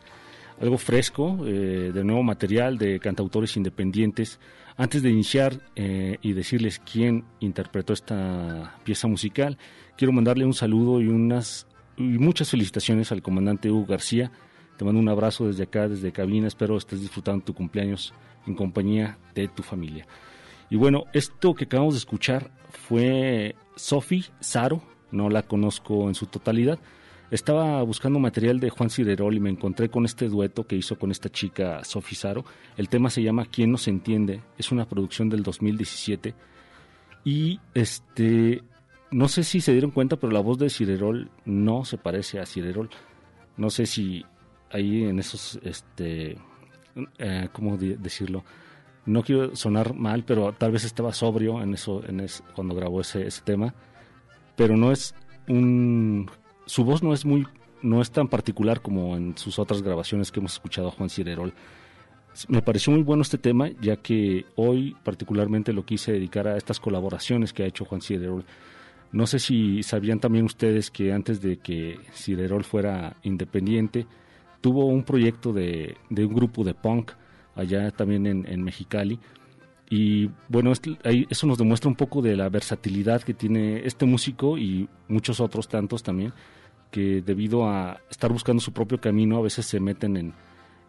algo 0.61 0.77
fresco, 0.77 1.39
eh, 1.47 1.93
de 1.95 2.03
nuevo 2.03 2.25
material 2.25 2.79
de 2.79 2.99
cantautores 2.99 3.57
independientes. 3.57 4.41
Antes 4.77 5.05
de 5.05 5.11
iniciar 5.11 5.61
eh, 5.77 6.19
y 6.21 6.33
decirles 6.33 6.81
quién 6.81 7.25
interpretó 7.39 7.93
esta 7.93 8.81
pieza 8.83 9.07
musical, 9.07 9.57
quiero 9.97 10.13
mandarle 10.13 10.45
un 10.45 10.55
saludo 10.55 11.01
y 11.01 11.07
unas 11.07 11.69
y 11.97 12.19
muchas 12.19 12.51
felicitaciones 12.51 13.13
al 13.13 13.23
comandante 13.23 13.71
Hugo 13.71 13.87
García. 13.87 14.33
Te 14.77 14.85
mando 14.85 14.99
un 14.99 15.09
abrazo 15.09 15.47
desde 15.47 15.63
acá, 15.63 15.87
desde 15.87 16.11
cabina. 16.11 16.49
Espero 16.49 16.77
estés 16.77 17.01
disfrutando 17.01 17.45
tu 17.45 17.55
cumpleaños 17.55 18.13
en 18.49 18.57
compañía 18.57 19.17
de 19.33 19.47
tu 19.47 19.63
familia. 19.63 20.09
Y 20.71 20.77
bueno, 20.77 21.05
esto 21.13 21.55
que 21.55 21.67
acabamos 21.67 21.95
de 21.95 21.99
escuchar 21.99 22.51
fue 22.93 23.57
Sophie 23.75 24.25
Saro, 24.41 24.83
no 25.13 25.31
la 25.31 25.43
conozco 25.45 26.09
en 26.09 26.15
su 26.15 26.27
totalidad. 26.27 26.79
Estaba 27.31 27.83
buscando 27.85 28.19
material 28.19 28.61
de 28.61 28.69
Juan 28.69 28.91
Cirerol 28.91 29.35
y 29.35 29.41
me 29.41 29.49
encontré 29.49 29.89
con 29.89 30.05
este 30.05 30.29
dueto 30.29 30.67
que 30.67 30.77
hizo 30.77 30.99
con 30.99 31.11
esta 31.11 31.31
chica 31.31 31.83
Sophie 31.85 32.19
Saro. 32.19 32.45
El 32.77 32.91
tema 32.91 33.09
se 33.09 33.23
llama 33.23 33.47
¿Quién 33.47 33.73
no 33.73 33.79
se 33.79 33.89
entiende? 33.89 34.43
Es 34.59 34.73
una 34.73 34.85
producción 34.87 35.31
del 35.31 35.43
2017. 35.43 36.35
Y 37.25 37.61
este, 37.73 38.63
no 39.11 39.27
sé 39.29 39.43
si 39.43 39.63
se 39.63 39.73
dieron 39.73 39.91
cuenta, 39.91 40.17
pero 40.17 40.31
la 40.31 40.41
voz 40.41 40.59
de 40.59 40.69
Cirerol 40.69 41.31
no 41.47 41.87
se 41.87 41.97
parece 41.97 42.41
a 42.41 42.45
Cirerol. 42.47 42.91
No 43.57 43.71
sé 43.71 43.87
si 43.87 44.23
ahí 44.71 45.05
en 45.05 45.19
esos, 45.19 45.59
este, 45.63 46.37
eh, 47.19 47.49
¿cómo 47.55 47.79
de- 47.79 47.97
decirlo? 47.97 48.45
No 49.07 49.23
quiero 49.23 49.55
sonar 49.57 49.95
mal, 49.95 50.25
pero 50.25 50.53
tal 50.53 50.73
vez 50.73 50.85
estaba 50.85 51.13
sobrio 51.13 51.63
en 51.63 51.75
eso, 51.75 52.03
en 52.07 52.21
es- 52.21 52.43
cuando 52.55 52.75
grabó 52.75 53.01
ese, 53.01 53.27
tema, 53.45 53.75
pero 54.57 54.77
no 54.77 54.93
es 54.93 55.15
un, 55.49 56.31
su 56.67 56.85
voz 56.85 57.03
no 57.03 57.13
es 57.13 57.25
muy, 57.25 57.47
no 57.83 58.01
es 58.01 58.11
tan 58.11 58.29
particular 58.29 58.81
como 58.81 59.17
en 59.17 59.37
sus 59.37 59.59
otras 59.59 59.83
grabaciones 59.83 60.31
que 60.31 60.41
hemos 60.41 60.53
escuchado 60.53 60.89
a 60.89 60.93
Juan 60.93 61.11
Cirerol. 61.11 61.53
Me 62.49 62.63
pareció 62.63 62.93
muy 62.93 63.03
bueno 63.03 63.23
este 63.23 63.37
tema, 63.39 63.69
ya 63.81 63.97
que 63.97 64.47
hoy 64.57 64.97
particularmente 65.05 65.73
lo 65.73 65.85
quise 65.85 66.13
dedicar 66.13 66.49
a 66.49 66.57
estas 66.57 66.81
colaboraciones 66.81 67.53
que 67.53 67.63
ha 67.65 67.67
hecho 67.67 67.85
Juan 67.85 68.01
Cirerol. 68.01 68.45
No 69.11 69.27
sé 69.27 69.39
si 69.39 69.83
sabían 69.83 70.21
también 70.21 70.47
ustedes 70.47 70.91
que 70.91 71.13
antes 71.13 71.43
de 71.43 71.59
que 71.59 71.99
Cirerol 72.15 72.65
fuera 72.65 73.17
independiente, 73.25 74.07
tuvo 74.63 74.87
un 74.87 75.03
proyecto 75.03 75.53
de, 75.53 75.97
de 76.09 76.25
un 76.25 76.33
grupo 76.35 76.65
de 76.65 76.73
punk 76.73 77.11
allá 77.55 77.91
también 77.91 78.27
en, 78.27 78.47
en 78.49 78.63
Mexicali. 78.63 79.19
Y 79.91 80.31
bueno, 80.49 80.73
eso 80.73 81.47
nos 81.47 81.59
demuestra 81.59 81.89
un 81.89 81.97
poco 81.97 82.23
de 82.23 82.35
la 82.35 82.49
versatilidad 82.49 83.23
que 83.23 83.35
tiene 83.35 83.87
este 83.87 84.07
músico 84.07 84.57
y 84.57 84.89
muchos 85.09 85.39
otros 85.39 85.69
tantos 85.69 86.03
también, 86.03 86.33
que 86.91 87.21
debido 87.21 87.69
a 87.69 88.01
estar 88.11 88.33
buscando 88.33 88.63
su 88.63 88.73
propio 88.73 89.01
camino 89.01 89.37
a 89.37 89.43
veces 89.43 89.67
se 89.67 89.81
meten 89.81 90.17
en, 90.17 90.35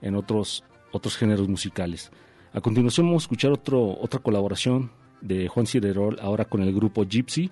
en 0.01 0.15
otros, 0.15 0.63
otros 0.93 1.17
géneros 1.17 1.49
musicales. 1.49 2.11
A 2.53 2.61
continuación 2.61 3.07
vamos 3.07 3.23
a 3.23 3.25
escuchar 3.25 3.51
otro, 3.51 3.99
otra 3.99 4.21
colaboración 4.21 4.91
de 5.19 5.47
Juan 5.47 5.65
Cirerol 5.65 6.17
ahora 6.21 6.45
con 6.45 6.61
el 6.61 6.73
grupo 6.73 7.03
Gypsy, 7.03 7.51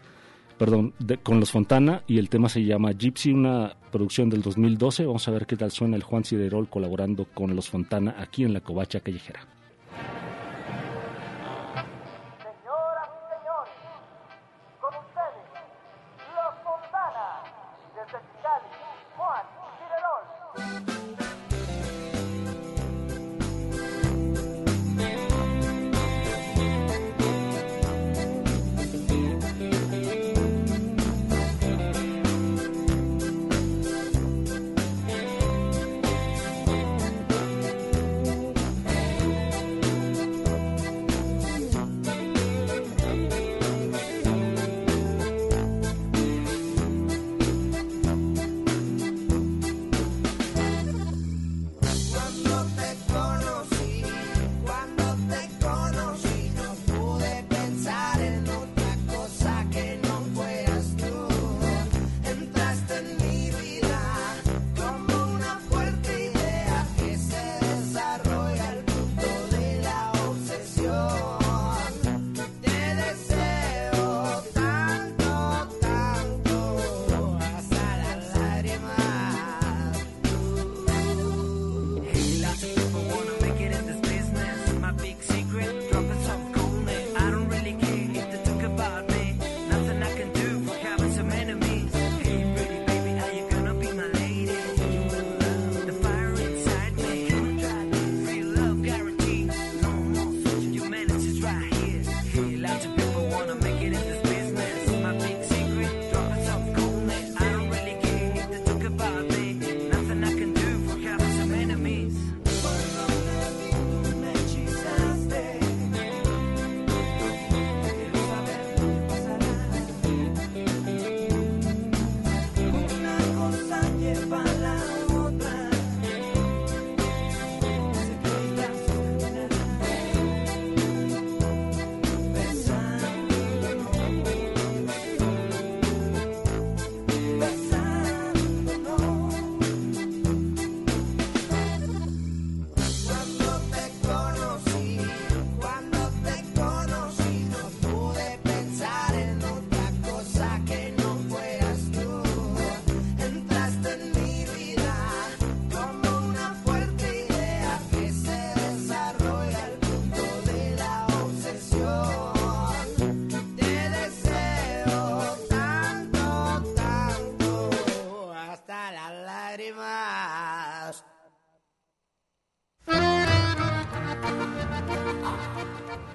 perdón, 0.61 0.93
de- 0.99 1.17
con 1.17 1.39
los 1.39 1.49
Fontana 1.49 2.03
y 2.07 2.19
el 2.19 2.29
tema 2.29 2.47
se 2.47 2.63
llama 2.63 2.91
Gypsy, 2.91 3.31
una 3.31 3.75
producción 3.91 4.29
del 4.29 4.43
2012. 4.43 5.05
Vamos 5.07 5.27
a 5.27 5.31
ver 5.31 5.47
qué 5.47 5.55
tal 5.57 5.71
suena 5.71 5.95
el 5.95 6.03
Juan 6.03 6.23
Cirerol 6.23 6.69
colaborando 6.69 7.25
con 7.33 7.55
los 7.55 7.67
Fontana 7.67 8.15
aquí 8.19 8.43
en 8.43 8.53
la 8.53 8.61
Covacha 8.61 8.99
Callejera. 8.99 9.39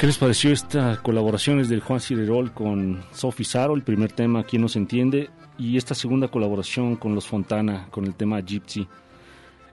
¿Qué 0.06 0.10
les 0.10 0.18
pareció 0.18 0.52
esta 0.52 1.02
colaboración 1.02 1.60
del 1.66 1.80
Juan 1.80 1.98
Cirerol 1.98 2.52
con 2.52 3.02
Sophie 3.10 3.44
Saro, 3.44 3.74
el 3.74 3.82
primer 3.82 4.12
tema, 4.12 4.44
¿Quién 4.44 4.62
nos 4.62 4.76
entiende? 4.76 5.30
Y 5.58 5.76
esta 5.76 5.96
segunda 5.96 6.28
colaboración 6.28 6.94
con 6.94 7.16
los 7.16 7.26
Fontana, 7.26 7.88
con 7.90 8.04
el 8.04 8.14
tema 8.14 8.40
Gypsy. 8.40 8.86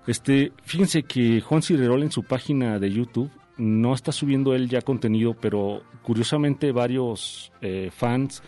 Este, 0.08 0.52
fíjense 0.64 1.04
que 1.04 1.40
Juan 1.40 1.62
Cirerol 1.62 2.02
en 2.02 2.12
su 2.12 2.24
página 2.24 2.80
de 2.80 2.92
YouTube 2.92 3.30
no 3.58 3.94
está 3.94 4.12
subiendo 4.12 4.56
él 4.56 4.70
ya 4.70 4.82
contenido, 4.82 5.36
pero 5.40 5.84
curiosamente 6.02 6.72
varios 6.72 7.52
eh, 7.62 7.92
fans 7.96 8.42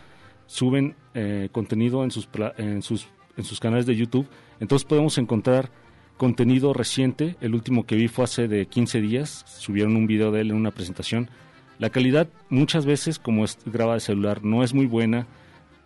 suben 0.47 0.95
eh, 1.13 1.49
contenido 1.51 2.03
en 2.03 2.09
sus, 2.09 2.27
en, 2.57 2.81
sus, 2.81 3.05
en 3.37 3.43
sus 3.43 3.59
canales 3.59 3.85
de 3.85 3.95
YouTube. 3.95 4.27
Entonces 4.59 4.87
podemos 4.87 5.19
encontrar 5.19 5.69
contenido 6.17 6.73
reciente. 6.73 7.35
El 7.41 7.53
último 7.53 7.85
que 7.85 7.95
vi 7.95 8.07
fue 8.07 8.23
hace 8.23 8.47
de 8.47 8.65
15 8.65 9.01
días. 9.01 9.45
Subieron 9.45 9.95
un 9.95 10.07
video 10.07 10.31
de 10.31 10.41
él 10.41 10.49
en 10.49 10.57
una 10.57 10.71
presentación. 10.71 11.29
La 11.77 11.89
calidad 11.89 12.27
muchas 12.49 12.85
veces, 12.85 13.19
como 13.19 13.43
es 13.43 13.57
grabada 13.65 13.95
de 13.95 14.01
celular, 14.01 14.43
no 14.43 14.63
es 14.63 14.73
muy 14.73 14.85
buena, 14.85 15.27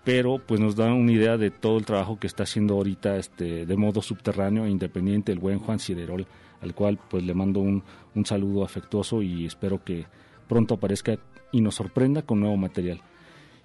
pero 0.04 0.38
pues 0.40 0.60
nos 0.60 0.76
da 0.76 0.94
una 0.94 1.12
idea 1.12 1.38
de 1.38 1.52
todo 1.52 1.78
el 1.78 1.86
trabajo 1.86 2.20
que 2.20 2.28
está 2.28 2.44
haciendo 2.44 2.76
ahorita 2.76 3.18
este, 3.18 3.66
de 3.66 3.78
modo 3.78 4.02
subterráneo 4.02 4.66
e 4.66 4.70
independiente 4.70 5.32
el 5.32 5.40
buen 5.40 5.60
Juan 5.60 5.80
Ciderol, 5.80 6.28
al 6.62 6.76
cual 6.76 7.00
pues 7.10 7.24
le 7.24 7.34
mando 7.34 7.60
un, 7.60 7.84
un 8.16 8.26
saludo 8.26 8.64
afectuoso 8.64 9.22
y 9.22 9.46
espero 9.46 9.84
que 9.84 10.06
pronto 10.48 10.76
aparezca 10.76 11.18
y 11.52 11.62
nos 11.62 11.76
sorprenda 11.76 12.22
con 12.22 12.40
nuevo 12.40 12.58
material. 12.58 13.02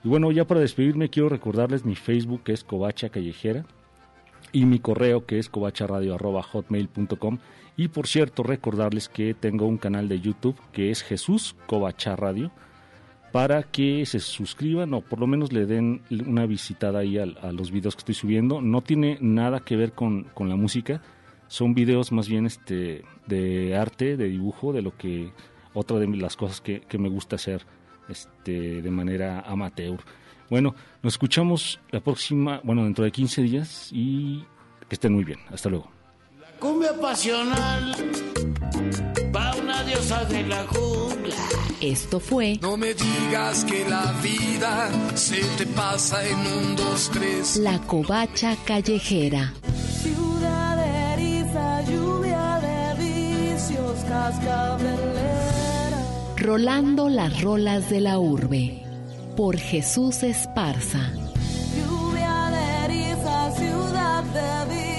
Y 0.02 0.08
bueno, 0.08 0.32
ya 0.32 0.46
para 0.46 0.60
despedirme 0.60 1.08
quiero 1.08 1.28
recordarles 1.28 1.84
mi 1.84 1.94
Facebook 1.94 2.42
que 2.42 2.52
es 2.52 2.64
Covacha 2.64 3.08
Callejera 3.08 3.64
y 4.52 4.64
mi 4.66 4.78
correo 4.78 5.26
que 5.26 5.38
es 5.38 5.48
covacharadio.hotmail.com 5.48 7.38
y 7.76 7.88
por 7.88 8.06
cierto 8.06 8.42
recordarles 8.42 9.08
que 9.08 9.34
tengo 9.34 9.66
un 9.66 9.78
canal 9.78 10.08
de 10.08 10.20
YouTube 10.20 10.56
que 10.72 10.90
es 10.90 11.02
Jesús 11.02 11.56
Covacha 11.66 12.16
Radio 12.16 12.52
para 13.32 13.64
que 13.64 14.06
se 14.06 14.20
suscriban 14.20 14.94
o 14.94 15.00
por 15.00 15.18
lo 15.18 15.26
menos 15.26 15.52
le 15.52 15.66
den 15.66 16.02
una 16.24 16.46
visitada 16.46 17.00
ahí 17.00 17.18
a, 17.18 17.26
los 17.26 17.72
videos 17.72 17.96
que 17.96 18.00
estoy 18.00 18.14
subiendo. 18.14 18.60
No 18.60 18.80
tiene 18.80 19.18
nada 19.20 19.58
que 19.58 19.74
ver 19.74 19.92
con, 19.92 20.22
con 20.34 20.48
la 20.48 20.54
música, 20.54 21.02
son 21.48 21.74
videos 21.74 22.12
más 22.12 22.28
bien 22.28 22.46
este 22.46 23.04
de 23.26 23.76
arte, 23.76 24.16
de 24.16 24.28
dibujo, 24.28 24.72
de 24.72 24.82
lo 24.82 24.96
que 24.96 25.32
otra 25.72 25.98
de 25.98 26.06
las 26.16 26.36
cosas 26.36 26.60
que, 26.60 26.82
que 26.82 26.96
me 26.96 27.08
gusta 27.08 27.34
hacer 27.34 27.66
este 28.08 28.82
de 28.82 28.90
manera 28.92 29.40
amateur. 29.40 29.98
Bueno, 30.48 30.74
nos 31.02 31.14
escuchamos 31.14 31.80
la 31.90 32.00
próxima, 32.00 32.60
bueno, 32.62 32.84
dentro 32.84 33.04
de 33.04 33.10
15 33.10 33.42
días 33.42 33.90
y 33.92 34.44
que 34.88 34.94
estén 34.94 35.12
muy 35.12 35.24
bien. 35.24 35.40
Hasta 35.50 35.68
luego. 35.68 35.93
Cumbia 36.60 36.92
pasional 37.00 37.94
va 39.34 39.54
una 39.60 39.82
diosa 39.84 40.24
de 40.24 40.42
la 40.44 40.64
jungla. 40.66 41.34
Esto 41.80 42.20
fue 42.20 42.58
No 42.62 42.76
me 42.76 42.94
digas 42.94 43.64
que 43.64 43.84
la 43.88 44.12
vida 44.22 44.90
se 45.14 45.42
te 45.58 45.66
pasa 45.66 46.24
en 46.26 46.38
un, 46.38 46.76
dos, 46.76 47.10
tres. 47.12 47.56
La 47.56 47.78
Covacha 47.80 48.56
Callejera. 48.64 49.52
Ciudad 50.02 50.76
de 50.76 51.12
eriza, 51.14 51.82
lluvia 51.82 52.60
de 52.60 53.04
vicios, 53.04 53.98
cascabelera. 54.08 55.98
Rolando 56.36 57.08
las 57.08 57.42
rolas 57.42 57.90
de 57.90 58.00
la 58.00 58.18
urbe. 58.18 58.82
Por 59.36 59.58
Jesús 59.58 60.22
Esparza. 60.22 61.12
Lluvia 61.76 62.50
de 62.50 62.84
eriza, 62.84 63.50
ciudad 63.56 64.22
de 64.22 64.74
vicios, 64.74 64.93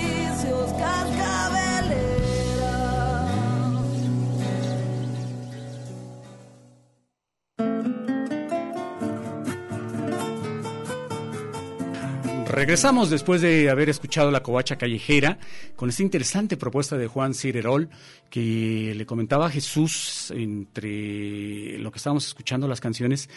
Regresamos 12.55 13.09
después 13.09 13.41
de 13.41 13.69
haber 13.69 13.89
escuchado 13.89 14.31
la 14.31 14.41
covacha 14.41 14.77
callejera 14.77 15.39
con 15.75 15.89
esta 15.89 16.03
interesante 16.03 16.55
propuesta 16.55 16.97
de 16.97 17.07
Juan 17.07 17.33
Cirerol 17.33 17.89
que 18.29 18.93
le 18.95 19.05
comentaba 19.05 19.47
a 19.47 19.49
Jesús 19.49 20.31
entre 20.33 21.77
lo 21.79 21.91
que 21.91 21.97
estábamos 21.97 22.25
escuchando 22.25 22.69
las 22.69 22.79
canciones 22.79 23.29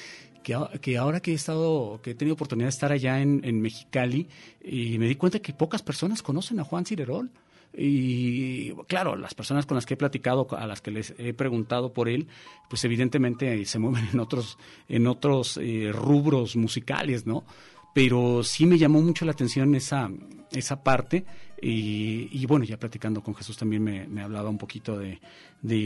que, 0.45 0.97
ahora 0.97 1.19
que 1.19 1.32
he 1.32 1.35
estado 1.35 1.99
que 2.01 2.12
he 2.12 2.15
tenido 2.15 2.35
oportunidad 2.35 2.66
de 2.66 2.70
estar 2.70 2.93
allá 2.93 3.20
en, 3.20 3.40
en 3.43 3.61
Mexicali 3.61 4.28
y 4.65 4.99
me 4.99 5.09
di 5.09 5.16
cuenta 5.16 5.40
que 5.40 5.53
pocas 5.53 5.82
personas 5.82 6.23
conocen 6.23 6.61
a 6.61 6.65
Juan 6.65 6.86
Cirerol 6.86 7.28
y 7.77 8.73
claro, 8.86 9.16
las 9.16 9.35
personas 9.35 9.66
con 9.66 9.74
las 9.74 9.85
que 9.85 9.95
he 9.95 9.97
platicado, 9.97 10.47
a 10.57 10.66
las 10.66 10.81
que 10.81 10.90
les 10.90 11.15
he 11.19 11.35
preguntado 11.35 11.93
por 11.93 12.09
él, 12.09 12.28
pues 12.69 12.85
evidentemente 12.85 13.65
se 13.66 13.78
mueven 13.78 14.09
en 14.12 14.20
otros, 14.20 14.59
en 14.89 15.07
otros 15.07 15.59
eh, 15.59 15.90
rubros 15.93 16.57
musicales, 16.57 17.27
¿no? 17.27 17.45
Pero 17.94 18.43
sí 18.44 18.66
me 18.66 18.78
llamó 18.78 19.01
mucho 19.01 19.24
la 19.24 19.32
atención 19.32 19.74
esa, 19.74 20.10
esa 20.52 20.82
parte 20.82 21.24
y, 21.60 22.28
y 22.32 22.47
bueno, 22.47 22.65
ya 22.65 22.78
platicando 22.78 23.23
con 23.23 23.35
Jesús 23.35 23.56
también 23.56 23.82
me, 23.82 24.06
me 24.06 24.23
hablaba 24.23 24.48
un 24.48 24.59
poquito 24.59 24.98
de, 24.98 25.20
de 25.62 25.77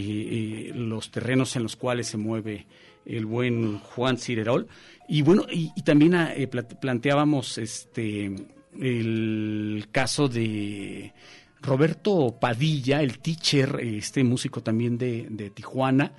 eh, 0.69 0.73
los 0.74 1.11
terrenos 1.11 1.57
en 1.57 1.62
los 1.62 1.77
cuales 1.77 2.09
se 2.09 2.19
mueve 2.19 2.66
el 3.07 3.27
buen 3.27 3.79
Juan 3.79 4.19
Cirerol. 4.19 4.69
Y 5.09 5.23
bueno, 5.23 5.47
y, 5.51 5.70
también 5.83 6.15
ah, 6.15 6.33
eh, 6.35 6.47
planteábamos 6.47 7.59
este 7.59 8.35
el 8.81 9.87
caso 9.93 10.29
de 10.29 11.12
Roberto 11.61 12.37
Padilla, 12.41 13.03
el 13.03 13.19
teacher, 13.19 13.81
este 13.83 14.24
músico 14.24 14.62
también 14.62 14.97
de, 14.97 15.27
de 15.31 15.51
Tijuana, 15.51 16.12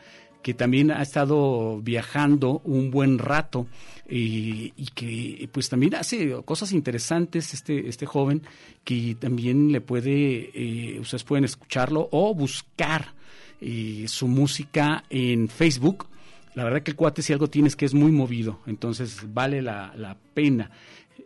que 0.43 0.53
también 0.53 0.91
ha 0.91 1.01
estado 1.01 1.81
viajando 1.81 2.61
un 2.64 2.91
buen 2.91 3.18
rato 3.18 3.68
y, 4.09 4.73
y 4.75 4.88
que 4.93 5.49
pues 5.51 5.69
también 5.69 5.95
hace 5.95 6.41
cosas 6.43 6.71
interesantes 6.71 7.53
este, 7.53 7.88
este 7.88 8.05
joven 8.05 8.41
que 8.84 9.15
también 9.19 9.71
le 9.71 9.81
puede, 9.81 10.51
eh, 10.53 10.99
ustedes 10.99 11.23
pueden 11.23 11.45
escucharlo 11.45 12.09
o 12.11 12.34
buscar 12.35 13.13
eh, 13.61 14.05
su 14.07 14.27
música 14.27 15.03
en 15.09 15.47
Facebook. 15.47 16.07
La 16.55 16.63
verdad 16.63 16.84
que 16.84 16.91
el 16.91 16.97
cuate 16.97 17.21
si 17.21 17.34
algo 17.34 17.49
tiene 17.49 17.67
es 17.67 17.75
que 17.75 17.85
es 17.85 17.93
muy 17.95 18.11
movido, 18.11 18.59
entonces 18.67 19.34
vale 19.34 19.61
la 19.61 20.17
pena 20.34 20.69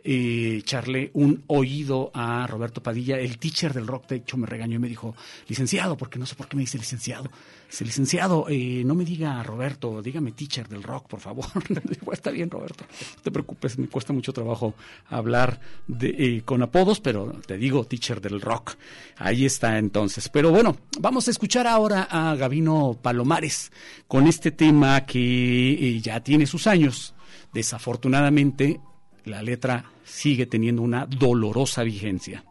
eh, 0.04 0.56
echarle 0.58 1.10
un 1.14 1.44
oído 1.48 2.10
a 2.14 2.46
Roberto 2.46 2.82
Padilla, 2.82 3.18
el 3.18 3.38
teacher 3.38 3.74
del 3.74 3.86
rock, 3.86 4.08
de 4.08 4.16
hecho 4.16 4.36
me 4.36 4.46
regañó 4.46 4.76
y 4.76 4.78
me 4.78 4.88
dijo, 4.88 5.14
licenciado, 5.48 5.96
porque 5.96 6.18
no 6.18 6.26
sé 6.26 6.34
por 6.34 6.48
qué 6.48 6.56
me 6.56 6.62
dice 6.62 6.78
licenciado. 6.78 7.30
Dice, 7.68 7.84
licenciado, 7.84 8.46
eh, 8.48 8.82
no 8.86 8.94
me 8.94 9.04
diga 9.04 9.42
Roberto, 9.42 10.00
dígame 10.00 10.32
teacher 10.32 10.66
del 10.66 10.82
rock, 10.82 11.06
por 11.06 11.20
favor. 11.20 11.44
Digo, 11.84 12.12
está 12.14 12.30
bien, 12.30 12.50
Roberto, 12.50 12.84
no 13.16 13.22
te 13.22 13.30
preocupes, 13.30 13.78
me 13.78 13.88
cuesta 13.88 14.14
mucho 14.14 14.32
trabajo 14.32 14.74
hablar 15.10 15.60
eh, 16.00 16.40
con 16.46 16.62
apodos, 16.62 17.00
pero 17.00 17.30
te 17.46 17.58
digo 17.58 17.84
teacher 17.84 18.22
del 18.22 18.40
rock. 18.40 18.76
Ahí 19.16 19.44
está 19.44 19.76
entonces. 19.76 20.30
Pero 20.30 20.50
bueno, 20.50 20.78
vamos 20.98 21.28
a 21.28 21.30
escuchar 21.30 21.66
ahora 21.66 22.08
a 22.10 22.34
Gavino 22.36 22.98
Palomares 23.02 23.70
con 24.06 24.26
este 24.26 24.50
tema 24.50 25.04
que 25.04 25.72
eh, 25.72 26.00
ya 26.00 26.20
tiene 26.20 26.46
sus 26.46 26.66
años. 26.66 27.14
Desafortunadamente, 27.52 28.80
la 29.28 29.42
letra 29.42 29.84
sigue 30.04 30.46
teniendo 30.46 30.82
una 30.82 31.06
dolorosa 31.06 31.82
vigencia. 31.82 32.44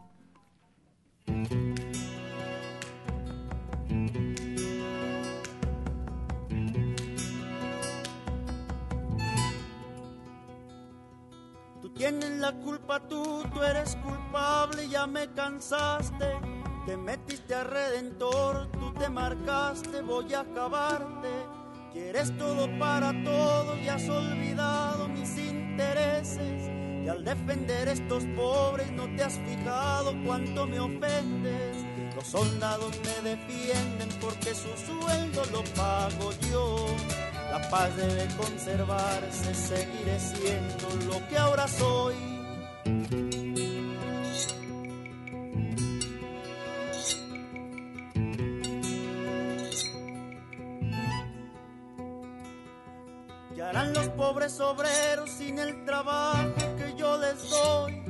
Tú 11.82 11.90
tienes 11.90 12.30
la 12.38 12.52
culpa, 12.52 13.00
tú, 13.08 13.42
tú 13.52 13.62
eres 13.62 13.96
culpable, 13.96 14.88
ya 14.88 15.06
me 15.06 15.28
cansaste. 15.32 16.38
Te 16.86 16.96
metiste 16.96 17.54
a 17.54 17.64
redentor, 17.64 18.70
tú 18.72 18.94
te 18.94 19.10
marcaste, 19.10 20.00
voy 20.00 20.32
a 20.32 20.40
acabarte. 20.40 21.57
Quieres 21.98 22.32
todo 22.38 22.68
para 22.78 23.12
todo 23.24 23.76
y 23.76 23.88
has 23.88 24.08
olvidado 24.08 25.08
mis 25.08 25.36
intereses. 25.36 26.70
Y 27.04 27.08
al 27.08 27.24
defender 27.24 27.88
estos 27.88 28.24
pobres 28.36 28.90
no 28.92 29.08
te 29.16 29.24
has 29.24 29.38
fijado 29.40 30.14
cuánto 30.24 30.66
me 30.66 30.78
ofendes. 30.78 31.76
Los 32.14 32.28
soldados 32.28 32.92
me 33.04 33.30
defienden 33.30 34.08
porque 34.20 34.54
su 34.54 34.68
sueldo 34.86 35.42
lo 35.52 35.64
pago 35.74 36.30
yo. 36.52 36.86
La 37.50 37.68
paz 37.68 37.94
debe 37.96 38.28
conservarse, 38.36 39.54
seguiré 39.54 40.20
siendo 40.20 41.12
lo 41.12 41.28
que 41.28 41.36
ahora 41.36 41.66
soy. 41.66 42.14
¿Qué 53.70 53.76
harán 53.76 53.92
los 53.92 54.08
pobres 54.08 54.58
obreros 54.60 55.28
sin 55.28 55.58
el 55.58 55.84
trabajo 55.84 56.54
que 56.78 56.94
yo 56.96 57.18
les 57.18 57.50
doy? 57.50 58.02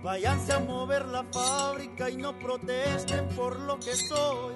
Váyanse 0.00 0.52
a 0.52 0.60
mover 0.60 1.06
la 1.06 1.24
fábrica 1.24 2.08
y 2.08 2.18
no 2.18 2.38
protesten 2.38 3.28
por 3.30 3.58
lo 3.58 3.80
que 3.80 3.96
soy. 3.96 4.54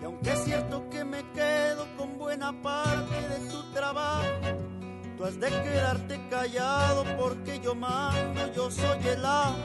Y 0.00 0.04
aunque 0.06 0.32
es 0.32 0.44
cierto 0.44 0.88
que 0.88 1.04
me 1.04 1.22
quedo 1.32 1.86
con 1.98 2.16
buen 2.16 2.40
buena 2.40 2.62
parte 2.62 3.14
de 3.28 3.50
tu 3.50 3.72
trabajo. 3.72 4.24
Tú 5.18 5.24
has 5.26 5.38
de 5.38 5.48
quedarte 5.48 6.28
callado 6.30 7.04
porque 7.18 7.60
yo 7.60 7.74
mando, 7.74 8.54
yo 8.54 8.70
soy 8.70 9.06
el 9.06 9.22
amo. 9.22 9.58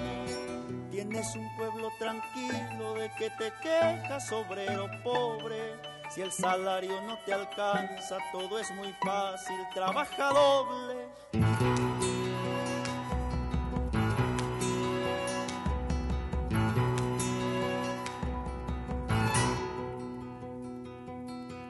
Tienes 0.91 1.33
un 1.33 1.47
pueblo 1.55 1.87
tranquilo 1.97 2.93
de 2.95 3.09
que 3.17 3.29
te 3.37 3.53
quejas, 3.63 4.29
obrero 4.33 4.89
pobre. 5.01 5.98
Si 6.09 6.21
el 6.21 6.31
salario 6.31 7.01
no 7.01 7.19
te 7.19 7.33
alcanza, 7.33 8.17
todo 8.31 8.57
es 8.57 8.71
muy 8.71 8.91
fácil, 8.93 9.55
trabaja 9.73 10.33
doble. 10.33 11.07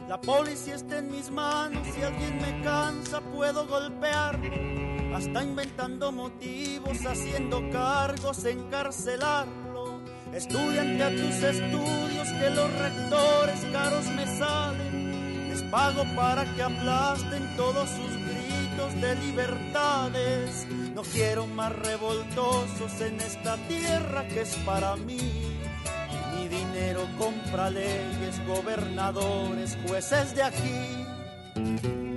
La 0.07 0.20
policía 0.22 0.76
está 0.76 0.99
en 0.99 1.11
mis 1.11 1.30
manos, 1.30 1.86
si 1.94 2.02
alguien 2.02 2.38
me 2.38 2.64
cansa 2.64 3.20
puedo 3.20 3.68
golpear. 3.68 4.40
Hasta 5.14 5.44
inventando 5.44 6.14
motivos, 6.14 7.06
haciendo 7.06 7.70
cargos, 7.72 8.45
encarcelarlo. 8.45 9.69
Estudiante 10.34 11.03
a 11.03 11.10
tus 11.10 11.43
estudios 11.43 12.27
que 12.39 12.49
los 12.51 12.72
rectores 12.80 13.60
caros 13.72 14.06
me 14.15 14.26
salen. 14.26 15.49
Les 15.49 15.61
pago 15.64 16.03
para 16.15 16.45
que 16.56 16.64
aplasten 16.64 17.56
todos 17.57 17.89
sus 17.89 18.11
gritos 18.27 19.01
de 19.01 19.15
libertades. 19.15 20.68
No 20.95 21.01
quiero 21.01 21.47
más 21.47 21.73
revoltosos 21.76 23.01
en 23.01 23.19
esta 23.22 23.57
tierra 23.68 24.27
que 24.27 24.41
es 24.41 24.56
para 24.65 24.95
mí 24.95 25.49
mi 26.39 26.47
dinero 26.47 27.07
compra 27.18 27.69
leyes, 27.69 28.39
gobernadores, 28.47 29.77
jueces 29.85 30.35
de 30.35 30.43
aquí. 30.43 32.09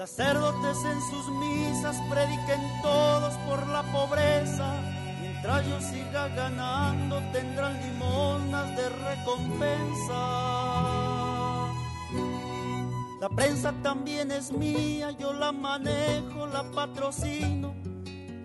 Sacerdotes 0.00 0.78
en 0.86 0.98
sus 1.10 1.28
misas 1.28 1.94
prediquen 2.08 2.58
todos 2.80 3.34
por 3.46 3.66
la 3.66 3.82
pobreza. 3.92 4.80
Mientras 5.20 5.66
yo 5.66 5.78
siga 5.78 6.28
ganando 6.28 7.20
tendrán 7.32 7.78
limonas 7.82 8.74
de 8.78 8.88
recompensa. 8.88 10.14
La 13.20 13.28
prensa 13.28 13.74
también 13.82 14.30
es 14.30 14.50
mía, 14.50 15.10
yo 15.10 15.34
la 15.34 15.52
manejo, 15.52 16.46
la 16.46 16.62
patrocino. 16.70 17.74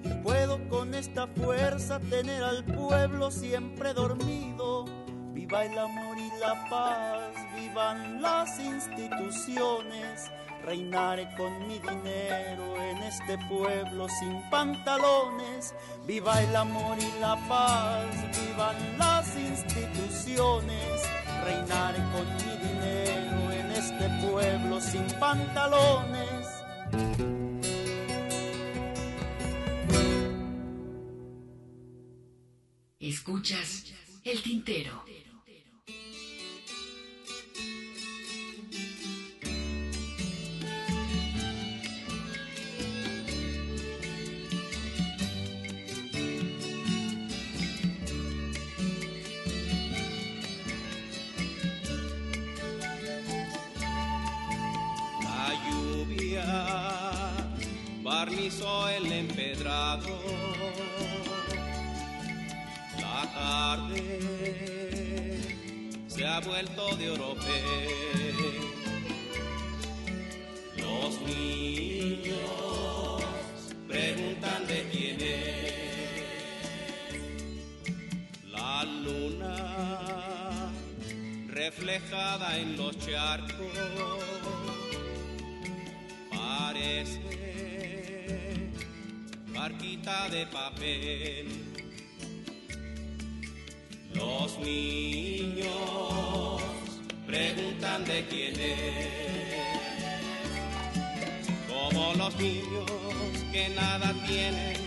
Y 0.03 0.09
puedo 0.23 0.59
con 0.67 0.93
esta 0.93 1.25
fuerza 1.27 2.01
tener 2.01 2.43
al 2.43 2.65
pueblo 2.65 3.31
siempre 3.31 3.93
dormido. 3.93 4.83
Viva 5.31 5.63
el 5.63 5.79
amor 5.79 6.17
y 6.17 6.29
la 6.41 6.69
paz, 6.69 7.33
vivan 7.55 8.21
las 8.21 8.59
instituciones. 8.59 10.29
Reinaré 10.65 11.29
con 11.37 11.67
mi 11.67 11.77
dinero 11.77 12.81
en 12.81 13.03
este 13.03 13.37
pueblo 13.47 14.07
sin 14.09 14.41
pantalones. 14.49 15.75
Viva 16.07 16.41
el 16.41 16.55
amor 16.55 16.97
y 16.99 17.19
la 17.19 17.35
paz, 17.47 18.07
vivan 18.31 18.97
las 18.97 19.27
instituciones. 19.37 21.03
Reinaré 21.43 21.99
con 22.11 22.25
mi 22.37 22.57
dinero 22.67 23.51
en 23.51 23.71
este 23.73 24.09
pueblo 24.27 24.81
sin 24.81 25.05
pantalones. 25.19 26.47
Escuchas 32.99 33.93
el 34.23 34.41
tintero. 34.41 35.03
Barnizó 58.45 58.89
el 58.89 59.11
empedrado. 59.11 60.19
La 62.99 63.23
tarde 63.33 64.19
se 66.07 66.27
ha 66.27 66.39
vuelto 66.41 66.95
de 66.95 67.09
oropel. 67.09 68.35
Los 70.77 71.21
niños 71.21 72.37
preguntan 73.87 74.67
de 74.67 74.89
quién 74.91 75.21
es. 75.21 75.73
La 78.51 78.83
luna 78.83 80.71
reflejada 81.47 82.57
en 82.59 82.77
los 82.77 82.95
charcos 82.99 83.55
parece 86.29 87.34
barquita 89.55 90.29
de 90.29 90.45
papel. 90.47 91.47
Los 94.13 94.57
niños 94.59 96.61
preguntan 97.25 98.03
de 98.05 98.25
quién 98.27 98.59
es. 98.59 99.55
Como 101.67 102.13
los 102.15 102.35
niños 102.37 102.91
que 103.51 103.69
nada 103.69 104.13
tienen, 104.27 104.77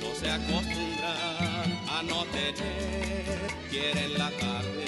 no 0.00 0.14
se 0.14 0.30
acostumbran 0.30 1.80
a 1.88 2.02
no 2.02 2.24
tener. 2.26 3.50
Quieren 3.70 4.18
la 4.18 4.30
tarde, 4.30 4.84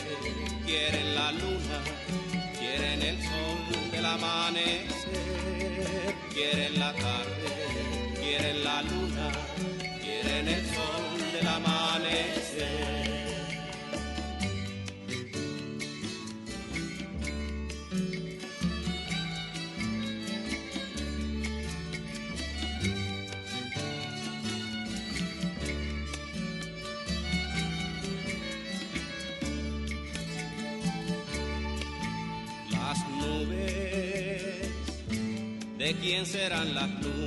quieren 0.67 1.15
la 1.15 1.33
luna, 1.33 1.83
quieren 2.59 3.03
el 3.03 3.23
sol 3.23 3.91
del 3.91 4.05
amanecer. 4.07 4.85
Quieren 6.33 6.79
la 6.79 6.93
tarde, 6.93 7.74
quieren 8.37 8.65
la 8.65 8.83
luna, 8.83 9.31
quieren 10.03 10.49
el 10.49 10.67
sol 10.67 11.33
del 11.33 11.47
amanecer. 11.47 13.05
¿de 35.79 35.93
quién 35.97 36.25
serán 36.25 36.75
las 36.75 36.89
nubes? 36.89 37.24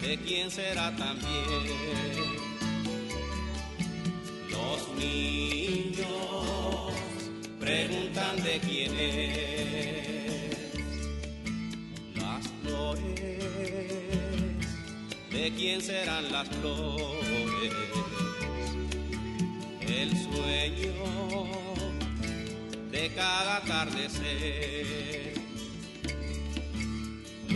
¿De 0.00 0.18
quién 0.26 0.50
será 0.50 0.94
también? 0.96 1.30
Los 4.50 4.88
niños 4.98 6.06
preguntan 7.58 8.42
de 8.42 8.60
quién 8.60 8.92
es. 8.98 10.74
Las 12.16 12.46
flores, 12.62 13.38
¿de 15.30 15.52
quién 15.56 15.80
serán 15.80 16.32
las 16.32 16.48
flores? 16.48 17.30
el 19.92 20.10
sueño 20.16 20.92
de 22.90 23.10
cada 23.14 23.56
atardecer. 23.58 25.39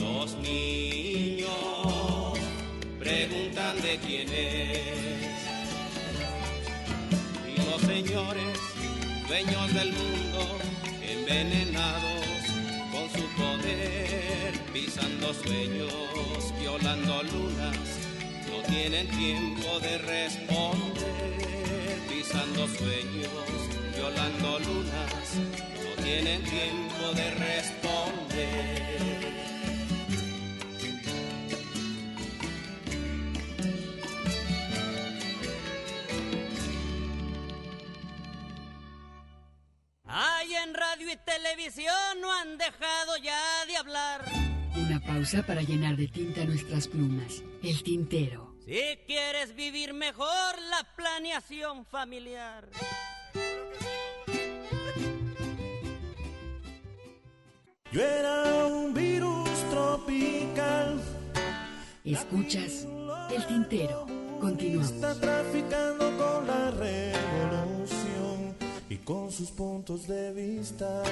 Los 0.04 0.36
niños 0.36 1.48
preguntan 2.98 3.80
de 3.80 3.98
quién 4.04 4.28
es. 4.32 5.38
Y 7.48 7.56
los 7.70 7.80
señores, 7.82 8.58
dueños 9.28 9.74
del 9.74 9.92
mundo, 9.92 10.58
envenenados 11.02 12.26
con 12.92 13.08
su 13.10 13.26
poder, 13.40 14.52
pisando 14.72 15.32
sueños, 15.32 16.52
violando 16.60 17.22
lunas, 17.22 17.78
no 18.50 18.62
tienen 18.68 19.06
tiempo 19.08 19.80
de 19.80 19.98
responder 19.98 21.44
pisando 22.24 22.66
sueños, 22.66 23.28
violando 23.94 24.58
lunas, 24.60 25.36
no 25.74 26.02
tienen 26.02 26.42
tiempo 26.42 27.12
de 27.14 27.30
responder. 27.32 29.43
Ay, 40.44 40.54
en 40.56 40.74
radio 40.74 41.10
y 41.10 41.16
televisión 41.16 42.20
no 42.20 42.30
han 42.30 42.58
dejado 42.58 43.16
ya 43.22 43.64
de 43.66 43.76
hablar. 43.78 44.24
Una 44.76 45.00
pausa 45.00 45.42
para 45.42 45.62
llenar 45.62 45.96
de 45.96 46.06
tinta 46.08 46.44
nuestras 46.44 46.86
plumas. 46.86 47.42
El 47.62 47.82
tintero. 47.82 48.54
Si 48.66 48.98
quieres 49.06 49.54
vivir 49.54 49.94
mejor 49.94 50.60
la 50.68 50.84
planeación 50.96 51.86
familiar. 51.86 52.68
Yo 57.90 58.02
era 58.02 58.66
un 58.66 58.92
virus 58.92 59.48
tropical. 59.70 61.00
Escuchas 62.04 62.86
el 63.34 63.46
tintero. 63.46 64.06
Continuamos. 64.40 64.90
Está 64.90 65.18
traficando 65.18 66.04
con 66.18 66.46
la 66.46 66.70
revolución 66.70 67.73
con 69.04 69.30
sus 69.30 69.50
puntos 69.50 70.06
de 70.06 70.32
vista. 70.32 71.02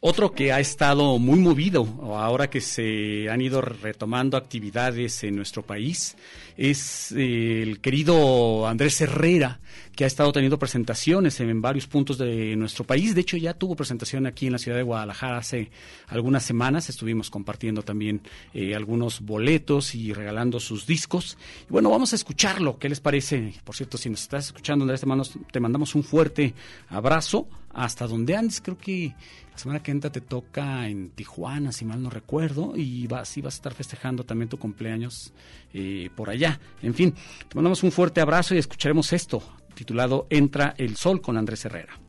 Otro 0.00 0.30
que 0.30 0.52
ha 0.52 0.60
estado 0.60 1.18
muy 1.18 1.40
movido 1.40 1.84
ahora 2.16 2.48
que 2.48 2.60
se 2.60 3.28
han 3.28 3.40
ido 3.40 3.60
retomando 3.60 4.36
actividades 4.36 5.24
en 5.24 5.34
nuestro 5.34 5.62
país 5.62 6.16
es 6.56 7.12
eh, 7.12 7.62
el 7.62 7.80
querido 7.80 8.66
Andrés 8.66 9.00
Herrera, 9.00 9.60
que 9.94 10.04
ha 10.04 10.06
estado 10.06 10.32
teniendo 10.32 10.58
presentaciones 10.58 11.40
en 11.40 11.60
varios 11.60 11.86
puntos 11.86 12.18
de 12.18 12.56
nuestro 12.56 12.84
país. 12.84 13.14
De 13.14 13.22
hecho, 13.22 13.36
ya 13.36 13.54
tuvo 13.54 13.76
presentación 13.76 14.26
aquí 14.26 14.46
en 14.46 14.52
la 14.52 14.58
ciudad 14.58 14.76
de 14.76 14.82
Guadalajara 14.82 15.38
hace 15.38 15.70
algunas 16.08 16.44
semanas. 16.44 16.88
Estuvimos 16.88 17.30
compartiendo 17.30 17.82
también 17.82 18.22
eh, 18.52 18.74
algunos 18.74 19.20
boletos 19.20 19.94
y 19.94 20.12
regalando 20.12 20.60
sus 20.60 20.86
discos. 20.86 21.38
Y 21.68 21.72
bueno, 21.72 21.90
vamos 21.90 22.12
a 22.12 22.16
escucharlo. 22.16 22.78
¿Qué 22.78 22.88
les 22.88 23.00
parece? 23.00 23.54
Por 23.64 23.74
cierto, 23.74 23.98
si 23.98 24.10
nos 24.10 24.22
estás 24.22 24.46
escuchando, 24.46 24.84
Andrés, 24.84 25.00
te, 25.00 25.06
te 25.52 25.60
mandamos 25.60 25.94
un 25.94 26.04
fuerte 26.04 26.54
abrazo 26.88 27.48
hasta 27.76 28.06
donde 28.06 28.34
andes. 28.34 28.60
Creo 28.60 28.78
que 28.78 29.14
la 29.52 29.58
semana 29.58 29.82
que 29.82 29.90
entra 29.90 30.10
te 30.10 30.20
toca 30.20 30.88
en 30.88 31.10
Tijuana, 31.10 31.72
si 31.72 31.84
mal 31.84 32.02
no 32.02 32.10
recuerdo, 32.10 32.74
y 32.76 33.06
vas, 33.06 33.28
sí 33.28 33.40
vas 33.40 33.54
a 33.54 33.56
estar 33.56 33.74
festejando 33.74 34.24
también 34.24 34.48
tu 34.48 34.58
cumpleaños 34.58 35.32
eh, 35.78 36.08
por 36.16 36.30
allá. 36.30 36.58
En 36.80 36.94
fin, 36.94 37.12
te 37.12 37.54
mandamos 37.54 37.82
un 37.82 37.92
fuerte 37.92 38.22
abrazo 38.22 38.54
y 38.54 38.58
escucharemos 38.58 39.12
esto, 39.12 39.42
titulado 39.74 40.26
Entra 40.30 40.74
el 40.78 40.96
Sol 40.96 41.20
con 41.20 41.36
Andrés 41.36 41.66
Herrera. 41.66 42.00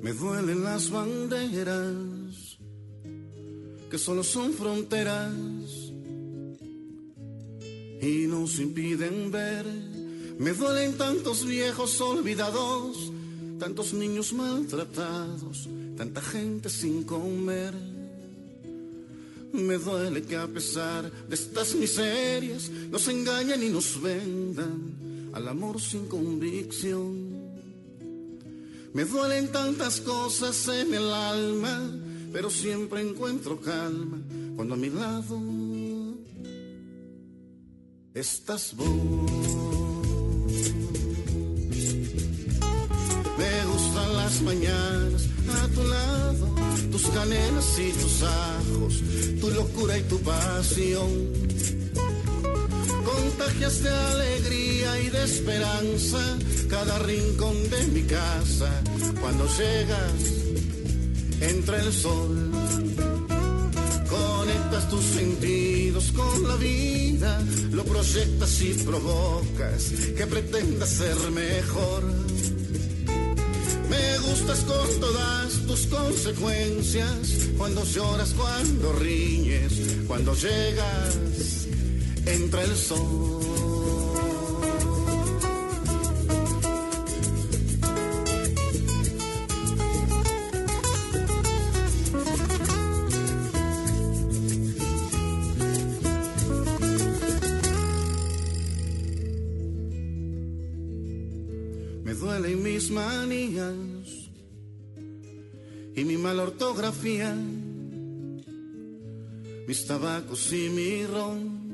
Me 0.00 0.12
duelen 0.14 0.64
las 0.64 0.90
banderas 0.90 2.58
que 3.90 3.98
solo 3.98 4.24
son 4.24 4.54
fronteras 4.54 5.34
y 8.00 8.26
nos 8.26 8.58
impiden 8.58 9.30
ver. 9.30 10.03
Me 10.38 10.52
duelen 10.52 10.96
tantos 10.98 11.46
viejos 11.46 12.00
olvidados, 12.00 13.12
tantos 13.58 13.92
niños 13.92 14.32
maltratados, 14.32 15.68
tanta 15.96 16.20
gente 16.20 16.68
sin 16.68 17.04
comer. 17.04 17.72
Me 19.52 19.78
duele 19.78 20.22
que 20.22 20.36
a 20.36 20.48
pesar 20.48 21.10
de 21.28 21.34
estas 21.34 21.74
miserias 21.76 22.68
nos 22.90 23.06
engañen 23.06 23.62
y 23.62 23.68
nos 23.68 24.02
vendan 24.02 25.30
al 25.32 25.46
amor 25.46 25.80
sin 25.80 26.06
convicción. 26.06 27.34
Me 28.92 29.04
duelen 29.04 29.52
tantas 29.52 30.00
cosas 30.00 30.66
en 30.68 30.94
el 30.94 31.12
alma, 31.12 31.80
pero 32.32 32.50
siempre 32.50 33.00
encuentro 33.00 33.60
calma 33.60 34.18
cuando 34.56 34.74
a 34.74 34.76
mi 34.76 34.90
lado 34.90 35.40
estás 38.14 38.74
vos. 38.76 39.63
Mañanas 44.42 45.28
a 45.62 45.68
tu 45.68 45.82
lado, 45.84 46.54
tus 46.90 47.06
canelas 47.08 47.78
y 47.78 47.92
tus 47.92 48.22
ajos, 48.22 49.02
tu 49.40 49.50
locura 49.50 49.98
y 49.98 50.02
tu 50.02 50.18
pasión. 50.20 51.10
Contagias 53.04 53.82
de 53.82 53.90
alegría 53.90 55.00
y 55.00 55.10
de 55.10 55.24
esperanza 55.24 56.38
cada 56.68 56.98
rincón 57.00 57.56
de 57.70 57.86
mi 57.88 58.02
casa. 58.02 58.70
Cuando 59.20 59.46
llegas, 59.46 60.20
entra 61.40 61.82
el 61.82 61.92
sol. 61.92 62.50
Conectas 64.08 64.88
tus 64.88 65.04
sentidos 65.04 66.12
con 66.12 66.48
la 66.48 66.56
vida, 66.56 67.42
lo 67.72 67.84
proyectas 67.84 68.62
y 68.62 68.74
provocas 68.74 69.92
que 70.16 70.26
pretendas 70.26 70.90
ser 70.90 71.16
mejor. 71.30 72.02
Me 73.94 74.18
gustas 74.18 74.60
con 74.64 75.00
todas 75.00 75.52
tus 75.66 75.86
consecuencias, 75.86 77.48
cuando 77.56 77.84
lloras, 77.84 78.34
cuando 78.34 78.92
riñes, 78.94 79.72
cuando 80.08 80.34
llegas, 80.34 81.16
entra 82.26 82.62
el 82.64 82.76
sol. 82.76 83.53
Ortografía, 106.44 107.34
mis 109.66 109.86
tabacos 109.86 110.52
y 110.52 110.68
mi 110.68 111.06
ron. 111.06 111.64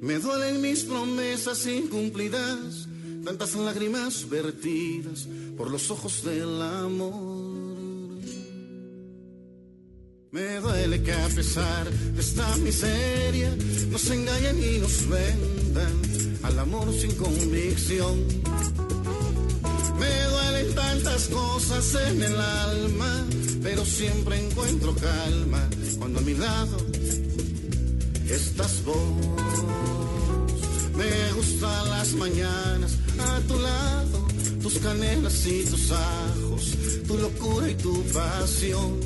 Me 0.00 0.18
duelen 0.18 0.60
mis 0.60 0.82
promesas 0.82 1.64
incumplidas, 1.66 2.88
tantas 3.24 3.54
lágrimas 3.54 4.28
vertidas 4.28 5.28
por 5.56 5.70
los 5.70 5.90
ojos 5.90 6.24
del 6.24 6.60
amor. 6.60 7.52
Me 10.32 10.60
duele 10.60 11.02
que 11.02 11.12
a 11.12 11.28
pesar 11.28 11.88
de 11.90 12.20
esta 12.20 12.56
miseria 12.56 13.54
nos 13.90 14.10
engañen 14.10 14.58
y 14.58 14.78
nos 14.78 15.08
vendan 15.08 15.94
al 16.42 16.58
amor 16.58 16.92
sin 16.92 17.12
convicción. 17.14 18.16
Tantas 20.74 21.28
cosas 21.28 21.94
en 22.08 22.22
el 22.22 22.40
alma, 22.40 23.26
pero 23.62 23.84
siempre 23.84 24.44
encuentro 24.44 24.94
calma 24.94 25.68
cuando 25.98 26.18
a 26.20 26.22
mi 26.22 26.34
lado 26.34 26.76
estás 28.28 28.82
vos. 28.84 28.96
Me 30.96 31.32
gustan 31.32 31.90
las 31.90 32.12
mañanas 32.14 32.98
a 33.18 33.40
tu 33.48 33.58
lado, 33.58 34.26
tus 34.62 34.78
canelas 34.78 35.46
y 35.46 35.64
tus 35.64 35.90
ajos, 35.90 36.76
tu 37.06 37.18
locura 37.18 37.70
y 37.70 37.74
tu 37.74 38.02
pasión. 38.04 39.00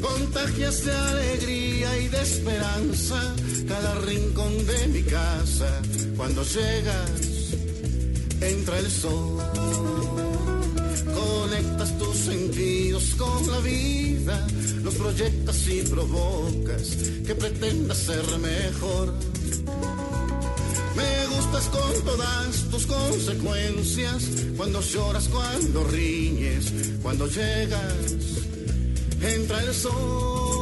Contagias 0.00 0.84
de 0.84 0.92
alegría 0.92 1.98
y 1.98 2.08
de 2.08 2.22
esperanza 2.22 3.34
cada 3.68 3.94
rincón 4.00 4.66
de 4.66 4.88
mi 4.88 5.02
casa. 5.02 5.82
Cuando 6.16 6.42
llegas, 6.42 7.29
entra 8.40 8.78
el 8.78 8.90
sol. 8.90 9.38
Conectas 11.14 11.98
tus 11.98 12.16
sentidos 12.16 13.14
con 13.16 13.50
la 13.50 13.58
vida, 13.60 14.46
los 14.82 14.94
proyectas 14.94 15.68
y 15.68 15.82
provocas 15.82 16.96
que 17.26 17.34
pretendas 17.34 17.98
ser 17.98 18.24
mejor. 18.38 19.14
Me 20.96 21.26
gustas 21.34 21.64
con 21.68 22.04
todas 22.04 22.70
tus 22.70 22.86
consecuencias, 22.86 24.24
cuando 24.56 24.80
lloras, 24.80 25.28
cuando 25.28 25.84
riñes, 25.84 26.72
cuando 27.02 27.26
llegas, 27.26 27.94
entra 29.22 29.62
el 29.62 29.74
sol. 29.74 30.59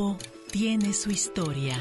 Tiempo 0.00 0.16
tiene 0.50 0.92
su 0.94 1.10
historia. 1.10 1.76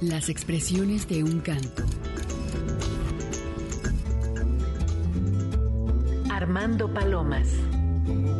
Las 0.00 0.28
expresiones 0.28 1.08
de 1.08 1.24
un 1.24 1.40
canto. 1.40 1.84
Armando 6.30 6.92
Palomas. 6.92 7.48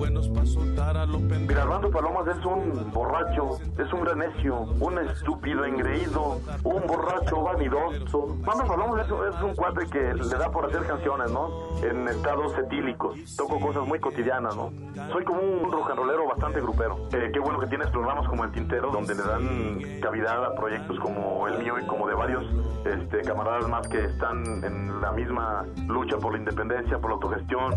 Buenos 0.05 0.29
para 0.29 0.45
soltar 0.45 0.97
a 0.99 1.07
los 1.07 1.23
pendejos. 1.23 1.49
Mira, 1.49 1.91
Palomas 1.91 2.37
es 2.37 2.45
un 2.45 2.91
borracho, 2.93 3.59
es 3.79 3.93
un 3.93 4.01
gran 4.03 4.19
necio, 4.19 4.61
un 4.81 4.99
estúpido 4.99 5.65
engreído, 5.65 6.41
un 6.63 6.87
borracho 6.87 7.43
vanidoso. 7.43 8.37
Armando 8.47 8.65
Palomas 8.67 9.07
es, 9.07 9.35
es 9.35 9.43
un 9.43 9.55
cuate 9.55 9.87
que 9.87 10.15
le 10.15 10.37
da 10.37 10.51
por 10.51 10.67
hacer 10.67 10.87
canciones, 10.87 11.31
¿no? 11.31 11.49
En 11.83 12.07
estados 12.07 12.53
etílicos. 12.59 13.17
Toco 13.35 13.59
cosas 13.59 13.87
muy 13.87 13.99
cotidianas, 13.99 14.55
¿no? 14.55 14.73
Soy 15.11 15.25
como 15.25 15.41
un 15.41 15.73
rock 15.73 15.91
and 15.91 15.99
rollero 15.99 16.29
bastante 16.29 16.61
grupero. 16.61 17.09
Eh, 17.13 17.31
qué 17.33 17.41
bueno 17.41 17.59
que 17.59 17.67
tienes 17.67 17.89
programas 17.89 18.29
como 18.29 18.45
El 18.45 18.53
Tintero, 18.53 18.91
donde 18.91 19.15
le 19.15 19.23
dan 19.23 20.01
cavidad 20.03 20.45
a 20.45 20.55
proyectos 20.55 20.99
como 21.01 21.49
el 21.49 21.59
mío 21.63 21.79
y 21.79 21.87
como 21.87 22.07
de 22.07 22.15
varios 22.15 22.45
este, 22.85 23.23
camaradas 23.23 23.69
más 23.69 23.89
que 23.89 24.05
están 24.05 24.45
en 24.65 25.01
la 25.01 25.13
misma 25.13 25.65
lucha 25.87 26.19
por 26.19 26.33
la 26.33 26.39
independencia, 26.41 26.99
por 26.99 27.11
la 27.11 27.15
autogestión. 27.15 27.73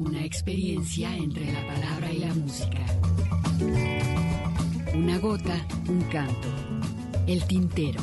Una 0.00 0.24
experiencia 0.24 1.14
entre 1.14 1.52
la 1.52 1.66
palabra 1.66 2.10
y 2.10 2.18
la 2.20 2.34
música. 2.34 2.86
Una 4.94 5.18
gota, 5.18 5.66
un 5.88 6.00
canto. 6.04 6.48
El 7.26 7.44
tintero. 7.44 8.00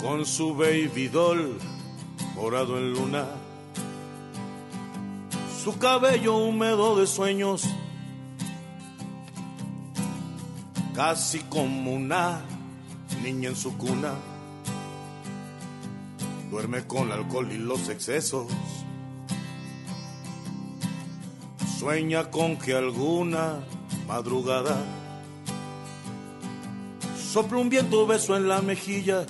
Con 0.00 0.24
su 0.24 0.54
baby 0.54 1.08
doll 1.08 1.58
morado 2.34 2.78
en 2.78 2.92
luna, 2.92 3.26
su 5.62 5.76
cabello 5.78 6.36
húmedo 6.36 6.96
de 6.96 7.06
sueños, 7.06 7.64
casi 10.94 11.40
como 11.40 11.92
una 11.92 12.42
niña 13.22 13.50
en 13.50 13.56
su 13.56 13.76
cuna, 13.76 14.14
duerme 16.50 16.86
con 16.86 17.08
el 17.08 17.12
alcohol 17.12 17.50
y 17.50 17.58
los 17.58 17.88
excesos, 17.88 18.46
sueña 21.78 22.30
con 22.30 22.56
que 22.56 22.74
alguna 22.74 23.60
madrugada 24.06 24.76
sopla 27.32 27.58
un 27.58 27.68
viento 27.68 28.06
beso 28.06 28.36
en 28.36 28.48
la 28.48 28.62
mejilla 28.62 29.26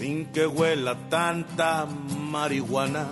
sin 0.00 0.24
que 0.32 0.46
huela 0.46 0.94
tanta 1.10 1.84
marihuana, 1.84 3.06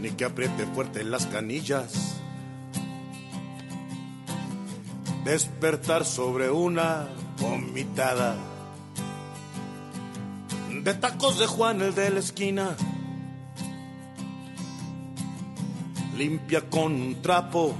ni 0.00 0.10
que 0.12 0.24
apriete 0.24 0.64
fuerte 0.64 1.04
las 1.04 1.26
canillas. 1.26 2.16
Despertar 5.22 6.06
sobre 6.06 6.48
una 6.50 7.08
vomitada 7.38 8.36
de 10.82 10.94
tacos 10.94 11.38
de 11.38 11.46
Juan 11.46 11.82
el 11.82 11.94
de 11.94 12.08
la 12.08 12.20
esquina. 12.20 12.74
Limpia 16.16 16.70
con 16.70 16.94
un 16.94 17.20
trapo 17.20 17.74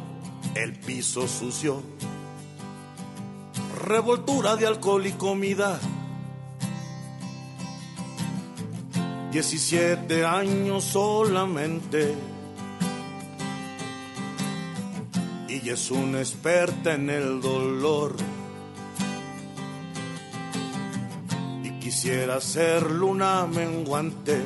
el 0.55 0.78
piso 0.78 1.27
sucio. 1.28 1.82
Revoltura 3.86 4.57
de 4.57 4.66
alcohol 4.66 5.07
y 5.07 5.12
comida 5.12 5.81
17 9.30 10.24
años 10.24 10.84
solamente. 10.84 12.14
Y 15.48 15.68
es 15.68 15.90
una 15.90 16.20
experta 16.20 16.94
en 16.94 17.10
el 17.10 17.40
dolor. 17.40 18.16
Y 21.62 21.70
quisiera 21.78 22.40
ser 22.40 22.90
luna 22.90 23.46
menguante. 23.46 24.40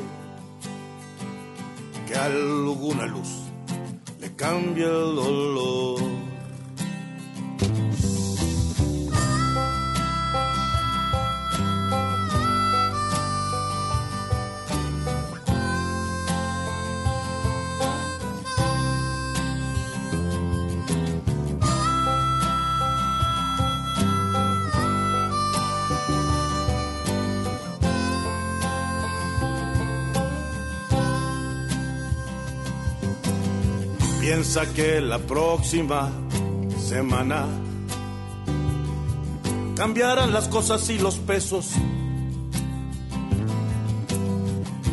Que 2.08 2.14
alguna 2.16 3.06
luz 3.06 3.28
le 4.20 4.34
cambie 4.34 4.84
el 4.84 5.14
dolor. 5.14 6.11
Piensa 34.42 34.66
que 34.72 35.00
la 35.00 35.20
próxima 35.20 36.10
semana 36.76 37.46
cambiarán 39.76 40.32
las 40.32 40.48
cosas 40.48 40.90
y 40.90 40.98
los 40.98 41.18
pesos. 41.18 41.70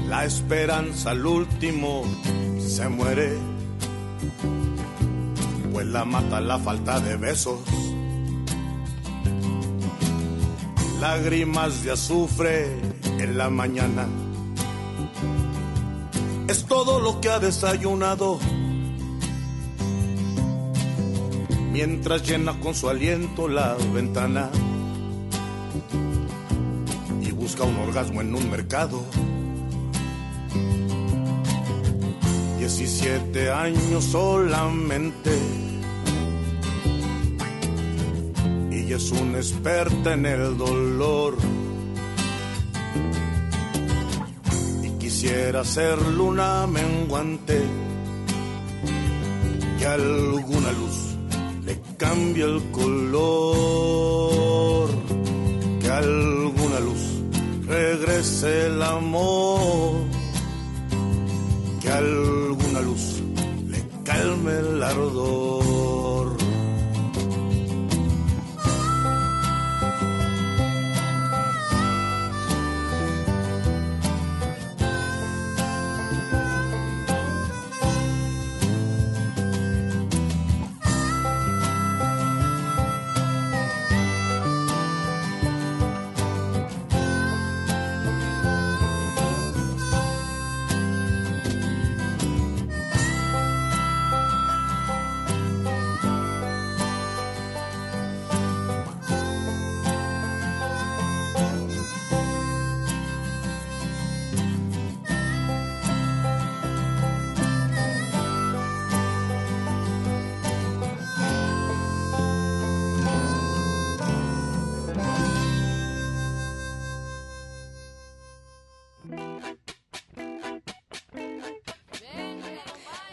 La 0.07 0.23
esperanza 0.23 1.09
al 1.09 1.25
último 1.25 2.03
se 2.59 2.89
muere, 2.89 3.39
pues 5.73 5.87
la 5.87 6.05
mata 6.05 6.39
la 6.41 6.59
falta 6.59 6.99
de 6.99 7.17
besos. 7.17 7.59
Lágrimas 10.99 11.83
de 11.83 11.93
azufre 11.93 12.79
en 13.17 13.35
la 13.35 13.49
mañana. 13.49 14.07
Es 16.47 16.65
todo 16.65 16.99
lo 16.99 17.19
que 17.19 17.29
ha 17.29 17.39
desayunado 17.39 18.37
mientras 21.79 22.27
llena 22.27 22.59
con 22.59 22.75
su 22.75 22.89
aliento 22.89 23.47
la 23.47 23.73
ventana 23.93 24.49
y 27.21 27.31
busca 27.31 27.63
un 27.63 27.77
orgasmo 27.77 28.19
en 28.19 28.35
un 28.35 28.51
mercado. 28.51 29.01
17 32.57 33.49
años 33.49 34.03
solamente 34.03 35.31
y 38.71 38.91
es 38.91 39.11
una 39.13 39.37
experta 39.37 40.15
en 40.15 40.25
el 40.25 40.57
dolor. 40.57 41.37
Y 44.83 44.89
quisiera 44.99 45.63
ser 45.63 45.97
luna 46.01 46.67
menguante 46.67 47.61
que 49.77 49.85
alguna 49.85 50.73
luz 50.73 51.08
cambia 51.99 52.45
el 52.45 52.71
color, 52.71 53.19
que 55.81 55.89
alguna 55.89 56.79
luz 56.79 57.21
regrese 57.67 58.67
el 58.67 58.81
amor, 58.81 59.91
que 61.81 61.89
alguna 61.89 62.81
luz 62.81 63.21
le 63.67 63.83
calme 64.03 64.59
el 64.59 64.81
ardor. 64.81 65.98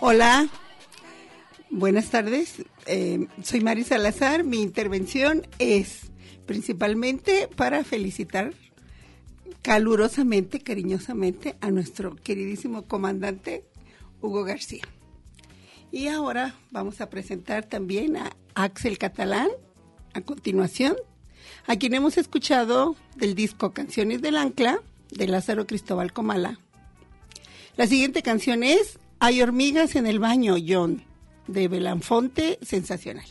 Hola, 0.08 0.48
buenas 1.68 2.10
tardes. 2.10 2.62
Eh, 2.86 3.26
soy 3.42 3.60
Mari 3.60 3.82
Salazar. 3.82 4.44
Mi 4.44 4.62
intervención 4.62 5.44
es 5.58 6.12
principalmente 6.46 7.48
para 7.56 7.82
felicitar 7.82 8.54
calurosamente, 9.62 10.60
cariñosamente 10.60 11.56
a 11.60 11.72
nuestro 11.72 12.14
queridísimo 12.14 12.82
comandante 12.82 13.64
Hugo 14.22 14.44
García. 14.44 14.84
Y 15.90 16.06
ahora 16.06 16.54
vamos 16.70 17.00
a 17.00 17.10
presentar 17.10 17.64
también 17.64 18.16
a 18.16 18.30
Axel 18.54 18.98
Catalán 18.98 19.48
a 20.14 20.20
continuación, 20.20 20.94
a 21.66 21.74
quien 21.74 21.94
hemos 21.94 22.16
escuchado 22.16 22.94
del 23.16 23.34
disco 23.34 23.72
Canciones 23.72 24.22
del 24.22 24.36
Ancla 24.36 24.78
de 25.10 25.26
Lázaro 25.26 25.66
Cristóbal 25.66 26.12
Comala. 26.12 26.60
La 27.76 27.88
siguiente 27.88 28.22
canción 28.22 28.62
es 28.62 29.00
hay 29.18 29.40
hormigas 29.40 29.96
en 29.96 30.06
el 30.06 30.18
baño, 30.18 30.56
John, 30.66 31.02
de 31.46 31.68
Belanfonte, 31.68 32.58
sensacional. 32.62 33.26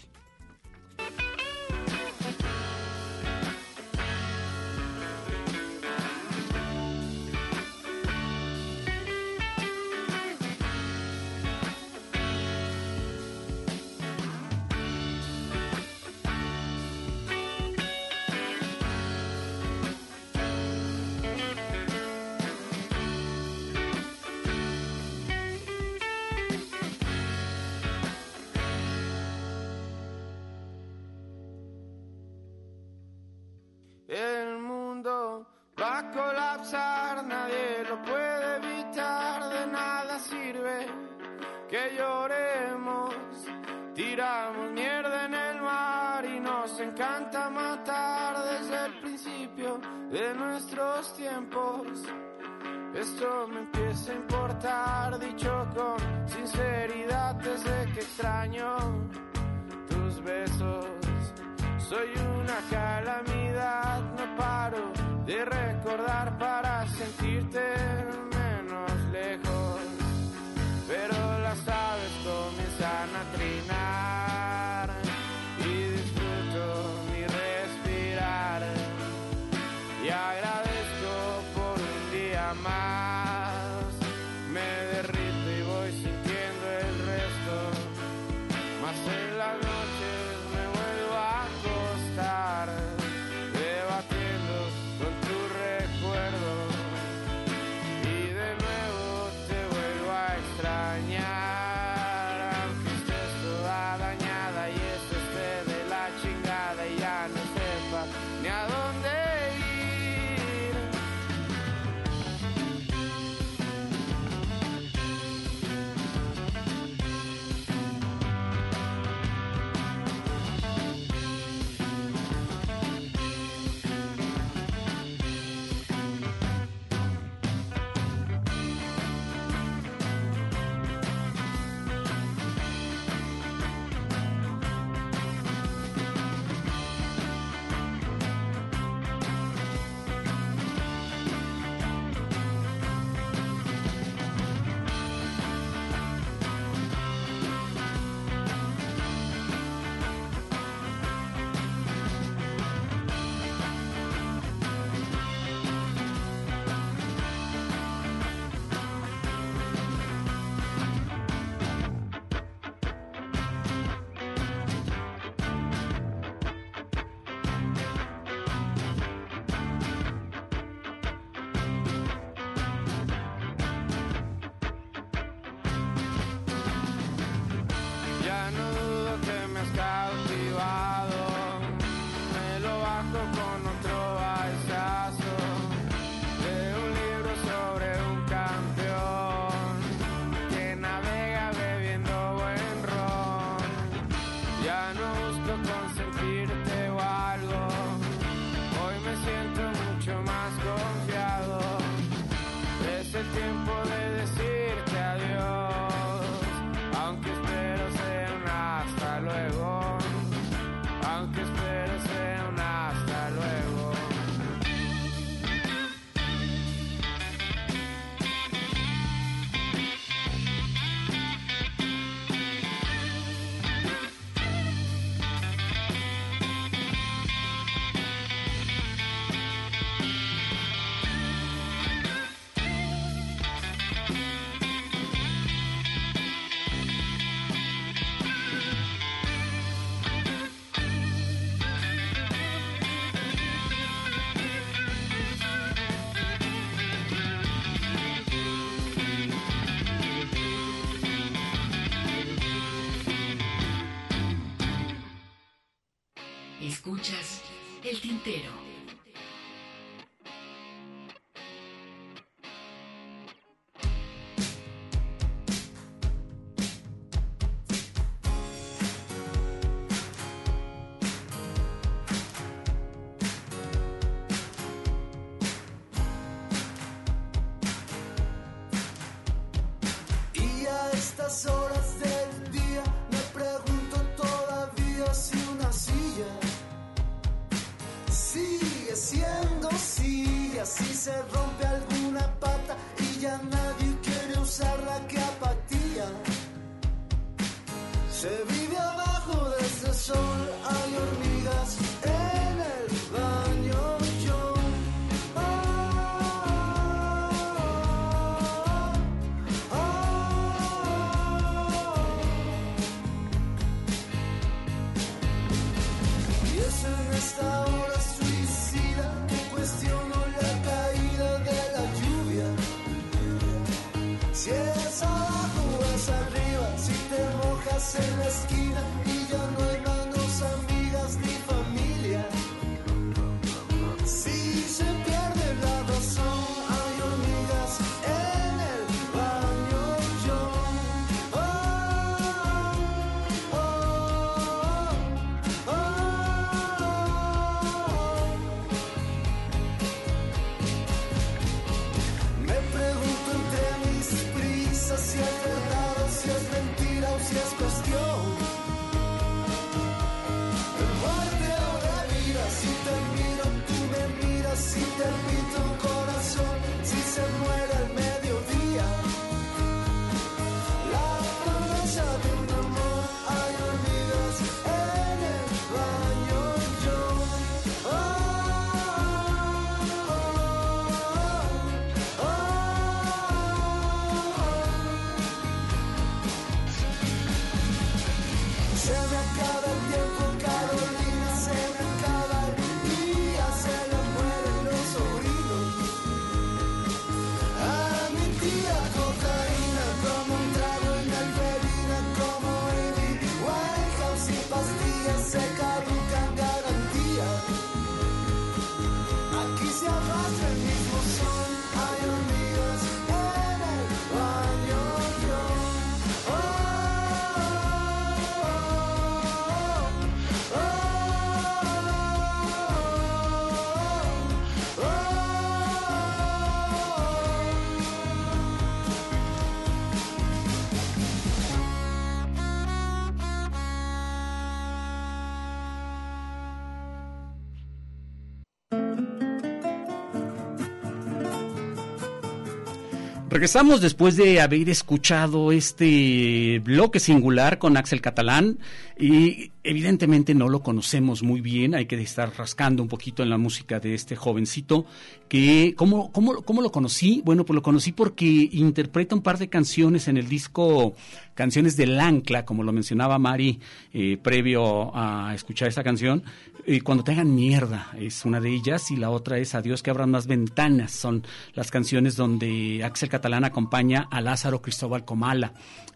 Regresamos 443.36 443.82
después 443.82 444.16
de 444.16 444.40
haber 444.40 444.70
escuchado 444.70 445.52
este 445.52 446.62
bloque 446.64 447.02
singular 447.02 447.60
con 447.60 447.76
Axel 447.76 448.00
Catalán 448.00 448.60
y 448.98 449.52
evidentemente 449.62 450.34
no 450.34 450.48
lo 450.48 450.62
conocemos 450.62 451.22
muy 451.22 451.42
bien, 451.42 451.76
hay 451.76 451.86
que 451.86 452.02
estar 452.02 452.32
rascando 452.38 452.82
un 452.82 452.88
poquito 452.88 453.24
en 453.24 453.30
la 453.30 453.38
música 453.38 453.82
de 453.82 453.94
este 453.94 454.16
jovencito 454.16 454.86
que 455.28 455.74
¿cómo, 455.76 456.14
cómo, 456.14 456.44
cómo 456.44 456.62
lo 456.62 456.72
conocí? 456.72 457.22
Bueno, 457.26 457.46
pues 457.46 457.56
lo 457.56 457.62
conocí 457.62 457.92
porque 457.92 458.26
interpreta 458.26 459.16
un 459.16 459.22
par 459.22 459.38
de 459.38 459.50
canciones 459.50 460.08
en 460.08 460.16
el 460.16 460.30
disco 460.30 460.96
Canciones 461.34 461.76
del 461.76 462.00
Ancla, 462.00 462.46
como 462.46 462.64
lo 462.64 462.72
mencionaba 462.72 463.20
Mari 463.20 463.60
eh, 463.94 464.18
previo 464.24 464.96
a 464.96 465.34
escuchar 465.36 465.68
esta 465.68 465.84
canción, 465.84 466.24
eh, 466.66 466.82
Cuando 466.82 467.04
te 467.04 467.12
hagan 467.12 467.34
mierda 467.34 467.92
es 467.98 468.26
una 468.26 468.40
de 468.40 468.50
ellas 468.50 468.92
y 468.92 468.96
la 468.96 469.10
otra 469.10 469.38
es 469.38 469.56
Adiós 469.56 469.84
que 469.84 469.90
abran 469.90 470.12
más 470.12 470.28
ventanas, 470.28 470.92
son 470.92 471.24
las 471.54 471.72
canciones 471.72 472.16
donde 472.16 472.84
Axel 472.84 473.10
Catalán 473.10 473.44
acompaña 473.44 474.08
a 474.12 474.22
Lázaro 474.22 474.62
Cristóbal 474.62 475.06
Comala. 475.06 475.54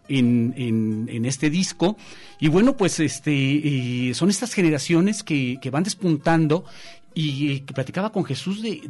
En, 0.08 0.54
en, 0.56 1.24
este 1.24 1.50
disco 1.50 1.96
y 2.40 2.48
bueno 2.48 2.76
pues 2.76 2.98
este 2.98 4.08
eh, 4.08 4.12
son 4.12 4.28
estas 4.28 4.54
generaciones 4.54 5.22
que, 5.22 5.58
que 5.62 5.70
van 5.70 5.84
despuntando 5.84 6.64
y 7.14 7.52
eh, 7.52 7.64
que 7.64 7.72
platicaba 7.72 8.10
con 8.10 8.24
Jesús 8.24 8.60
de 8.60 8.80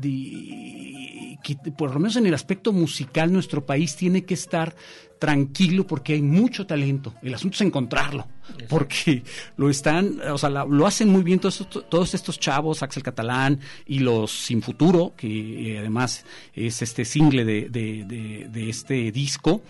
que 1.42 1.56
por 1.56 1.92
lo 1.92 2.00
menos 2.00 2.16
en 2.16 2.26
el 2.26 2.34
aspecto 2.34 2.72
musical 2.72 3.32
nuestro 3.32 3.64
país 3.64 3.96
tiene 3.96 4.24
que 4.24 4.34
estar 4.34 4.74
tranquilo 5.20 5.86
porque 5.86 6.14
hay 6.14 6.22
mucho 6.22 6.66
talento. 6.66 7.14
El 7.22 7.34
asunto 7.34 7.54
es 7.54 7.60
encontrarlo, 7.60 8.26
porque 8.68 9.22
lo 9.56 9.70
están, 9.70 10.18
o 10.32 10.38
sea, 10.38 10.48
lo 10.50 10.86
hacen 10.86 11.08
muy 11.10 11.22
bien 11.22 11.38
todos, 11.38 11.60
estos- 11.60 11.88
todos 11.88 12.14
estos 12.14 12.40
chavos, 12.40 12.82
Axel 12.82 13.04
Catalán 13.04 13.60
y 13.86 14.00
los 14.00 14.32
Sin 14.32 14.62
Futuro, 14.62 15.14
que 15.16 15.74
eh, 15.74 15.78
además 15.78 16.24
es 16.54 16.82
este 16.82 17.04
single 17.04 17.44
de, 17.44 17.68
de- 17.68 18.04
de- 18.04 18.48
de 18.50 18.70
este 18.70 19.12
disco. 19.12 19.62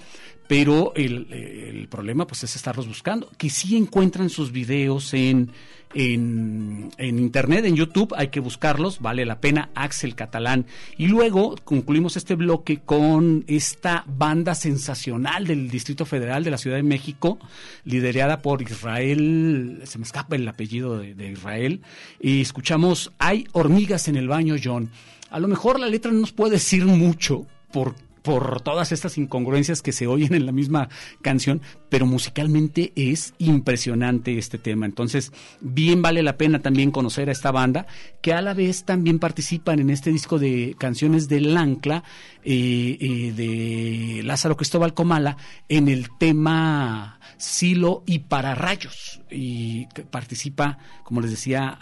Pero 0.46 0.92
el, 0.96 1.32
el 1.32 1.86
problema 1.86 2.26
pues 2.26 2.42
es 2.42 2.56
estarlos 2.56 2.88
buscando, 2.88 3.30
que 3.38 3.48
sí 3.50 3.76
encuentran 3.76 4.28
sus 4.30 4.50
videos 4.50 5.14
en, 5.14 5.52
en, 5.94 6.90
en 6.98 7.18
internet, 7.18 7.64
en 7.64 7.76
YouTube, 7.76 8.14
hay 8.16 8.28
que 8.28 8.40
buscarlos, 8.40 9.00
vale 9.00 9.24
la 9.24 9.40
pena, 9.40 9.70
Axel 9.74 10.14
Catalán. 10.14 10.66
Y 10.96 11.08
luego 11.08 11.56
concluimos 11.64 12.16
este 12.16 12.34
bloque 12.34 12.80
con 12.84 13.44
esta 13.46 14.04
banda 14.06 14.54
sensacional 14.54 15.46
del 15.46 15.70
Distrito 15.70 16.04
Federal 16.04 16.44
de 16.44 16.50
la 16.50 16.58
Ciudad 16.58 16.76
de 16.76 16.82
México, 16.82 17.38
liderada 17.84 18.40
por 18.40 18.62
Israel, 18.62 19.82
se 19.84 19.98
me 19.98 20.04
escapa 20.04 20.36
el 20.36 20.48
apellido 20.48 20.98
de, 20.98 21.14
de 21.14 21.32
Israel, 21.32 21.80
y 22.20 22.40
escuchamos 22.40 23.12
Hay 23.18 23.46
hormigas 23.52 24.08
en 24.08 24.16
el 24.16 24.28
baño, 24.28 24.56
John. 24.62 24.90
A 25.30 25.38
lo 25.38 25.48
mejor 25.48 25.78
la 25.78 25.86
letra 25.86 26.10
no 26.10 26.20
nos 26.20 26.32
puede 26.32 26.52
decir 26.52 26.84
mucho 26.84 27.46
por, 27.72 27.94
por 28.22 28.60
todas 28.60 28.92
estas 28.92 29.18
incongruencias 29.18 29.82
que 29.82 29.92
se 29.92 30.06
oyen 30.06 30.34
en 30.34 30.46
la 30.46 30.52
misma 30.52 30.88
canción, 31.22 31.62
pero 31.88 32.06
musicalmente 32.06 32.92
es 32.96 33.34
impresionante 33.38 34.38
este 34.38 34.58
tema. 34.58 34.86
Entonces, 34.86 35.32
bien 35.60 36.02
vale 36.02 36.22
la 36.22 36.36
pena 36.36 36.60
también 36.60 36.90
conocer 36.90 37.28
a 37.28 37.32
esta 37.32 37.50
banda, 37.50 37.86
que 38.22 38.32
a 38.32 38.42
la 38.42 38.54
vez 38.54 38.84
también 38.84 39.18
participan 39.18 39.80
en 39.80 39.90
este 39.90 40.10
disco 40.10 40.38
de 40.38 40.76
canciones 40.78 41.28
del 41.28 41.56
Ancla, 41.56 42.04
eh, 42.42 42.96
eh, 43.00 43.32
de 43.32 44.22
Lázaro 44.22 44.56
Cristóbal 44.56 44.94
Comala, 44.94 45.36
en 45.68 45.88
el 45.88 46.08
tema 46.18 47.20
Silo 47.36 48.02
y 48.06 48.20
Pararrayos. 48.20 49.20
Y 49.30 49.86
que 49.94 50.02
participa, 50.02 50.78
como 51.04 51.20
les 51.20 51.30
decía, 51.30 51.78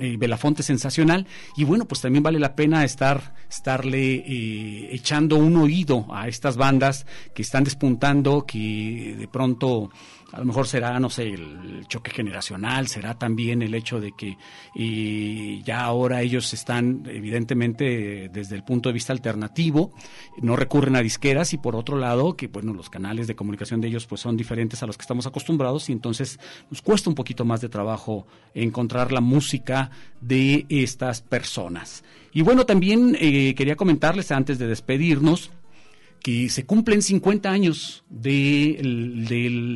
eh, 0.00 0.16
Belafonte 0.18 0.62
Sensacional. 0.62 1.26
Y 1.56 1.64
bueno, 1.64 1.86
pues 1.86 2.00
también 2.00 2.22
vale 2.22 2.40
la 2.40 2.54
pena 2.56 2.84
estar, 2.84 3.34
estarle 3.50 4.14
eh, 4.14 4.94
echando 4.94 5.36
un 5.36 5.56
oído 5.56 5.75
a 6.10 6.28
estas 6.28 6.56
bandas 6.56 7.06
que 7.34 7.42
están 7.42 7.64
despuntando, 7.64 8.46
que 8.46 9.14
de 9.18 9.28
pronto 9.28 9.90
A 10.32 10.40
lo 10.40 10.44
mejor 10.44 10.66
será, 10.66 10.98
no 10.98 11.08
sé, 11.08 11.22
el, 11.22 11.86
choque 11.88 12.10
generacional, 12.10 12.88
será 12.88 13.14
también 13.14 13.62
el 13.62 13.74
hecho 13.74 14.00
de 14.00 14.12
que 14.12 14.36
y 14.74 15.62
ya 15.62 15.82
ahora 15.84 16.20
ellos 16.20 16.52
están, 16.52 17.04
evidentemente, 17.06 18.28
desde 18.28 18.56
el 18.56 18.64
punto 18.64 18.88
de 18.88 18.94
vista 18.94 19.12
alternativo, 19.12 19.92
no 20.42 20.56
recurren 20.56 20.96
a 20.96 21.00
disqueras 21.00 21.52
y 21.52 21.58
por 21.58 21.76
otro 21.76 21.96
lado, 21.96 22.36
que 22.36 22.48
bueno, 22.48 22.74
los 22.74 22.90
canales 22.90 23.28
de 23.28 23.36
comunicación 23.36 23.80
de 23.80 23.88
ellos 23.88 24.06
pues 24.06 24.20
son 24.20 24.36
diferentes 24.36 24.82
a 24.82 24.86
los 24.86 24.96
que 24.96 25.02
estamos 25.02 25.26
acostumbrados 25.26 25.88
y 25.88 25.92
entonces 25.92 26.40
nos 26.70 26.82
cuesta 26.82 27.08
un 27.08 27.14
poquito 27.14 27.44
más 27.44 27.60
de 27.60 27.68
trabajo 27.68 28.26
encontrar 28.52 29.12
la 29.12 29.20
música 29.20 29.90
de 30.20 30.66
estas 30.68 31.22
personas. 31.22 32.02
Y 32.32 32.42
bueno, 32.42 32.66
también 32.66 33.16
eh, 33.18 33.54
quería 33.54 33.76
comentarles 33.76 34.30
antes 34.30 34.58
de 34.58 34.66
despedirnos 34.66 35.52
que 36.26 36.48
se 36.48 36.66
cumplen 36.66 37.02
50 37.02 37.48
años 37.48 38.02
de, 38.10 38.80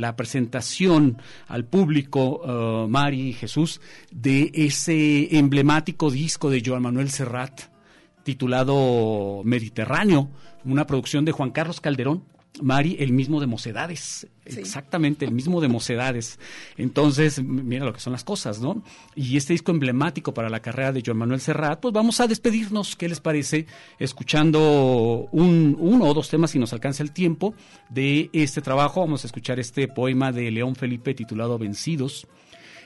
la 0.00 0.16
presentación 0.16 1.18
al 1.46 1.64
público, 1.64 2.40
uh, 2.42 2.88
Mari 2.88 3.28
y 3.28 3.32
Jesús, 3.34 3.80
de 4.10 4.50
ese 4.52 5.38
emblemático 5.38 6.10
disco 6.10 6.50
de 6.50 6.60
Joan 6.66 6.82
Manuel 6.82 7.10
Serrat 7.10 7.60
titulado 8.24 9.42
Mediterráneo, 9.44 10.28
una 10.64 10.88
producción 10.88 11.24
de 11.24 11.30
Juan 11.30 11.52
Carlos 11.52 11.80
Calderón, 11.80 12.24
Mari, 12.60 12.96
el 12.98 13.12
mismo 13.12 13.40
de 13.40 13.46
Mocedades, 13.46 14.26
sí. 14.46 14.60
exactamente, 14.60 15.24
el 15.24 15.32
mismo 15.32 15.60
de 15.60 15.68
Mocedades. 15.68 16.38
Entonces, 16.76 17.42
mira 17.42 17.84
lo 17.84 17.92
que 17.92 18.00
son 18.00 18.12
las 18.12 18.24
cosas, 18.24 18.60
¿no? 18.60 18.82
Y 19.14 19.36
este 19.36 19.52
disco 19.52 19.70
emblemático 19.70 20.34
para 20.34 20.50
la 20.50 20.60
carrera 20.60 20.92
de 20.92 21.02
Joan 21.04 21.18
Manuel 21.18 21.40
Serrat, 21.40 21.80
pues 21.80 21.94
vamos 21.94 22.20
a 22.20 22.26
despedirnos, 22.26 22.96
¿qué 22.96 23.08
les 23.08 23.20
parece? 23.20 23.66
Escuchando 23.98 25.28
un, 25.32 25.76
uno 25.78 26.06
o 26.06 26.14
dos 26.14 26.28
temas, 26.28 26.50
si 26.50 26.58
nos 26.58 26.72
alcanza 26.72 27.02
el 27.02 27.12
tiempo, 27.12 27.54
de 27.88 28.30
este 28.32 28.60
trabajo. 28.60 29.00
Vamos 29.00 29.24
a 29.24 29.28
escuchar 29.28 29.60
este 29.60 29.88
poema 29.88 30.32
de 30.32 30.50
León 30.50 30.74
Felipe 30.74 31.14
titulado 31.14 31.58
Vencidos 31.58 32.26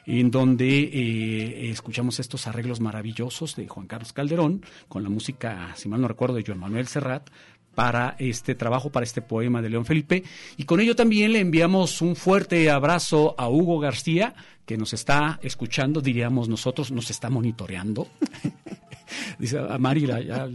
en 0.07 0.31
donde 0.31 0.81
eh, 0.81 1.71
escuchamos 1.71 2.21
estos 2.21 2.47
arreglos 2.47 2.81
maravillosos 2.81 3.57
de 3.57 3.69
Juan 3.69 3.87
Carlos 3.87 4.13
Calderón, 4.13 4.65
con 4.89 5.03
la 5.03 5.09
música, 5.09 5.73
si 5.77 5.89
mal 5.89 6.01
no 6.01 6.09
recuerdo, 6.09 6.37
de 6.37 6.45
Joan 6.47 6.59
Manuel 6.59 6.87
Serrat, 6.87 7.31
para 7.75 8.17
este 8.19 8.55
trabajo, 8.55 8.91
para 8.91 9.05
este 9.05 9.23
poema 9.23 9.63
de 9.63 9.71
León 9.71 9.85
Felipe. 9.85 10.25
Y 10.57 10.65
con 10.65 10.81
ello 10.81 10.97
también 10.97 11.33
le 11.33 11.41
enviamos 11.41 12.01
un 12.03 12.17
fuerte 12.17 12.71
abrazo 12.71 13.35
a 13.39 13.49
Hugo 13.49 13.79
García, 13.79 14.35
que 14.67 14.77
nos 14.77 14.93
está 14.95 15.39
escuchando, 15.43 16.01
diríamos 16.01 16.49
nosotros, 16.49 16.91
nos 16.91 17.11
está 17.11 17.31
monitoreando. 17.31 18.09
Dice 19.39 19.59
a 19.59 19.79
Mari, 19.79 20.07
ya, 20.07 20.21
ya, 20.21 20.49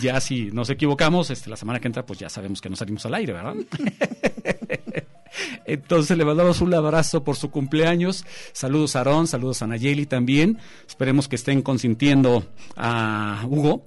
ya, 0.00 0.20
si 0.20 0.50
nos 0.52 0.70
equivocamos, 0.70 1.30
este, 1.30 1.50
la 1.50 1.56
semana 1.56 1.80
que 1.80 1.88
entra, 1.88 2.06
pues 2.06 2.18
ya 2.18 2.28
sabemos 2.28 2.60
que 2.60 2.70
no 2.70 2.76
salimos 2.76 3.04
al 3.06 3.14
aire, 3.14 3.32
¿verdad? 3.32 3.56
Entonces 5.64 6.16
le 6.16 6.24
mandamos 6.24 6.60
un 6.60 6.72
abrazo 6.74 7.22
por 7.24 7.36
su 7.36 7.50
cumpleaños. 7.50 8.24
Saludos 8.52 8.96
a 8.96 9.00
Aarón, 9.00 9.26
saludos 9.26 9.62
a 9.62 9.66
Nayeli 9.66 10.06
también. 10.06 10.58
Esperemos 10.86 11.28
que 11.28 11.36
estén 11.36 11.62
consintiendo 11.62 12.46
a 12.76 13.44
Hugo. 13.46 13.86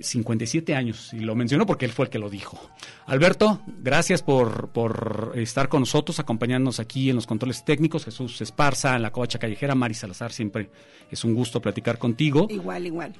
57 0.00 0.74
años, 0.74 1.12
y 1.12 1.20
lo 1.20 1.34
mencionó 1.34 1.66
porque 1.66 1.84
él 1.84 1.92
fue 1.92 2.06
el 2.06 2.10
que 2.10 2.18
lo 2.18 2.30
dijo. 2.30 2.58
Alberto, 3.06 3.60
gracias 3.82 4.22
por, 4.22 4.70
por 4.70 5.32
estar 5.36 5.68
con 5.68 5.80
nosotros, 5.80 6.18
acompañándonos 6.18 6.80
aquí 6.80 7.10
en 7.10 7.16
los 7.16 7.26
controles 7.26 7.64
técnicos. 7.64 8.04
Jesús 8.04 8.40
Esparza, 8.40 8.96
en 8.96 9.02
la 9.02 9.10
Covacha 9.10 9.38
Callejera, 9.38 9.74
Mari 9.74 9.94
Salazar, 9.94 10.32
siempre 10.32 10.70
es 11.10 11.24
un 11.24 11.34
gusto 11.34 11.60
platicar 11.60 11.98
contigo. 11.98 12.46
Igual, 12.50 12.86
igual. 12.86 13.14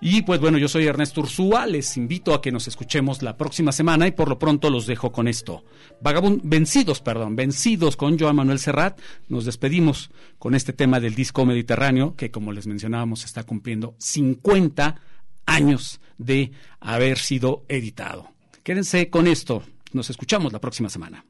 Y 0.00 0.22
pues 0.22 0.40
bueno, 0.40 0.58
yo 0.58 0.68
soy 0.68 0.86
Ernesto 0.86 1.20
Ursúa, 1.20 1.66
les 1.66 1.96
invito 1.96 2.34
a 2.34 2.40
que 2.40 2.52
nos 2.52 2.68
escuchemos 2.68 3.22
la 3.22 3.36
próxima 3.36 3.72
semana 3.72 4.06
y 4.06 4.12
por 4.12 4.28
lo 4.28 4.38
pronto 4.38 4.70
los 4.70 4.86
dejo 4.86 5.12
con 5.12 5.28
esto. 5.28 5.64
Vagabund, 6.00 6.40
vencidos, 6.44 7.00
perdón, 7.00 7.36
vencidos 7.36 7.96
con 7.96 8.18
Joan 8.18 8.36
Manuel 8.36 8.58
Serrat, 8.58 8.98
nos 9.28 9.44
despedimos 9.44 10.10
con 10.38 10.54
este 10.54 10.72
tema 10.72 11.00
del 11.00 11.14
disco 11.14 11.44
mediterráneo 11.44 12.14
que 12.16 12.30
como 12.30 12.52
les 12.52 12.66
mencionábamos 12.66 13.24
está 13.24 13.44
cumpliendo 13.44 13.94
50 13.98 15.00
años 15.46 16.00
de 16.18 16.52
haber 16.80 17.18
sido 17.18 17.64
editado. 17.68 18.32
Quédense 18.62 19.10
con 19.10 19.26
esto. 19.26 19.62
Nos 19.92 20.10
escuchamos 20.10 20.52
la 20.52 20.58
próxima 20.58 20.88
semana. 20.88 21.24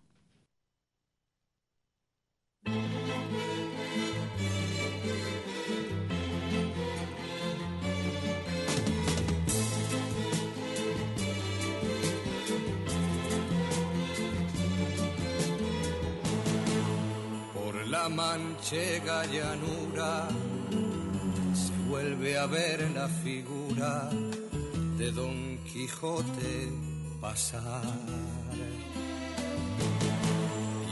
Por 17.52 17.86
la 17.89 18.09
manchega 18.09 19.27
llanura 19.27 20.28
se 21.52 21.73
vuelve 21.89 22.39
a 22.39 22.47
ver 22.47 22.90
la 22.93 23.09
figura 23.09 24.11
de 24.99 25.11
Don 25.11 25.59
Quijote 25.65 26.73
pasar. 27.21 27.83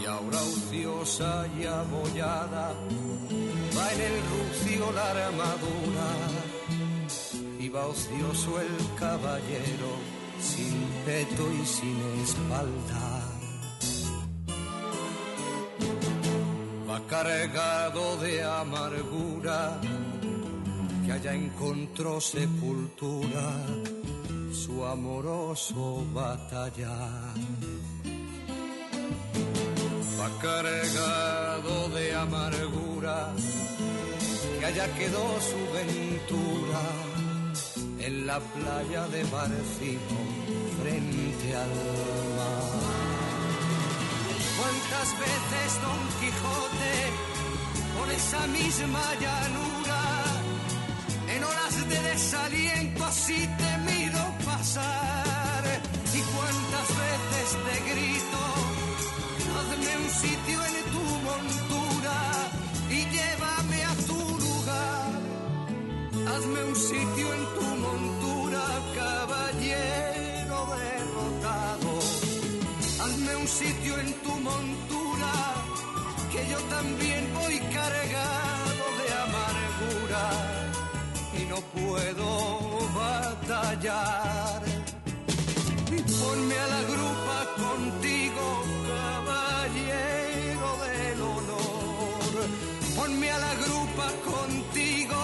Y 0.00 0.04
ahora 0.06 0.38
ociosa 0.42 1.46
y 1.58 1.64
abollada 1.64 2.74
va 3.76 3.92
en 3.94 4.00
el 4.00 4.16
rucio 4.32 4.92
la 4.92 5.10
armadura 5.10 6.10
y 7.60 7.68
va 7.68 7.86
ocioso 7.86 8.60
el 8.60 8.76
caballero 8.98 9.92
sin 10.40 10.74
peto 11.06 11.44
y 11.52 11.64
sin 11.64 11.96
espalda. 12.22 13.28
Va 16.90 17.06
cargado 17.06 18.16
de 18.16 18.42
amargura 18.42 19.80
allá 21.12 21.34
encontró 21.34 22.20
sepultura 22.20 23.46
su 24.52 24.84
amoroso 24.84 26.04
batallar. 26.12 27.34
Va 30.18 30.28
cargado 30.40 31.88
de 31.90 32.14
amargura 32.14 33.34
que 34.58 34.64
allá 34.66 34.86
quedó 34.98 35.26
su 35.50 35.60
ventura 35.78 36.84
en 37.98 38.26
la 38.26 38.38
playa 38.40 39.06
de 39.08 39.22
Barcino 39.24 40.18
frente 40.80 41.56
al 41.64 41.74
mar. 42.38 42.72
¿Cuántas 44.58 45.08
veces 45.24 45.68
Don 45.84 46.00
Quijote 46.20 46.96
por 47.98 48.08
esa 48.10 48.46
misma 48.46 49.04
llanura 49.20 49.91
de 51.92 52.00
desaliento 52.10 53.04
así 53.04 53.48
temido 53.64 54.22
pasar. 54.44 55.64
Y 56.18 56.20
cuántas 56.34 56.88
veces 57.02 57.48
te 57.64 57.76
grito, 57.90 58.42
hazme 59.56 59.92
un 60.04 60.10
sitio 60.24 60.58
en 60.70 60.78
tu 60.94 61.04
montura 61.28 62.18
y 62.90 62.98
llévame 63.14 63.78
a 63.92 63.94
tu 64.08 64.20
lugar. 64.44 65.10
Hazme 66.30 66.64
un 66.64 66.76
sitio 66.76 67.26
en 67.38 67.44
tu 67.56 67.66
montura, 67.86 68.62
caballero 69.00 70.58
derrotado. 70.82 71.92
Hazme 73.02 73.36
un 73.36 73.48
sitio 73.48 73.98
en 73.98 74.12
tu 74.24 74.34
montura, 74.50 75.32
que 76.32 76.40
yo 76.50 76.58
también 76.76 77.22
voy 77.34 77.58
cargado 77.76 78.84
de 79.00 79.08
amargura 79.26 80.61
puedo 81.92 82.30
batallar. 82.94 84.62
Ponme 86.20 86.56
a 86.64 86.66
la 86.74 86.82
grupa 86.92 87.38
contigo, 87.64 88.44
caballero 88.92 90.68
del 90.86 91.18
honor. 91.30 92.32
Ponme 92.96 93.30
a 93.30 93.38
la 93.46 93.54
grupa 93.64 94.06
contigo 94.30 95.20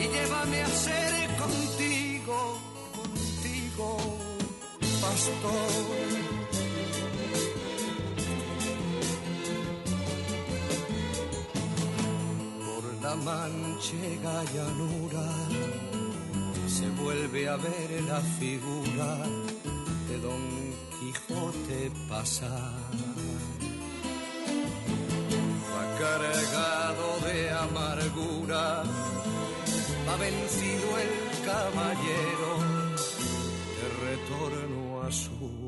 y 0.00 0.04
llévame 0.14 0.62
a 0.62 0.70
ser 0.86 1.12
contigo, 1.42 2.38
contigo, 2.98 3.88
pastor. 5.00 6.17
La 13.08 13.16
manchega 13.16 14.34
llanura 14.54 15.26
se 16.66 16.86
vuelve 17.02 17.48
a 17.48 17.56
ver 17.56 17.90
la 18.06 18.20
figura 18.38 19.10
de 20.08 20.16
Don 20.26 20.44
Quijote 20.94 21.90
pasar. 22.10 22.74
Va 25.72 25.84
cargado 26.02 27.06
de 27.28 27.38
amargura, 27.66 28.64
va 30.06 30.16
vencido 30.26 30.88
el 31.04 31.14
caballero 31.50 32.50
de 33.78 33.86
retorno 34.06 35.02
a 35.02 35.10
su 35.10 35.67